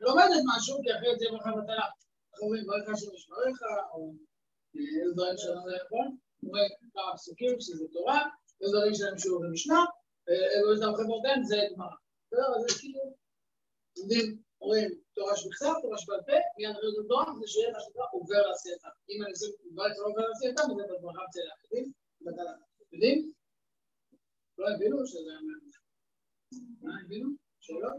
לומדת 0.00 0.42
משהו, 0.50 0.74
כי 0.82 0.88
אחרי 0.96 1.18
זה 1.18 1.24
יהיה 1.24 1.32
ברכה 1.32 1.50
בטלה. 1.58 1.86
אנחנו 2.30 2.46
אומרים, 2.46 2.64
ברכה 2.66 2.96
של 3.00 3.06
משמריך, 3.14 3.58
או 3.92 4.12
איזה 4.74 5.12
דברים 5.14 5.36
שלנו 5.36 5.60
זה 5.64 5.76
נכון, 5.84 6.16
אומרים 6.42 6.70
כמה 6.94 7.16
פסוקים 7.16 7.60
שזה 7.60 7.84
תורה, 7.92 8.20
איזה 8.60 8.76
דברים 8.76 8.94
שלהם 8.94 9.18
שיעור 9.18 9.42
במשנה, 9.44 9.80
איזה 10.28 10.82
דברים 10.82 10.96
חברותיהם 10.96 11.42
זה 11.44 11.56
גמרא. 11.72 11.96
בסדר? 12.26 12.48
אז 12.56 12.62
זה 12.62 12.78
כאילו, 12.80 13.00
עומדים, 13.98 14.26
אומרים 14.60 14.90
תורה 15.14 15.36
שבכתב, 15.36 15.74
תורה 15.82 15.98
שבעל 15.98 16.22
פה, 16.26 16.38
מיד 16.56 16.70
אחרי 16.70 16.90
זה 16.96 17.02
תורה, 17.08 17.24
זה 17.40 17.46
שיהיה 17.52 17.72
מה 17.72 17.80
שנקרא 17.80 18.04
עובר 18.12 18.42
לעשייתה. 18.46 18.88
אם 19.10 19.18
אני 19.22 19.30
עושה 19.30 19.46
דברים 19.72 19.94
שלא 19.94 20.06
עובר 20.06 20.24
לעשייתה, 20.28 20.62
זה 20.62 20.82
בברכה 20.90 21.22
אצל 21.28 21.40
האחרים, 21.50 21.92
בטלה. 22.20 22.52
יודעים? 22.92 23.32
לא 24.58 24.66
הבינו 24.74 25.06
שזה... 25.06 25.30
מה 26.82 26.92
הבינו? 27.04 27.28
שאלות? 27.60 27.92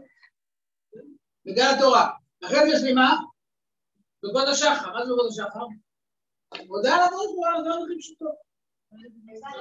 בגלל 1.44 1.74
התורה. 1.76 2.10
אחרי 2.44 2.58
זה 2.66 2.76
יש 2.76 2.82
לי 2.82 2.92
מה? 2.92 3.10
בגוד 4.22 4.48
השחר. 4.48 4.92
מה 4.92 5.06
זה 5.06 5.12
בגוד 5.12 5.26
השחר? 5.30 5.66
מודה 6.68 6.94
על 6.94 7.00
הדברים 7.00 7.28
ברוך 7.28 7.36
הוא, 7.36 7.46
הדברים 7.46 7.84
הכי 7.84 7.98
פשוטות. 7.98 8.34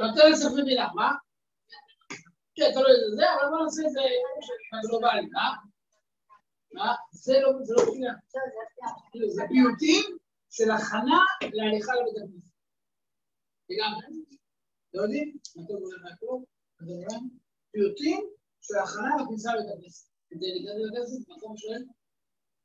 נותן 0.01 0.31
לספר 0.31 0.63
מילה, 0.65 0.87
מה? 0.95 1.11
כן, 2.55 2.69
תלוי 2.73 2.91
איזה 2.91 3.15
זה, 3.15 3.25
אבל 3.33 3.49
בוא 3.49 3.63
נעשה 3.63 3.81
את 3.87 3.91
זה 3.91 4.01
גלובלי, 4.87 5.21
מה? 5.31 5.47
מה? 6.73 6.95
זה 7.11 7.33
לא, 7.41 7.49
זה 7.63 7.73
לא 7.77 7.81
תפילה. 7.91 8.13
זה 9.35 9.41
פיוטים 9.49 10.17
של 10.49 10.71
הכנה 10.71 11.19
להליכה 11.41 11.91
לבית 11.95 12.17
הכנסת. 12.17 12.51
לגמרי. 13.69 14.05
לא 14.93 15.01
יודעים? 15.01 15.37
מה 15.55 15.67
טוב 15.67 15.77
הולך 15.77 16.01
מהקרוב? 16.03 16.45
פיוטים 17.71 18.19
של 18.61 18.75
הכנה 18.83 19.23
לכניסה 19.23 19.55
לבית 19.55 19.71
הכנסת. 19.77 20.09
כדי 20.29 20.47
להיכנס 20.51 20.75
לבית 20.79 20.97
הכנסת 20.97 21.29
במקום 21.29 21.57
של 21.57 21.83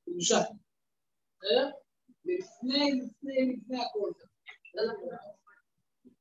קדושה. 0.04 0.40
בסדר? 1.38 1.70
לפני, 2.26 3.00
לפני, 3.00 3.56
לפני 3.56 3.78
הכל. 3.82 4.12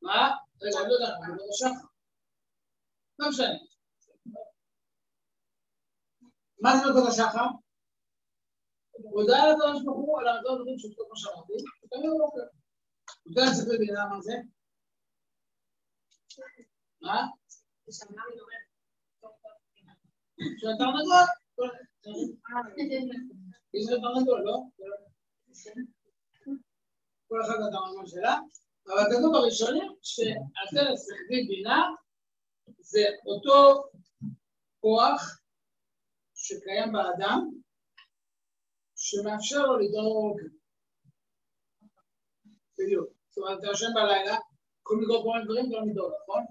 מה? 0.01 0.31
רגע, 0.61 0.79
אני 0.79 0.89
לא 0.89 0.93
יודע, 0.93 1.15
אני 1.25 1.37
לא 1.37 1.43
יודע 1.43 1.85
לא 3.19 3.29
משנה. 3.29 3.57
מה 6.61 6.77
זה 6.77 6.85
מלכות 6.85 7.09
השחר? 7.09 7.45
הודעה 8.91 9.49
לקדוש 9.49 9.83
ברוך 9.85 9.97
הוא 9.97 10.19
על 10.19 10.27
המדעות 10.27 10.59
הדברים 10.59 10.77
כל 10.95 11.03
מה 11.09 11.15
שאמרתי, 11.15 11.53
ותמיד 11.83 12.09
הוא 12.09 12.19
בוקר. 12.19 12.47
נותן 13.25 13.41
לספר 13.51 13.77
בינה 13.79 14.05
מה 14.05 14.21
זה? 14.21 14.33
מה? 17.01 17.21
של 20.57 20.67
התרנגול. 20.75 21.25
יש 23.73 23.87
לך 23.87 23.99
תרנגול, 24.01 24.41
לא? 24.45 24.57
כל 27.27 27.41
אחד 27.41 27.55
התרנגול 27.67 28.07
שלה. 28.07 28.39
אבל 28.87 29.03
כתוב 29.11 29.31
בראשונים 29.33 29.95
שעשרת 30.01 30.97
שכבי 30.97 31.47
בינה 31.47 31.83
זה 32.79 33.03
אותו 33.25 33.83
כוח 34.79 35.41
שקיים 36.35 36.91
באדם, 36.93 37.49
שמאפשר 38.95 39.61
לו 39.65 39.77
לדאוג. 39.77 40.39
בדיוק. 42.77 43.09
זאת 43.29 43.37
אומרת, 43.37 43.59
אתה 43.59 43.67
יושן 43.67 43.93
בלילה, 43.95 44.37
יכולים 44.81 45.03
לדאוג 45.03 45.23
כל 45.23 45.31
מיני 45.31 45.45
דברים, 45.45 45.71
לא 45.71 45.91
לדאוג, 45.91 46.11
נכון? 46.23 46.43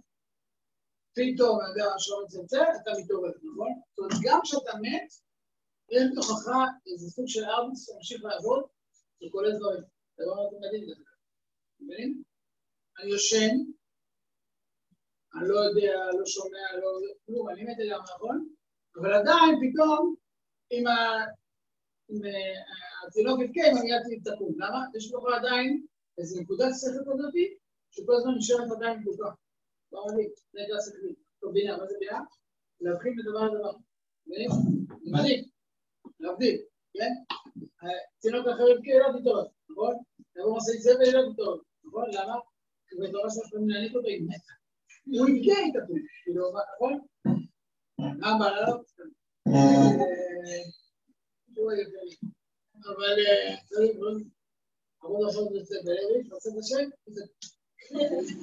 פתאום, 1.13 1.61
אני 1.61 1.69
יודע, 1.69 1.95
השעון 1.95 2.25
מצלצל, 2.25 2.65
אתה 2.83 2.91
מתעורר, 3.03 3.31
נכון? 3.31 3.73
זאת 3.91 3.99
אומרת, 3.99 4.13
גם 4.23 4.41
כשאתה 4.43 4.73
מת, 4.83 5.09
יש 5.91 6.03
בתוכך 6.13 6.49
איזה 6.87 7.11
סוג 7.11 7.25
של 7.29 7.45
ארביס 7.45 7.87
שממשיך 7.87 8.25
לעבוד, 8.25 8.65
וכל 9.23 9.47
הדברים. 9.47 9.83
זה 10.17 10.25
לא 10.27 10.33
יודעים 10.63 10.83
את 10.83 10.87
זה. 10.89 11.05
מבינים? 11.81 12.23
אני 12.99 13.11
יושן, 13.11 13.55
אני 15.35 15.49
לא 15.49 15.59
יודע, 15.61 15.95
לא 16.19 16.27
שומע, 16.27 16.77
לא... 16.83 17.01
כלום, 17.27 17.49
אני 17.49 17.63
מת 17.63 17.77
לגמרי, 17.79 18.05
נכון? 18.15 18.49
אבל 18.97 19.13
עדיין, 19.13 19.53
פתאום, 19.63 20.15
אם 20.73 20.85
התינוק 23.07 23.41
יבכה, 23.41 23.61
אם 23.71 23.77
אני 23.77 23.91
מיד 24.11 24.35
תקום. 24.35 24.53
למה? 24.57 24.81
יש 24.97 25.13
לך 25.13 25.23
עדיין 25.39 25.87
איזו 26.19 26.41
נקודת 26.41 26.73
שכל 26.81 27.13
כזאתי, 27.13 27.57
שכל 27.91 28.15
הזמן 28.17 28.33
נשארת 28.39 28.71
עדיין 28.77 29.03
פתוחה. 29.03 29.31
לא 29.93 30.07
מדהים, 30.07 30.31
זה 30.53 30.61
נקרא 30.63 30.81
שכלית. 30.87 31.19
טוב, 31.41 31.53
בינה, 31.53 31.77
מה 31.77 31.87
זה 31.87 31.97
בינה? 32.01 32.21
להבחין 32.81 33.17
בדבר 33.17 33.45
לדבר. 33.45 33.73
מבינים? 34.27 34.51
מדהים. 35.13 35.45
להבדיל, 36.21 36.63
כן? 36.95 37.13
תינוק 38.21 38.47
אחר 38.47 38.69
יבכה, 38.69 38.99
לא 38.99 39.21
תתעורר, 39.21 39.47
נכון? 39.71 39.95
יבוא 40.37 40.57
משאית 40.57 40.81
זבל, 40.83 41.11
לא 41.13 41.33
תתעורר, 41.33 41.59
נכון? 41.85 42.11
למה? 42.13 42.35
כי 42.89 42.97
בתורה 42.97 43.31
שלוש 43.31 43.51
פעמים 43.51 43.69
להניק 43.69 43.95
אותו, 43.95 44.09
היא 44.09 44.23
מתה. 44.23 44.53
הוא 45.05 45.29
יבכה 45.29 45.61
איתה 45.61 45.79
פה, 45.89 45.95
כאילו, 46.25 46.53
נכון? 46.77 47.07
בעלה 48.39 48.61
לא? 48.67 48.77
אבל 52.87 53.21
אמור 55.05 55.25
לעשות 55.25 55.49
את 55.61 55.67
זה 55.67 55.77
בערב, 55.85 56.33
לעשות 56.33 56.53
את 56.53 56.59
השם, 56.59 56.91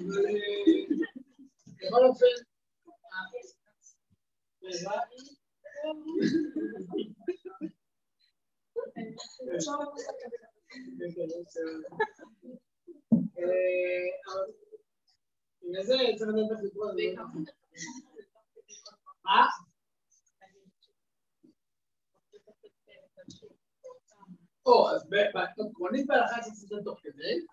אבל 0.08 0.26
בכל 1.78 2.06
אופן, 2.06 2.26
לזה? 15.72 15.96
או, 24.66 24.90
אז 24.90 25.02
עקרונית 25.70 26.08
בהלכה 26.08 26.42
צריך 26.42 26.54
לעשות 26.54 26.84
תוך 26.84 27.00
כדי, 27.04 27.46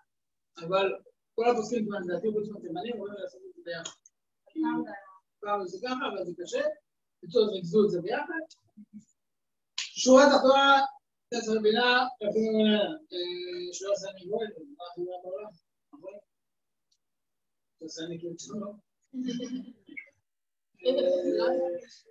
אבל 0.57 0.93
כל 1.35 1.49
הפוסקים 1.51 1.85
כבר 1.85 1.97
לדעתי 1.99 2.27
חוץ 2.33 2.49
מהתימנים 2.49 2.93
אומרים 2.93 3.13
לעשות 3.13 3.41
את 3.49 3.55
זה 3.55 3.61
ביחד. 3.65 3.91
פעם 5.39 5.67
זה 5.67 5.77
ככה, 5.83 6.07
אבל 6.07 6.25
זה 6.25 6.31
קשה, 6.43 6.61
בקיצור 7.23 7.49
ריכזו 7.51 7.85
את 7.85 7.89
זה 7.89 8.01
ביחד. 8.01 8.43
שורה 9.77 10.23
תחתונה, 10.25 10.85
צריך 11.33 11.61
בינה, 11.63 12.05
אפילו 12.15 13.73
שלא 13.73 13.91
עושה 13.91 14.09
אני 14.09 14.25
גואל, 14.29 14.47
מה 14.77 14.83
הכי 14.91 15.01
גדולה 15.01 15.17
בעולם, 15.23 15.51
נכון? 15.93 16.13
שעושה 17.79 18.01
אני 18.05 18.19
כאילו. 18.19 18.35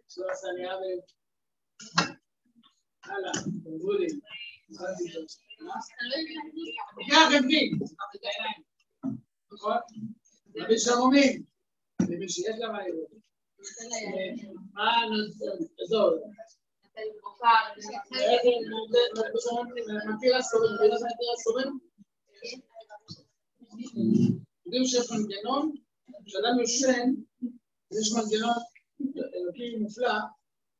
שלא 0.08 0.24
עושה 0.32 0.46
אני 0.54 0.64
עוול. 0.64 1.00
הלאה, 3.04 3.32
תעזרו 3.64 3.92
לי. 3.92 4.06
לוקח 6.96 7.28
את 7.38 7.44
מי? 7.46 7.70
נכון? 9.52 9.76
רבי 10.56 10.78
שלומים, 10.78 11.42
למי 12.10 12.28
שיש 12.28 12.46
לה 12.58 12.66
לראות. 12.86 13.10
מה 14.72 14.92
נעזור? 15.10 15.56
עזוב. 15.82 16.12
יודעים 24.66 24.84
שיש 24.86 25.10
מנגנון, 25.10 25.74
כשאדם 26.26 26.60
יושן, 26.60 27.06
יש 28.00 28.12
מנגנון 28.16 28.58
אלוקי 29.34 29.76
מופלא, 29.76 30.18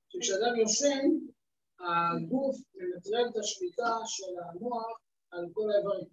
שכשאדם 0.09 0.57
יושן, 0.57 1.07
הגוף 1.81 2.57
מנטרל 2.75 3.29
את 3.31 3.37
השליטה 3.37 3.97
של 4.07 4.33
המוח 4.45 5.01
על 5.31 5.45
כל 5.53 5.71
האיברים. 5.71 6.07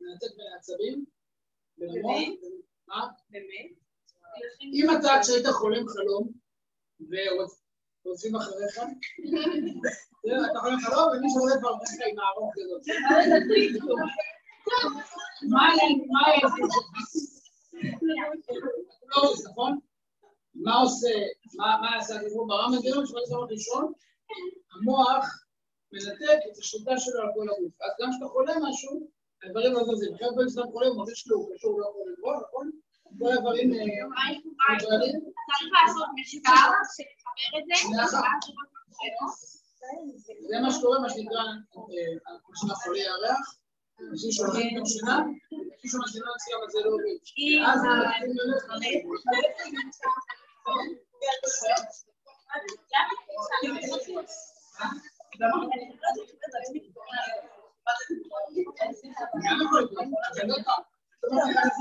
מנתק 0.00 0.36
בין 0.36 0.46
העצבים, 0.52 1.04
בין 1.78 1.88
המוח. 1.88 2.18
מה? 2.88 3.08
באמת? 3.30 3.70
אם 4.72 4.86
אתה 4.98 5.08
כשהיית 5.22 5.46
חולם 5.46 5.88
חלום, 5.88 6.32
ורודפים 8.04 8.36
אחריך, 8.36 8.78
אתה 10.50 10.58
חולם 10.60 10.80
חלום 10.80 11.08
ומישהו 11.12 11.40
רודף 11.40 11.62
אחריך 11.64 12.00
עם 12.10 12.18
הארוך 12.18 12.52
כזאת. 12.56 12.82
מה 15.52 15.68
יעשה 16.42 16.62
לא 19.16 19.22
נכון? 19.50 19.78
מה 20.54 20.74
עושה, 20.74 21.08
מה 21.56 21.90
יעשה 21.96 22.14
הדיבור 22.14 22.48
ברם 22.48 22.72
הדיון, 22.78 23.06
שבא 23.06 23.20
לסבור 23.20 23.46
ראשון, 23.50 23.92
המוח 24.72 25.44
מנתק 25.92 26.38
את 26.52 26.58
השליטה 26.58 26.98
שלו 26.98 27.20
על 27.20 27.28
כל 27.34 27.46
הגוף. 27.50 27.72
אז 27.82 27.90
גם 28.00 28.10
כשאתה 28.10 28.26
חולה 28.32 28.54
משהו, 28.68 29.08
הדברים 29.44 29.72
לא 29.72 29.80
זזים. 29.84 30.14
אחרי 30.14 30.28
פעמים 30.34 30.48
שאתה 30.48 30.62
חולה, 30.72 30.86
הוא 30.86 30.96
מרגיש 30.98 31.20
שהוא 31.20 31.54
קשור, 31.54 31.80
לא 31.80 31.86
יכול 31.88 32.02
לברוא, 32.12 32.36
נכון? 32.44 32.70
כל 33.18 33.32
הדברים... 33.32 33.72
צריך 35.46 35.70
לעשות 35.76 36.08
משקל 36.20 36.68
שתחבר 37.36 37.58
את 37.58 37.64
זה, 40.18 40.32
זה 40.48 40.56
מה 40.62 40.70
שקורה, 40.72 40.98
מה 41.00 41.10
שנקרא, 41.10 41.44
מה 42.48 42.56
שנקרא 42.56 42.76
חולי 42.84 43.00
ירח. 43.00 43.56
אנשים 44.10 44.30
שהולכים 44.32 44.78
גם 44.78 44.86
שינה, 44.86 45.16
מישהו 45.84 45.98
מהשינה 46.00 46.26
אצלי, 46.36 46.52
אבל 46.58 46.68
זה 46.70 46.78
לא 46.84 46.90
עובד. 46.94 47.18
אז 47.70 47.80
הם 47.84 48.28
מתחילים 61.66 61.79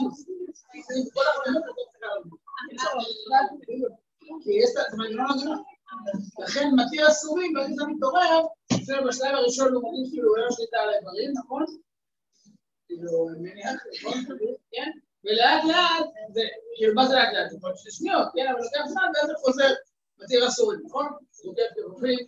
ללכת. 5.36 5.70
לכן 6.39 6.70
מתיר 6.76 7.08
אסורים, 7.08 7.54
ברגע 7.54 7.74
זה 7.76 7.84
מתעורר, 7.88 8.46
אצלנו 8.84 9.08
בשלב 9.08 9.36
הראשון 9.36 9.74
הוא 9.74 9.84
מרגיש 9.84 10.10
כאילו 10.12 10.36
אין 10.36 10.44
לו 10.44 10.52
שליטה 10.52 10.78
על 10.78 10.89
האיברים, 10.89 11.34
נכון? 11.34 11.65
כאילו, 12.88 13.28
מניח, 13.42 13.84
נכון? 14.00 14.38
כן? 14.72 14.92
ולאט 15.24 15.63
לאט, 15.63 16.06
זה, 16.34 16.42
כאילו, 16.76 16.96
מה 16.96 17.08
זה 17.08 17.15
לאט 17.15 17.34
לאט? 17.34 17.50
זה 17.50 17.58
כבר 17.60 17.76
שתי 17.76 17.92
שניות, 17.92 18.28
כן? 18.36 18.48
אבל 18.52 18.60
לוקח 18.60 18.86
זמן, 18.88 19.08
ואז 19.15 19.28
זה 19.28 19.34
חוזר 19.38 19.74
מתיר 20.20 20.48
אסורים, 20.48 20.80
נכון? 20.86 21.08
זה 21.32 21.44
עוקב 21.50 21.62
כרופאים, 21.76 22.20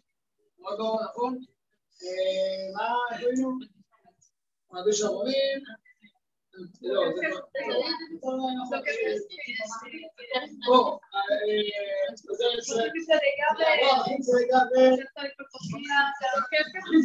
מאוד 0.60 0.78
ברור, 0.78 1.04
נכון? 1.04 1.38
מה 2.76 2.94
ראינו? 3.26 3.52
מרגיש 4.72 5.02
הרומים? 5.02 5.64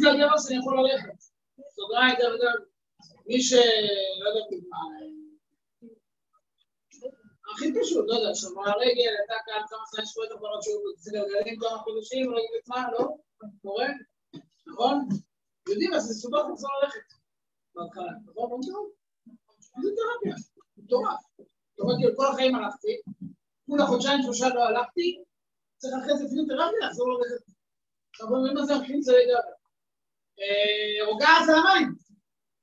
זה 0.01 0.09
הדבר 0.11 0.37
שאני 0.37 0.57
יכול 0.59 0.79
ללכת. 0.79 1.17
סוגריים, 1.75 2.15
דרך 2.19 2.35
אגב, 2.41 2.57
מי 3.27 3.41
שלא 3.41 4.29
יודע 4.29 4.67
מה... 4.69 4.77
הכי 7.53 7.73
פשוט, 7.81 8.05
לא 8.07 8.13
יודע, 8.13 8.35
שברה 8.35 8.73
רגל, 8.79 9.13
אתה 9.25 9.33
כאן 9.45 9.61
כמה 9.69 9.79
זמן 9.91 10.05
שבועות 10.05 10.31
אחרונות 10.31 10.63
שהוא 10.63 10.81
בכיסא 10.93 11.11
גלגלים 11.11 11.59
כמה 11.59 11.77
חודשים, 11.77 12.31
לא 12.31 12.37
יודעת 12.37 12.67
מה, 12.67 12.91
לא? 12.91 13.07
קורה? 13.61 13.87
נכון? 14.67 15.07
יודעים, 15.69 15.93
אז 15.93 16.03
זה 16.03 16.13
סודר 16.13 16.47
לחזור 16.47 16.71
ללכת. 16.83 16.99
בהתחלה, 17.75 18.11
נכון? 18.25 18.49
לא 18.51 18.57
טוב. 18.67 18.91
זה 19.83 19.89
תרפיה, 19.97 20.35
מטורף. 20.77 21.19
זאת 21.37 21.79
אומרת, 21.79 22.13
כל 22.15 22.27
החיים 22.27 22.55
הלכתי, 22.55 23.01
כולה 23.67 23.85
חודשיים, 23.85 24.21
שלושה 24.21 24.47
לא 24.49 24.63
הלכתי, 24.63 25.23
צריך 25.77 25.93
אחרי 26.01 26.17
זה 26.17 26.23
פיזיותרפיה 26.23 26.79
לחזור 26.87 27.07
ללכת. 27.13 27.45
עכשיו 28.09 28.27
אומרים 28.27 28.53
מה 28.53 28.65
זה 28.65 28.75
הכי 28.75 29.01
זה 29.01 29.11
לגמרי. 29.11 29.53
רוגעה 31.07 31.45
זה 31.45 31.51
המים, 31.57 31.95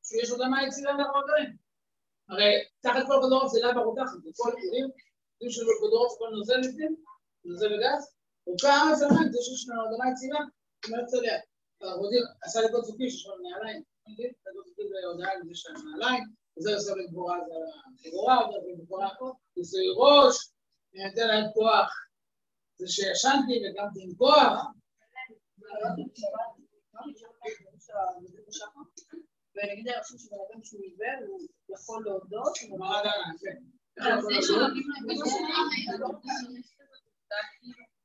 שיש 0.07 0.31
עוד 0.31 0.41
המים 0.41 0.69
אצלי 0.69 0.83
לרגליים. 0.83 1.57
הרי 2.29 2.53
תחת 2.81 3.03
כל 3.07 3.19
כדור 3.23 3.49
זה 3.49 3.61
לבה 3.63 3.81
רותחת, 3.81 4.19
וכל 4.25 4.53
יודעים, 4.65 4.89
יודעים 5.33 5.51
שזה 5.51 5.73
כדור 5.81 6.17
כל 6.19 6.29
נוזל 6.37 6.59
לפנים, 6.59 6.97
נוזל 7.45 7.73
וגז, 7.75 8.15
רוקעה 8.47 8.95
זה 8.95 9.07
המים, 9.07 9.33
זה 9.33 9.39
שיש 9.43 9.69
לנו 9.69 9.83
אדמה 9.85 10.05
יציבה, 10.13 10.39
אומרת 10.87 11.07
צליה. 11.07 11.39
יודעים, 11.81 12.25
עשה 12.43 12.61
לי 12.61 12.67
כל 12.73 12.83
צופי 12.83 13.11
שיש 13.11 13.27
לנו 13.27 13.43
נעליים, 13.43 13.83
יודעים? 14.09 14.33
כל 14.43 14.51
צופי 14.69 14.83
זה 14.89 15.07
הודעה 15.07 15.35
לזה 15.35 15.55
שיש 15.55 15.67
נעליים, 15.91 16.25
וזה 16.59 16.75
עושה 16.75 16.93
לגבורה, 16.95 17.39
זה 17.49 17.55
הגבורה, 18.09 18.39
זה 18.51 18.73
לגבורה, 18.73 19.09
כיסוי 19.55 19.87
ראש, 19.97 20.37
נותן 20.95 21.29
להם 21.29 21.45
כוח. 21.55 22.05
זה 22.79 22.87
שישנתי 22.89 23.55
וקמתי 23.63 24.03
עם 24.03 24.15
כוח. 24.19 24.67
ונגיד 29.55 29.89
היה 29.89 30.03
חושב 30.03 30.19
שבן 30.19 30.37
אדם 30.51 30.65
שהוא 30.65 30.81
עיוור, 30.83 31.39
הוא 31.67 31.77
יכול 31.77 32.03
להודות, 32.05 32.59
עדיין, 33.01 33.37
כן. 33.41 33.63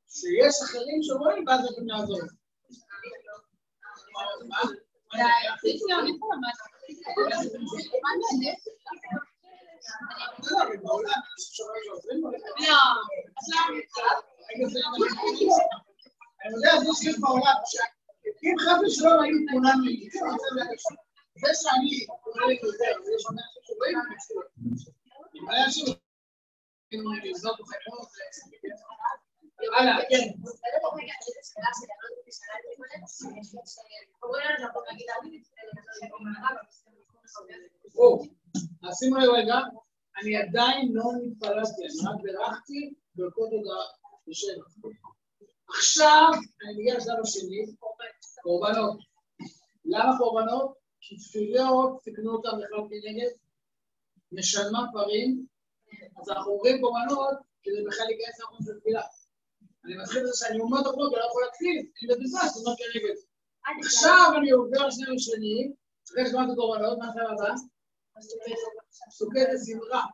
שיש 0.08 0.54
אחרים 0.64 1.02
שרואים 1.02 1.48
ואז 1.48 1.60
יכולים 1.64 1.88
לעזור. 1.88 2.20
מה? 4.48 4.58
אני 16.44 16.54
יודע, 16.54 16.78
זה 16.78 16.90
שיש 17.02 17.18
בעולם, 17.20 17.58
אם 18.44 18.54
חס 18.58 18.78
ושלום 18.86 19.22
היו 19.22 19.38
תמונה 19.48 19.72
ממני, 19.76 20.08
זה 21.40 21.48
שאני 21.54 22.06
קורא 22.22 22.46
לי 22.46 22.58
יותר, 22.62 22.92
זה 23.04 23.12
שאומר 23.18 23.42
שרואים, 23.66 23.98
הבעיה 25.42 25.70
שלי, 25.70 25.94
אם 26.92 27.00
אני 27.12 27.30
לזאת 27.30 27.60
בחברות, 27.60 28.08
הלאה, 29.76 29.96
כן. 30.10 30.28
אז 30.44 30.60
שימו 38.98 39.16
לב 39.16 39.30
רגע, 39.30 39.56
אני 40.22 40.36
עדיין 40.36 40.92
לא 40.92 41.04
נתפללתי, 41.22 41.82
אני 41.82 42.14
רק 42.14 42.22
בירכתי 42.22 42.94
ברכות 43.14 43.48
הודעה 43.52 43.84
בשבע. 44.28 44.64
עכשיו 45.68 46.28
אני 46.62 46.72
מגיע 46.74 46.96
לשלב 46.96 47.20
השני, 47.22 47.66
קורבנות. 48.42 48.98
למה 49.84 50.18
קורבנות? 50.18 50.72
כי 51.00 51.16
תפילות, 51.16 51.98
תקנו 52.04 52.32
אותם 52.32 52.50
בכלל 52.50 52.78
כנגד, 52.90 53.30
משלמה 54.32 54.86
פרים, 54.92 55.46
אז 56.20 56.30
אנחנו 56.30 56.52
אומרים 56.52 56.80
קורבנות 56.80 57.36
כדי 57.62 57.84
בכלל 57.86 58.06
להיכנס 58.06 58.40
לחום 58.40 58.58
של 58.64 58.80
תפילה. 58.80 59.02
אני 59.84 59.96
מתחיל 60.02 60.22
בזה 60.22 60.32
שאני 60.36 60.60
אומר 60.60 60.80
את 60.80 60.86
החוק 60.86 61.12
ולא 61.12 61.24
יכול 61.28 61.42
להתחיל, 61.44 61.76
אני 61.78 62.14
בביזה, 62.14 62.38
זאת 62.54 62.66
אומרת 62.66 62.78
כנגד. 62.78 63.16
עכשיו 63.86 64.32
אני 64.38 64.50
עובר 64.50 64.86
לשני 64.86 65.06
ראשונים, 65.14 65.72
אחרי 66.06 66.26
שגמרתי 66.26 66.54
קורבנות, 66.56 66.98
מה 66.98 67.10
אחר 67.10 67.32
הבא? 67.32 67.54
סוכת 69.10 69.48
הזמרה. 69.52 70.04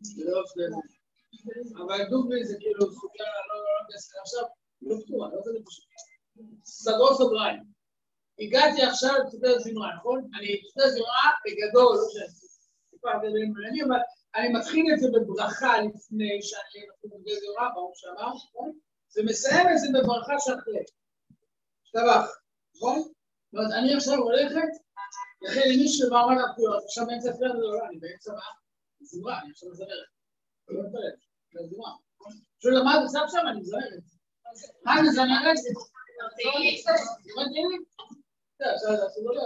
זה 0.00 0.24
לא. 0.24 0.42
אבל 1.84 2.04
דוגמי 2.10 2.44
זה 2.44 2.56
כאילו 2.60 2.92
סוכר, 2.92 3.24
לא 3.48 3.54
יודע, 3.82 3.96
עכשיו, 4.22 4.44
לא 4.82 4.96
פתורה, 5.04 5.28
לא 5.28 5.40
כזה 5.44 5.58
פשוט. 5.66 5.84
סגור 6.64 7.14
סוגריים. 7.14 7.62
הגעתי 8.38 8.82
עכשיו 8.82 9.14
לסוכת 9.26 9.44
הזמרה, 9.44 9.96
נכון? 9.96 10.30
אני 10.38 10.62
סוכת 10.68 10.86
הזמרה 10.86 11.30
בגדול, 11.44 11.96
לא 11.96 12.02
אני 14.34 14.48
מתחיל 14.52 14.84
את 14.94 15.00
זה 15.00 15.08
בברכה 15.14 15.72
לפני 15.78 16.42
שאני 16.42 16.80
מתחיל 16.88 17.10
את 17.16 17.24
זה 17.24 17.30
זמרה, 17.40 17.68
ברור 17.74 17.92
שאמר, 17.94 18.32
נכון? 18.48 18.72
ומסיים 19.16 19.66
את 19.72 19.78
זה 19.78 19.88
בברכה 19.94 20.34
שאחרי. 20.38 20.84
שבח, 21.84 22.26
נכון? 22.76 23.00
זאת 23.00 23.54
אומרת, 23.54 23.72
אני 23.78 23.94
עכשיו 23.94 24.18
הולכת, 24.18 24.72
לכן 25.42 25.60
אם 25.74 25.78
מישהו 25.80 26.10
בא 26.10 26.22
אמר 26.24 26.34
לפעולות, 26.44 26.84
עכשיו 26.84 27.06
באמצע 27.06 27.30
הפרק, 27.30 27.52
לא, 27.54 27.86
אני 27.88 27.98
באמצע 27.98 28.32
מה? 28.32 28.40
זמרה, 29.00 29.40
אני 29.40 29.50
עכשיו 29.50 29.68
מזמרת. 29.70 29.88
לא 30.68 30.82
מתפלל, 30.84 31.10
זה 31.52 31.60
זמרה. 31.70 31.92
את 32.96 33.02
עושה 33.02 33.24
עכשיו? 33.24 33.40
אני 33.48 33.60
מזמרת. 33.60 34.02
מה 34.84 34.94
את 34.94 35.04
מזמרת? 35.08 35.56
לא. 38.60 39.42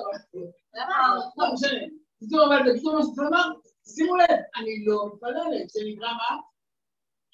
בקיצור, 2.20 2.46
אבל 2.46 2.70
בקיצור 2.70 2.94
מה 2.94 3.02
שאתה 3.02 3.22
אמר, 3.28 3.46
שימו 3.94 4.16
לב, 4.16 4.38
אני 4.56 4.84
לא 4.86 5.10
מתפללת, 5.14 5.68
זה 5.68 5.80
נקרא 5.86 6.08
מה? 6.08 6.36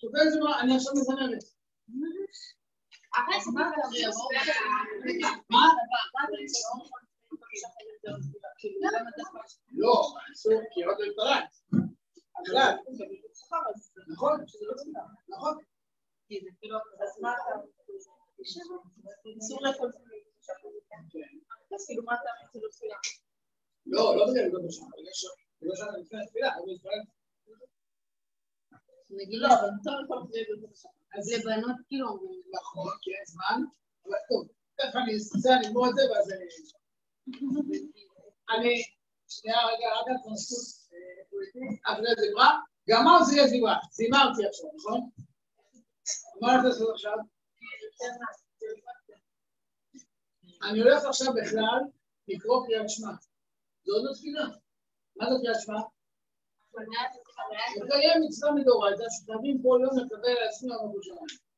שופט 0.01 0.29
זמרה, 0.33 0.61
אני 0.61 0.77
עכשיו 0.77 0.93
מזמרת. 0.93 1.45
מה? 5.51 5.67
לא, 9.73 10.03
אסור, 10.33 10.61
כי 10.75 10.83
עוד 10.83 10.97
לא 10.99 11.05
התפרץ. 11.05 11.65
נכון, 14.09 14.45
נכון. 15.29 15.59
אז 17.03 17.21
מה 17.21 17.33
אתה... 17.33 17.61
אסור 19.39 19.63
לאכול 19.63 19.91
אז 21.75 21.87
כאילו 21.87 22.03
מה 22.05 22.15
אתה 22.15 22.31
רוצה 22.47 22.67
לתפילה? 22.67 22.97
לא, 23.87 24.17
לא 24.17 24.27
בגלל 24.27 24.49
לא 24.53 24.61
בשם, 24.67 24.85
בגלל 25.61 25.77
שאתה 25.77 25.99
לפני 25.99 26.23
התפילה, 26.23 26.49
אבל 26.57 26.73
מתפלל. 26.75 27.03
נגיד 29.11 29.39
לא, 29.41 29.49
אבל 29.49 29.71
מותר 29.77 29.91
לאכול 30.01 30.19
אז 31.19 31.33
לבנות 31.33 31.77
כאילו. 31.89 32.07
נכון, 32.55 32.93
כי 33.03 33.11
אין 33.15 33.25
זמן, 33.27 33.61
אבל 34.07 34.17
טוב, 34.29 34.49
תכף 34.77 34.97
אני 34.97 35.17
אסע 35.17 35.51
לגמור 35.63 35.89
את 35.89 35.95
זה 35.95 36.03
ואז 36.11 36.31
אני... 36.33 36.45
אני, 38.55 38.83
שנייה 39.29 39.59
רגע, 39.67 39.87
רק 40.01 40.09
על 40.09 40.17
טרנספוס 40.25 40.91
אחרי 41.87 42.31
זמרה, 42.31 42.59
גם 42.89 43.05
מה 43.05 43.25
זה 43.25 43.37
יהיה 43.37 43.49
זמרה? 43.49 43.77
זימרתי 43.93 44.47
עכשיו, 44.47 44.71
נכון? 44.77 45.11
מה 46.41 46.53
הולך 46.53 46.65
לעשות 46.65 46.91
עכשיו? 46.95 47.17
אני 50.63 50.81
הולך 50.81 51.05
עכשיו 51.05 51.29
בכלל 51.35 51.81
לקרוא 52.29 52.67
קריאת 52.67 52.91
שמע. 52.91 53.13
זו 53.85 53.93
עוד 53.95 54.05
לא 54.05 54.13
תפילה. 54.15 54.47
מה 55.17 55.25
זה 55.31 55.35
קריאת 55.43 55.61
שמע? 55.61 55.81
לקיים 57.85 58.23
מצווה 58.25 58.53
מדאורייתא, 58.53 59.05
שחייבים 59.11 59.63
כל 59.63 59.79
יום 59.83 59.99
לקבל 59.99 60.29
על 60.29 60.81
עמוד 60.81 61.03
שמיים. 61.03 61.52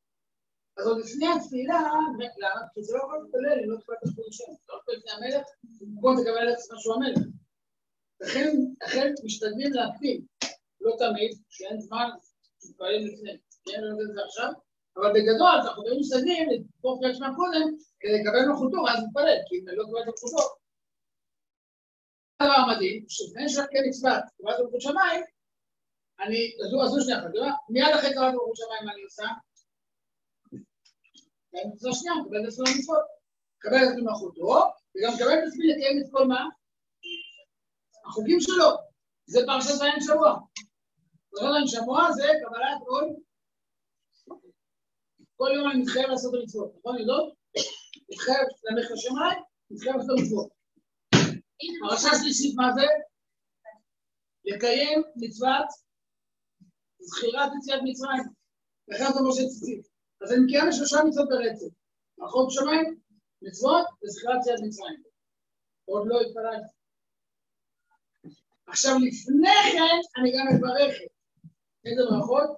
אז 0.77 0.87
עוד 0.87 0.97
לפני 0.99 1.27
התפילה, 1.27 1.79
למה? 2.37 2.61
כי 2.73 2.83
זה 2.83 2.93
לא 2.93 3.03
יכול 3.03 3.19
להתפלל 3.23 3.63
אם 3.63 3.69
לא 3.71 3.77
תפילת 3.77 4.27
השם. 4.29 4.51
אתה 4.65 4.73
לא 4.73 4.79
תפלל 4.79 4.95
לפני 4.95 5.11
המלך, 5.11 5.47
במקום 5.81 6.15
תקבל 6.21 6.37
על 6.37 6.53
עצמך 6.53 6.79
שהוא 6.79 6.95
המלך. 6.95 7.19
לכן 8.81 9.13
משתדלים 9.23 9.73
להקפיד, 9.73 10.25
לא 10.81 10.95
תמיד, 10.97 11.31
שאין 11.49 11.79
זמן, 11.79 12.09
מתפללים 12.65 13.07
לפני. 13.07 13.37
כן, 13.65 13.81
לא 13.81 13.87
יודע 13.87 14.03
את 14.03 14.15
זה 14.15 14.21
עכשיו, 14.25 14.51
אבל 14.97 15.09
בגדול 15.13 15.53
אנחנו 15.63 15.83
תמיד 15.83 15.99
משתדלים 15.99 16.49
לתפור 16.49 16.99
קריאת 17.01 17.15
שמע 17.15 17.29
קודם, 17.35 17.67
כדי 17.99 18.21
לקבל 18.21 18.45
מלכותו, 18.47 18.77
ואז 18.77 19.03
נתפלל, 19.03 19.37
כי 19.47 19.55
אם 19.59 19.67
לא 19.67 19.83
קיבל 19.85 20.01
את 20.01 20.07
מלכותו. 20.07 20.43
הדבר 22.39 22.53
המדהים, 22.53 23.05
שלפני 23.09 23.49
שאת 23.49 23.69
כן 23.71 23.83
מצוות, 23.87 24.23
קבלת 24.37 24.59
מלכות 24.59 24.81
שמיים, 24.81 25.23
אני, 26.19 26.57
עזבו 26.83 27.01
שנייה 27.01 27.19
אחת, 27.19 27.29
מיד 27.69 27.95
אחרי 27.95 28.13
קבלת 28.13 28.33
מלכות 28.33 28.55
שמיים, 28.55 28.85
מה 28.85 28.93
אני 28.93 29.03
עושה? 29.03 29.27
גם 31.55 31.69
מצווה 31.73 31.93
שנייה, 31.93 32.15
מקבל 32.15 32.43
את 32.43 32.47
עצמי 32.47 32.65
למצוות. 32.69 33.05
מקבל 33.57 33.77
את 33.83 33.89
עצמי 33.89 34.01
מלכותו, 34.01 34.51
וגם 34.95 35.13
מקבל 35.13 35.33
את 35.39 35.43
עצמי 35.47 35.67
לקיים 35.67 35.97
את 36.01 36.07
כל 36.11 36.27
מה? 36.27 36.41
החוקים 38.05 38.39
שלו. 38.39 38.69
זה 39.25 39.39
פרשת 39.45 39.81
ויין 39.81 39.99
שבוע. 40.01 40.39
פרשת 41.29 41.51
ויין 41.53 41.67
שבוע 41.67 42.11
זה 42.11 42.23
קבלת 42.41 42.79
כל... 42.85 43.05
כל 45.37 45.49
יום 45.55 45.71
אני 45.71 45.81
מתחייב 45.81 46.09
לעשות 46.09 46.33
את 46.33 46.39
המצוות, 46.39 46.75
נכון, 46.77 46.97
יודעות? 46.99 47.33
מתחייב 48.09 48.45
להמליך 48.63 48.91
לשמיים, 48.91 49.39
מתחייב 49.71 49.95
לעשות 49.95 50.11
את 50.15 50.19
המצוות. 50.19 50.49
פרשה 51.79 52.09
שלישית, 52.21 52.55
מה 52.55 52.73
זה? 52.75 52.87
לקיים 54.45 55.03
מצוות 55.15 55.67
זכירת 56.99 57.51
יציאת 57.57 57.79
מצרים. 57.83 58.23
לכן 58.87 59.13
זה 59.13 59.19
משה 59.29 59.41
ציצית. 59.41 59.94
אז 60.25 60.31
אני 60.31 60.39
מקיים 60.45 60.71
שלושה 60.71 60.97
מצוות 61.07 61.29
ברצף. 61.29 61.75
מערכות 62.17 62.51
שמיים, 62.51 62.99
מצוות 63.41 63.85
וזכירת 64.03 64.37
יציאת 64.41 64.59
מצרים. 64.67 65.03
עוד 65.85 66.07
לא 66.07 66.21
התפללתי. 66.21 66.73
עכשיו, 68.67 68.91
לפני 69.07 69.57
כן, 69.73 70.21
אני 70.21 70.31
גם 70.37 70.45
מברכת. 70.55 71.11
איזה 71.85 72.01
ברכות? 72.11 72.49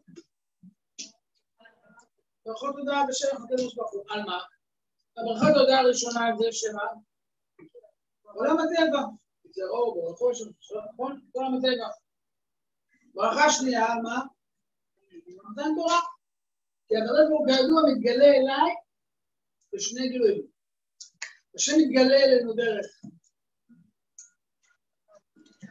ברכות 2.45 2.75
תודה 2.75 3.03
בשם 3.09 3.27
הקדוש 3.43 3.75
ברוך 3.75 3.93
הוא. 3.93 4.03
על 4.09 4.23
מה? 4.23 4.39
הברכות 5.17 5.49
תודה 5.53 5.79
הראשונה 5.79 6.19
זה 6.39 6.47
שמה? 6.51 6.87
עולם 8.23 8.55
הטבע. 8.59 9.01
זה 9.51 9.61
אור, 9.69 10.01
ברכות 10.05 10.35
של 10.35 10.45
נכון? 10.93 11.21
עולם 11.31 11.53
הטבע. 11.53 11.87
ברכה 13.13 13.49
שנייה, 13.49 13.85
על 13.85 14.01
מה? 14.01 14.21
נותן 15.49 15.69
תורה. 15.75 16.16
כי 16.87 16.97
הקדוש 16.97 17.27
ברוך 17.29 17.41
הוא 17.41 17.47
כידוע 17.47 17.81
מתגלה 17.89 18.25
אליי 18.25 18.73
בשני 19.73 20.09
גילויים. 20.09 20.47
השם 21.55 21.71
מתגלה 21.77 22.17
אלינו 22.23 22.53
דרך 22.53 22.85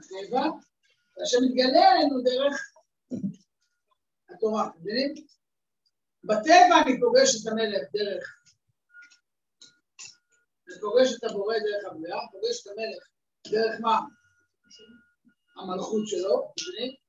טבע, 0.09 0.45
והשם 1.17 1.39
מתגלה 1.45 1.93
אלינו 1.93 2.23
דרך 2.23 2.73
התורה, 4.29 4.71
מבינים? 4.77 5.15
בטבע 6.25 6.83
אני 6.83 7.01
פוגש 7.01 7.43
את 7.43 7.53
המלך 7.53 7.83
דרך... 7.93 8.43
אני 10.69 10.81
פוגש 10.81 11.17
את 11.19 11.25
הבורא 11.25 11.55
דרך 11.59 11.93
הבריאה, 11.93 12.19
פוגש 12.33 12.63
את 12.63 12.73
המלך 12.73 13.09
דרך 13.53 13.81
מה? 13.81 13.99
המלכות 15.57 16.03
שלו, 16.07 16.53
מבינים? 16.61 17.06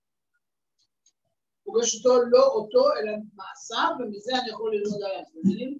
פוגש 1.67 1.95
אותו 1.95 2.21
לא 2.31 2.43
אותו, 2.43 2.93
אלא 2.93 3.11
מעשיו, 3.33 3.91
ומזה 3.99 4.31
אני 4.41 4.49
יכול 4.49 4.75
ללמוד 4.75 5.01
אתם 5.03 5.39
מבינים? 5.43 5.79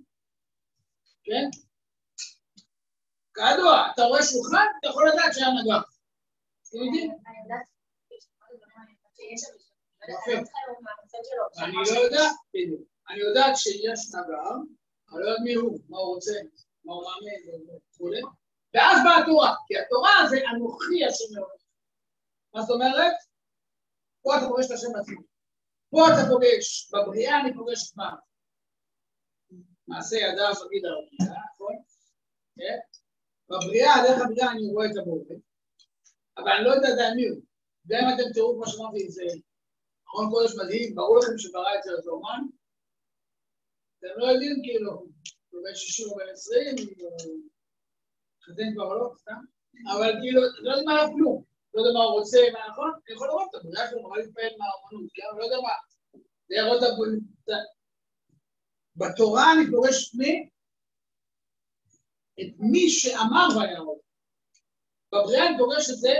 כן? 1.24 1.50
כידוע, 3.34 3.92
אתה 3.94 4.04
רואה 4.04 4.24
שולחן, 4.24 4.66
אתה 4.80 4.88
יכול 4.88 5.10
לדעת 5.10 5.34
שהיה 5.34 5.48
נגח. 5.48 5.84
אתם 6.70 6.78
יודעים? 6.78 7.12
אני 11.64 11.74
לא 11.96 12.00
יודע, 12.00 12.24
בדיוק. 12.54 12.82
אני 13.10 13.20
יודעת 13.20 13.58
שיש 13.58 14.00
נגר, 14.14 14.52
אני 15.10 15.20
לא 15.20 15.26
יודע 15.26 15.44
מי 15.44 15.54
הוא, 15.54 15.80
מה 15.90 15.98
הוא 15.98 16.16
רוצה, 16.16 16.34
מה 16.86 16.94
הוא 16.94 17.04
מאמין 17.04 17.70
וכולי, 17.94 18.22
ואז 18.74 18.98
באה 19.04 19.24
התורה, 19.24 19.56
כי 19.68 19.78
התורה 19.78 20.12
זה 20.30 20.38
אנוכי 20.56 21.06
השם 21.06 21.38
אלוהים. 21.38 21.60
מה 22.54 22.62
זאת 22.62 22.70
אומרת? 22.70 23.14
פה 24.22 24.38
אתה 24.38 24.46
פוגש 24.48 24.66
את 24.66 24.72
השם 24.72 24.96
עצמו. 25.00 25.37
פה 25.90 26.00
אתה 26.08 26.30
פוגש, 26.30 26.92
בבריאה 26.92 27.42
אני 27.42 27.54
פוגש 27.54 27.92
את 27.92 27.98
מה? 27.98 28.16
מעשה 29.88 30.16
ידיו 30.16 30.54
בגיד 30.66 30.84
הרביעה, 30.86 31.44
נכון? 31.54 31.76
כן? 32.56 32.78
בבריאה, 33.50 33.94
דרך 34.04 34.22
הבריאה 34.26 34.52
אני 34.52 34.72
רואה 34.74 34.86
את 34.86 34.98
הבורא, 35.02 35.36
אבל 36.38 36.52
אני 36.52 36.66
לא 36.66 36.70
יודע 36.70 36.88
עדיין 36.94 37.16
מי 37.16 37.28
הוא. 37.28 37.42
גם 37.88 38.00
אם 38.04 38.16
אתם 38.16 38.34
תראו, 38.34 38.56
כמו 38.56 38.68
שאמרתי, 38.72 39.12
זה 39.12 39.24
ארון 40.10 40.30
קודש 40.32 40.52
מדהים, 40.60 40.96
ברור 40.96 41.18
לכם 41.20 41.38
שברא 41.38 41.76
את 41.78 41.84
זה 41.84 41.92
אותו 41.92 42.10
אומן, 42.10 42.44
אתם 44.00 44.14
לא 44.18 44.26
יודעים 44.26 44.56
כאילו, 44.64 44.92
הוא 45.50 45.62
בן 45.64 45.76
60 45.76 46.08
או 46.10 46.16
בן 46.16 46.30
20, 46.30 46.76
הוא 47.00 47.42
חתן 48.44 48.74
כבר 48.74 48.94
לא, 48.94 49.12
סתם, 49.18 49.42
אבל 49.94 50.12
כאילו, 50.22 50.42
לא 50.42 50.70
יודעים 50.70 50.90
עליו 50.90 51.08
כלום, 51.14 51.44
לא 51.78 51.82
יודע 51.82 51.94
מה 51.94 52.04
הוא 52.04 52.20
רוצה, 52.20 52.38
מה 52.54 52.60
נכון, 52.70 52.92
אני 53.08 53.16
יכול 53.16 53.28
לראות 53.28 53.50
את 53.50 53.56
הבריאה 53.56 53.90
שלו, 53.90 54.02
נורא 54.02 54.18
להתפעל 54.18 54.54
מהאמנות, 54.58 55.12
כן, 55.14 55.24
אבל 55.32 55.40
לא 55.40 55.46
יודע 55.46 55.58
מה, 55.62 55.74
זה 56.48 56.56
יראות 56.56 56.84
את 56.84 56.90
בתורה 58.96 59.54
אני 59.54 59.72
פוגש 59.72 60.16
מי? 60.16 60.50
את 62.42 62.54
מי 62.60 62.90
שאמר 62.90 63.48
ויראות. 63.58 64.02
בבריאה 65.12 65.48
אני 65.48 65.58
פוגש 65.58 65.90
את 65.90 65.98
זה 65.98 66.14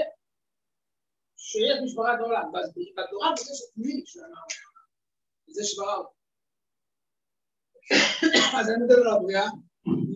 שיש 1.38 1.78
משברת 1.86 2.20
העולם, 2.20 2.52
בתורה 2.98 3.28
אני 3.30 3.38
פוגש 3.38 3.62
את 3.64 3.78
מי 3.78 4.04
שאמר 4.06 4.42
זה 5.48 5.64
שברא 5.64 5.96
אותו. 5.96 6.14
אז 8.60 8.70
אני 8.70 8.78
מודה 8.82 8.96
לו 8.96 9.12
על 9.12 9.18
הבריאה, 9.18 9.48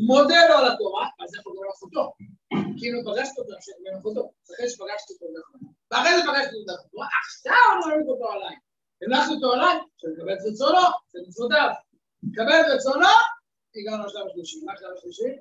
מודה 0.08 0.48
לו 0.50 0.56
על 0.56 0.72
התורה, 0.74 1.08
אז 1.20 1.36
איך 1.36 1.46
הוא 1.46 1.66
לעשות 1.66 1.90
אותו? 1.90 2.14
כאילו 2.80 3.00
פגשת 3.06 3.38
אותו 3.38 3.54
בנוכחותו, 3.84 4.32
אז 4.44 4.54
אחרי 4.54 4.70
שפגשתי 4.70 5.14
אותו 5.14 5.26
דרך 5.34 5.50
ואחרי 5.92 6.12
זה 6.18 6.22
פגשתי 6.28 6.56
אותו 6.60 6.72
התורה, 6.80 7.08
עכשיו 7.26 7.66
אני 7.72 7.80
מוריד 7.80 8.10
אותו 8.10 8.32
עליי. 8.32 8.56
הנחתי 9.02 9.34
אותו 9.34 9.54
עליי, 9.54 9.76
שאני 9.98 10.14
מקבל 10.14 10.34
את 10.34 10.44
רצונו, 10.48 10.86
זה 11.12 11.20
מצוותיו. 11.28 11.70
מקבל 12.24 12.58
את 12.62 12.68
רצונו, 12.76 13.14
הגענו 13.76 14.06
לשלב 14.06 14.28
השלישי. 14.28 14.58
מה 14.66 14.74
השלב 14.74 14.94
השלישי? 14.98 15.32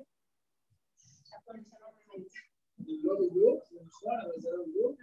לא 3.03 3.13
בדיוק, 3.19 3.63
זה 3.71 3.79
נכון, 3.87 4.17
אבל 4.23 4.41
זה 4.41 4.49
לא 4.53 4.63
בדיוק. 4.67 4.99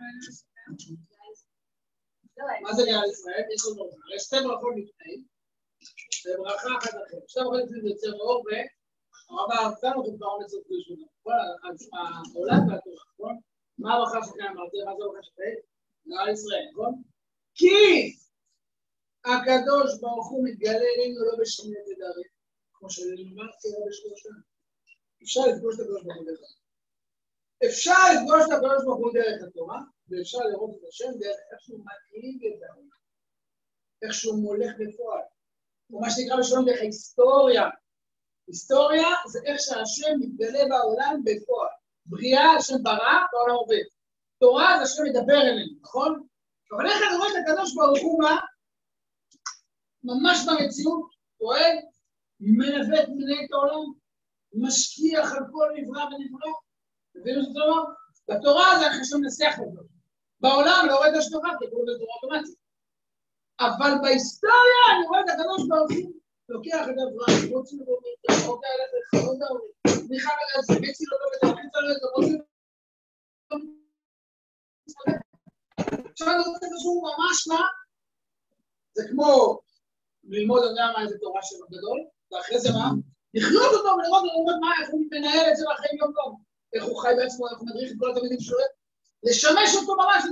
מה 2.62 2.72
זה 2.72 2.82
גאה 2.86 3.06
ישראל? 3.06 3.42
יש 3.54 3.62
לנו 3.66 3.90
שתי 4.18 4.36
ברכות 4.44 4.74
לפני, 4.76 5.22
וברכה 6.26 6.68
אחת 6.78 6.90
אחרת. 6.90 7.28
שתי 7.28 7.40
ברכות 7.40 7.60
לפני 7.64 7.80
זה 7.80 7.88
יוצר 7.88 8.12
אור 8.12 8.44
והרבה 9.30 9.54
נתן 9.54 9.88
לכם 9.88 10.06
את 10.06 10.66
ראשונה. 10.70 11.06
העולם 11.92 12.68
והתורה, 12.68 13.04
נכון? 13.14 13.40
מה 13.78 13.94
הברכה 13.94 14.18
שלכם 14.26 14.44
אמרתי? 14.44 14.76
מה 14.84 14.92
זה 14.96 15.04
הברכה 15.04 15.22
שלכם? 15.22 15.54
גאה 16.08 16.30
ישראל, 16.32 16.66
נכון? 16.72 17.02
כי 17.54 17.76
הקדוש 19.24 20.00
ברוך 20.00 20.28
הוא 20.30 20.44
מתגלה 20.44 20.88
אלינו 20.94 21.24
לא 21.24 21.32
בשני 21.40 21.80
תדרים, 21.86 22.30
כמו 22.72 22.90
שנאמרתי 22.90 23.68
לא 23.72 23.86
בשלושה. 23.88 24.28
אפשר 25.22 25.40
לפגוש 25.40 25.74
את 25.74 25.80
הקדוש 25.80 26.02
ברוך 26.02 26.16
הוא 26.16 26.24
דרך 26.26 26.40
אפשר 27.66 28.00
לפגוש 28.14 28.42
את 28.46 28.52
הקדוש 28.52 28.84
ברוך 28.84 28.98
הוא 28.98 29.12
דרך 29.12 29.42
התורה, 29.48 29.80
ואפשר 30.08 30.38
לראות 30.38 30.70
את 30.78 30.88
השם 30.88 31.10
דרך 31.18 31.36
איך 31.52 31.60
שהוא 31.60 31.78
מנהיג 31.78 32.46
את 32.46 32.62
העולם, 32.62 32.98
איך 34.02 34.14
שהוא 34.14 34.42
מולך 34.42 34.72
בפועל, 34.80 35.22
או 35.92 36.00
מה 36.00 36.10
שנקרא 36.10 36.36
בשלום 36.40 36.64
דרך 36.66 36.80
ההיסטוריה. 36.80 37.64
היסטוריה 38.48 39.08
זה 39.26 39.38
איך 39.44 39.60
שהשם 39.60 40.12
מתגלה 40.20 40.64
בעולם 40.68 41.20
בפועל. 41.24 41.68
בריאה, 42.06 42.52
השם 42.52 42.82
ברא, 42.82 43.18
בעולם 43.32 43.54
עובד. 43.54 43.84
תורה 44.40 44.76
זה 44.76 44.82
השם 44.82 45.02
מדבר 45.04 45.40
אלינו, 45.40 45.72
נכון? 45.80 46.26
אבל 46.72 46.86
איך 46.86 47.02
אני 47.08 47.16
רואה 47.16 47.28
את 47.28 47.34
הקדוש 47.42 47.74
ברוך 47.74 47.98
הוא 48.02 48.22
מה? 48.22 48.36
ממש 50.04 50.38
במציאות, 50.46 51.10
פועל, 51.38 51.76
מנווט, 52.40 53.08
מנהל 53.08 53.44
את 53.44 53.52
העולם, 53.52 53.92
משקיח 54.52 55.32
על 55.32 55.44
כל 55.52 55.68
נברא 55.76 56.04
ונברא. 56.04 56.52
מבינו 57.14 57.42
שזה 57.42 57.58
אומר? 57.66 57.84
בתורה 58.28 58.78
זה 58.78 58.86
איך 58.86 59.00
השם 59.00 59.16
מנסח 59.16 59.58
אותו. 59.58 59.82
בעולם 60.40 60.86
לא 60.88 60.96
רואה 60.96 61.08
את 61.08 61.14
השגחה, 61.14 61.48
כי 61.58 61.70
קוראים 61.70 61.88
לזה 61.88 62.04
אוטומטית. 62.04 62.58
אבל 63.60 63.92
בהיסטוריה 64.02 64.82
אני 64.96 65.06
רואה 65.06 65.20
את 65.20 65.28
הקדוש 65.28 65.68
ברוך 65.68 65.90
הוא 65.90 66.17
לוקח 66.48 66.84
את 66.84 66.96
אברהם, 67.04 67.52
מוציא 67.52 67.78
לו 67.78 67.98
את 68.24 68.30
החוק 68.30 68.64
האלה, 68.64 68.84
חלום 69.10 69.42
העולים, 69.42 69.70
תמיכה 70.08 70.30
על 70.30 70.62
זה, 70.62 70.74
מציל 70.74 71.08
אותו 71.12 71.24
ותרחיץ 71.36 71.74
על 71.74 71.84
זה, 71.88 72.06
מוציא 72.16 72.38
עכשיו 76.10 76.28
אני 76.28 76.38
רוצה 76.38 76.66
שהוא 76.82 77.02
ממש 77.08 77.48
מה? 77.48 77.62
זה 78.96 79.02
כמו 79.10 79.60
ללמוד, 80.24 80.62
אני 80.62 80.70
יודע 80.70 80.86
מה, 80.94 81.02
איזה 81.02 81.18
תורה 81.18 81.42
שלו 81.42 81.66
גדול, 81.66 82.00
ואחרי 82.30 82.58
זה 82.60 82.68
מה? 82.72 82.88
לחיות 83.34 83.72
אותו 83.74 83.88
ולראות 83.96 84.22
ולראות 84.22 84.60
מה, 84.60 84.70
איך 84.80 84.88
הוא 84.90 85.00
מנהל 85.10 85.50
את 85.50 85.56
זה 85.56 85.64
בחיים 85.70 85.98
יום 85.98 86.12
יום, 86.16 86.42
איך 86.74 86.84
הוא 86.84 87.00
חי 87.02 87.12
בעצמו, 87.16 87.48
איך 87.48 87.58
הוא 87.58 87.68
מדריך 87.68 87.92
את 87.92 87.96
כל 88.00 88.10
התלמידים 88.10 88.40
שלו, 88.40 88.58
לשמש 89.22 89.70
אותו 89.76 89.92
ממש 89.96 90.22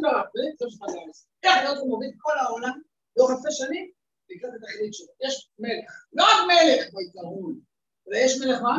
עושה. 0.61 1.25
איך 1.43 1.57
להיות 1.64 1.79
הוא 1.79 1.89
מוביל 1.89 2.11
כל 2.19 2.39
העולם, 2.39 2.81
לאורך 3.17 3.31
אלפי 3.31 3.53
שנים, 3.53 3.91
לקראת 4.31 4.53
את 4.55 4.62
התכלית 4.62 4.95
שלו. 4.95 5.07
יש 5.24 5.51
מלך, 5.59 6.05
לא 6.12 6.24
רק 6.24 6.47
מלך 6.47 6.95
בעיקרון, 6.95 7.61
אלא 8.09 8.16
יש 8.16 8.41
מלך 8.41 8.61
מה? 8.62 8.79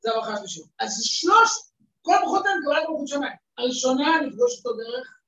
זה 0.00 0.10
הברכה 0.10 0.32
השלישית. 0.32 0.64
אז 0.78 1.02
שלוש, 1.02 1.50
כל 2.02 2.14
ברכות 2.22 2.46
הן 2.46 2.62
קבלת 2.62 2.88
מלכות 2.88 3.08
שמיים. 3.08 3.32
הראשונה, 3.58 4.22
לפגוש 4.22 4.58
אותו 4.58 4.76
דרך 4.76 5.20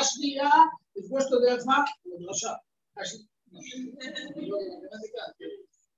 השנייה, 0.00 0.50
לפגוש 0.96 1.24
אותו 1.24 1.38
דרך 1.40 1.62
מה? 1.66 1.84
מדרשה. 2.06 2.52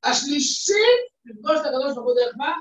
השלישית, 0.04 1.00
לפגוש 1.24 1.60
את 1.60 1.66
הקדוש 1.66 1.94
ברוך 1.94 2.06
הוא 2.06 2.14
דרך 2.14 2.34
מה? 2.36 2.52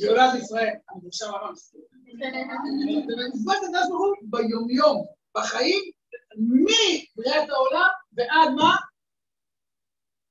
גאולת 0.00 0.42
ישראל, 0.42 0.74
המדרשה 0.88 1.26
ממש. 1.26 1.58
לפגוש 3.34 3.56
את 3.56 3.62
הקדוש 3.64 3.88
ברוך 3.88 4.00
הוא 4.00 4.16
ביומיום, 4.22 5.06
בחיים, 5.34 5.89
מבריאת 6.36 7.48
העולם 7.48 7.90
ועד 8.12 8.50
מה? 8.56 8.76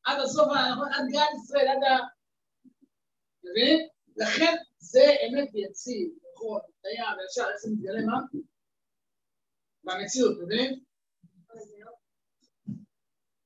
עד 0.05 0.19
הסוף, 0.23 0.47
עד 0.95 1.05
גאולת 1.11 1.29
ישראל, 1.43 1.67
עד 1.67 1.83
ה... 1.83 2.07
מבין? 3.43 3.87
לכן 4.17 4.55
זה 4.77 5.03
אמת 5.25 5.49
יציב, 5.53 6.09
נכון, 6.33 6.61
דיין, 6.81 7.19
וישר, 7.19 7.49
איך 7.49 7.57
זה 7.57 7.69
מתגלה 7.71 8.01
מה? 8.05 8.17
במציאות, 9.83 10.37
מבין? 10.43 10.83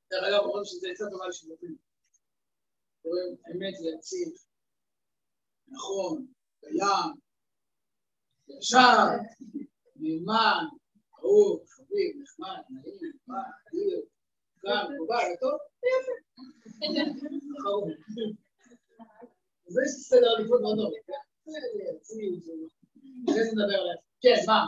דרך 0.10 0.24
אגב, 0.24 0.40
אומרים 0.46 0.66
שזה 0.66 0.88
עצה 0.92 1.06
טובה 1.12 1.28
לשיבוטים. 1.28 1.78
רואים 3.04 3.36
אמת 3.52 3.74
יציב, 3.74 4.34
נכון, 5.68 6.28
קיים, 6.60 7.14
ישר, 8.48 8.98
נאמן, 9.96 10.66
אהוב, 11.20 11.66
חביב, 11.94 12.22
נחמד, 12.22 12.62
נעים, 12.70 13.12
נחמד, 13.16 13.50
אדיר, 13.68 14.02
קם, 14.62 14.94
מקובל, 14.94 15.30
טוב, 15.40 15.58
יפה. 15.84 16.14
זה 19.68 19.82
סדר 19.86 20.30
עדיפות 20.38 20.62
מאוד 20.62 20.78
טוב, 20.78 20.92
כן? 21.08 21.22
זה 23.34 23.42
נדבר 23.52 23.80
עליהם. 23.82 23.98
כן, 24.22 24.40
מה? 24.48 24.60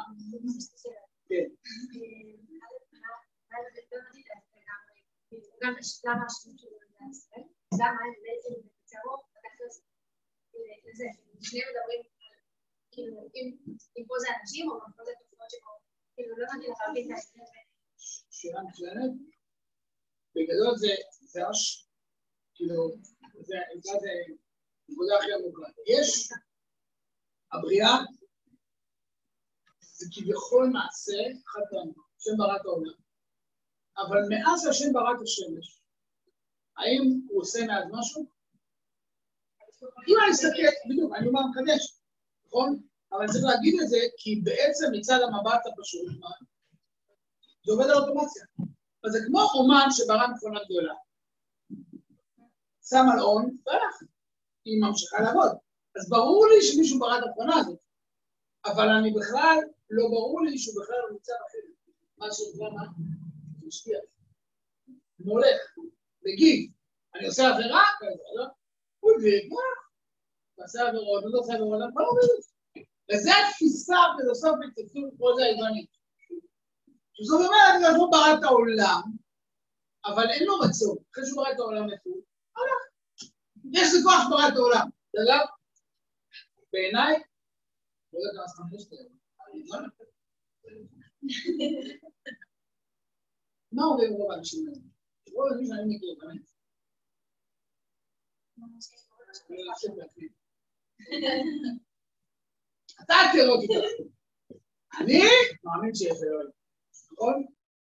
כן. 1.30 1.48
שניהם 11.42 11.68
מדברים, 11.72 12.02
כאילו, 12.92 13.18
אם 13.98 14.04
פה 14.08 14.16
זה 14.20 14.28
אנשים 14.42 14.72
או 14.72 14.80
פה 14.98 15.04
זה 15.06 15.12
תופעות 15.30 15.50
שקורות, 15.52 15.85
שאלה 18.32 18.62
מצוינת. 18.64 19.12
בגדול 20.36 20.78
זה, 20.78 20.94
זה. 21.22 21.40
כאילו, 22.56 22.92
זה, 23.48 23.56
נקודה 24.90 25.18
הכי 25.20 25.34
עמוקה. 25.34 25.68
יש, 25.88 26.30
הבריאה 27.52 27.96
זה 29.82 30.06
כביכול 30.14 30.70
מעשה 30.74 31.20
פעמי, 31.70 31.94
השם 32.18 32.38
ברא 32.38 32.56
את 32.56 32.66
העולם. 32.66 32.98
אבל 33.98 34.20
מאז 34.30 34.62
שהשם 34.64 34.94
ברא 34.94 35.12
את 35.16 35.22
השמש, 35.24 35.82
האם 36.78 37.02
הוא 37.30 37.42
עושה 37.42 37.60
מאז 37.68 37.86
משהו? 37.92 38.26
אם 40.08 40.16
אני 40.24 40.32
אסתכל, 40.32 40.90
בדיוק, 40.90 41.12
אני 41.18 41.28
אומר 41.28 41.42
מקדש, 41.52 42.00
נכון? 42.46 42.88
אבל 43.12 43.28
צריך 43.28 43.46
להגיד 43.46 43.76
את 43.82 43.90
זה, 43.90 43.98
כי 44.18 44.42
בעצם 44.44 44.86
מצד 44.92 45.20
המבט 45.22 45.62
הפשוט, 45.66 46.06
מה? 46.20 46.30
זה 47.66 47.72
עובד 47.72 47.86
על 47.86 47.98
אוטומציה. 47.98 48.46
אז 49.04 49.12
זה 49.12 49.20
כמו 49.28 49.42
אומן 49.54 49.88
שברא 49.92 50.28
מכונה 50.28 50.60
גדולה. 50.66 50.94
שם 52.90 53.06
על 53.14 53.20
און, 53.20 53.58
והלך. 53.66 53.96
היא 54.66 54.82
ממשיכה 54.82 55.22
לעבוד. 55.22 55.52
אז 55.96 56.10
ברור 56.10 56.48
לי 56.48 56.62
שמישהו 56.62 57.00
ברא 57.00 57.18
את 57.18 57.24
המכונה 57.24 57.56
הזאת, 57.58 57.80
אבל 58.66 58.90
אני 58.90 59.14
בכלל, 59.14 59.58
לא 59.90 60.08
ברור 60.08 60.42
לי 60.46 60.58
שהוא 60.58 60.84
בכלל 60.84 60.96
נמצא 61.12 61.34
בחדר. 61.34 61.74
מה 62.18 62.28
שנקרא 62.32 62.70
מה? 62.70 62.84
זה 63.60 63.68
משפיע. 63.68 64.00
אני 65.20 65.32
הולך, 65.32 65.78
מגיב. 66.26 66.72
אני 67.16 67.28
עושה 67.28 67.50
עבירה 67.50 67.84
כזה, 68.00 68.24
לא? 68.36 68.46
הוא 69.00 69.12
הביא, 69.18 69.50
מה? 69.50 69.62
ועשה 70.58 70.88
עבירות, 70.88 71.24
לא 71.26 71.40
עושה 71.40 71.54
עבירות, 71.54 71.82
אני 71.82 71.92
לא 71.96 72.14
מבין 72.14 72.30
את 72.38 72.44
זה. 72.44 72.55
וזו 73.12 73.32
התפיסה 73.32 73.96
הפילוסופית 74.06 74.74
אצל 74.80 75.00
פרוזה 75.18 75.44
היוונית. 75.44 75.90
שזאת 77.14 77.40
אומרת, 77.46 77.74
הקדוש 77.76 77.96
ברוך 77.98 78.12
ברא 78.12 78.40
את 78.40 78.44
העולם, 78.44 79.02
אבל 80.06 80.30
אין 80.30 80.44
לו 80.48 80.60
רצון. 80.60 80.98
אחרי 81.12 81.26
שהוא 81.26 81.44
ברא 81.44 81.52
את 81.52 81.60
העולם 81.60 81.90
איפה 81.92 82.10
הוא? 82.10 82.24
הלך. 82.56 82.82
יש 83.72 83.94
לי 83.94 84.00
כוח 84.04 84.20
שברא 84.24 84.48
את 84.48 84.56
העולם. 84.56 84.88
בסדר? 85.10 85.42
בעיניי, 86.72 87.14
לא 88.14 88.20
יודע 88.20 88.32
כמה 88.36 88.48
זמן 88.48 88.66
יש 88.76 88.92
לי, 88.92 88.98
מה 93.72 93.84
אומרים 93.84 94.14
רוב 94.14 94.32
האנשים 94.32 94.68
האלה? 94.68 94.80
רוב 95.34 95.48
האנשים 95.48 95.68
שאני 95.68 95.96
מכיר, 95.96 96.16
באמת. 96.20 96.56
אתה 103.02 103.16
אותי 103.50 103.68
אני 105.00 105.22
מאמין 105.64 105.96
שיש 105.96 106.18
אלוהים, 106.24 106.50
נכון? 107.14 107.46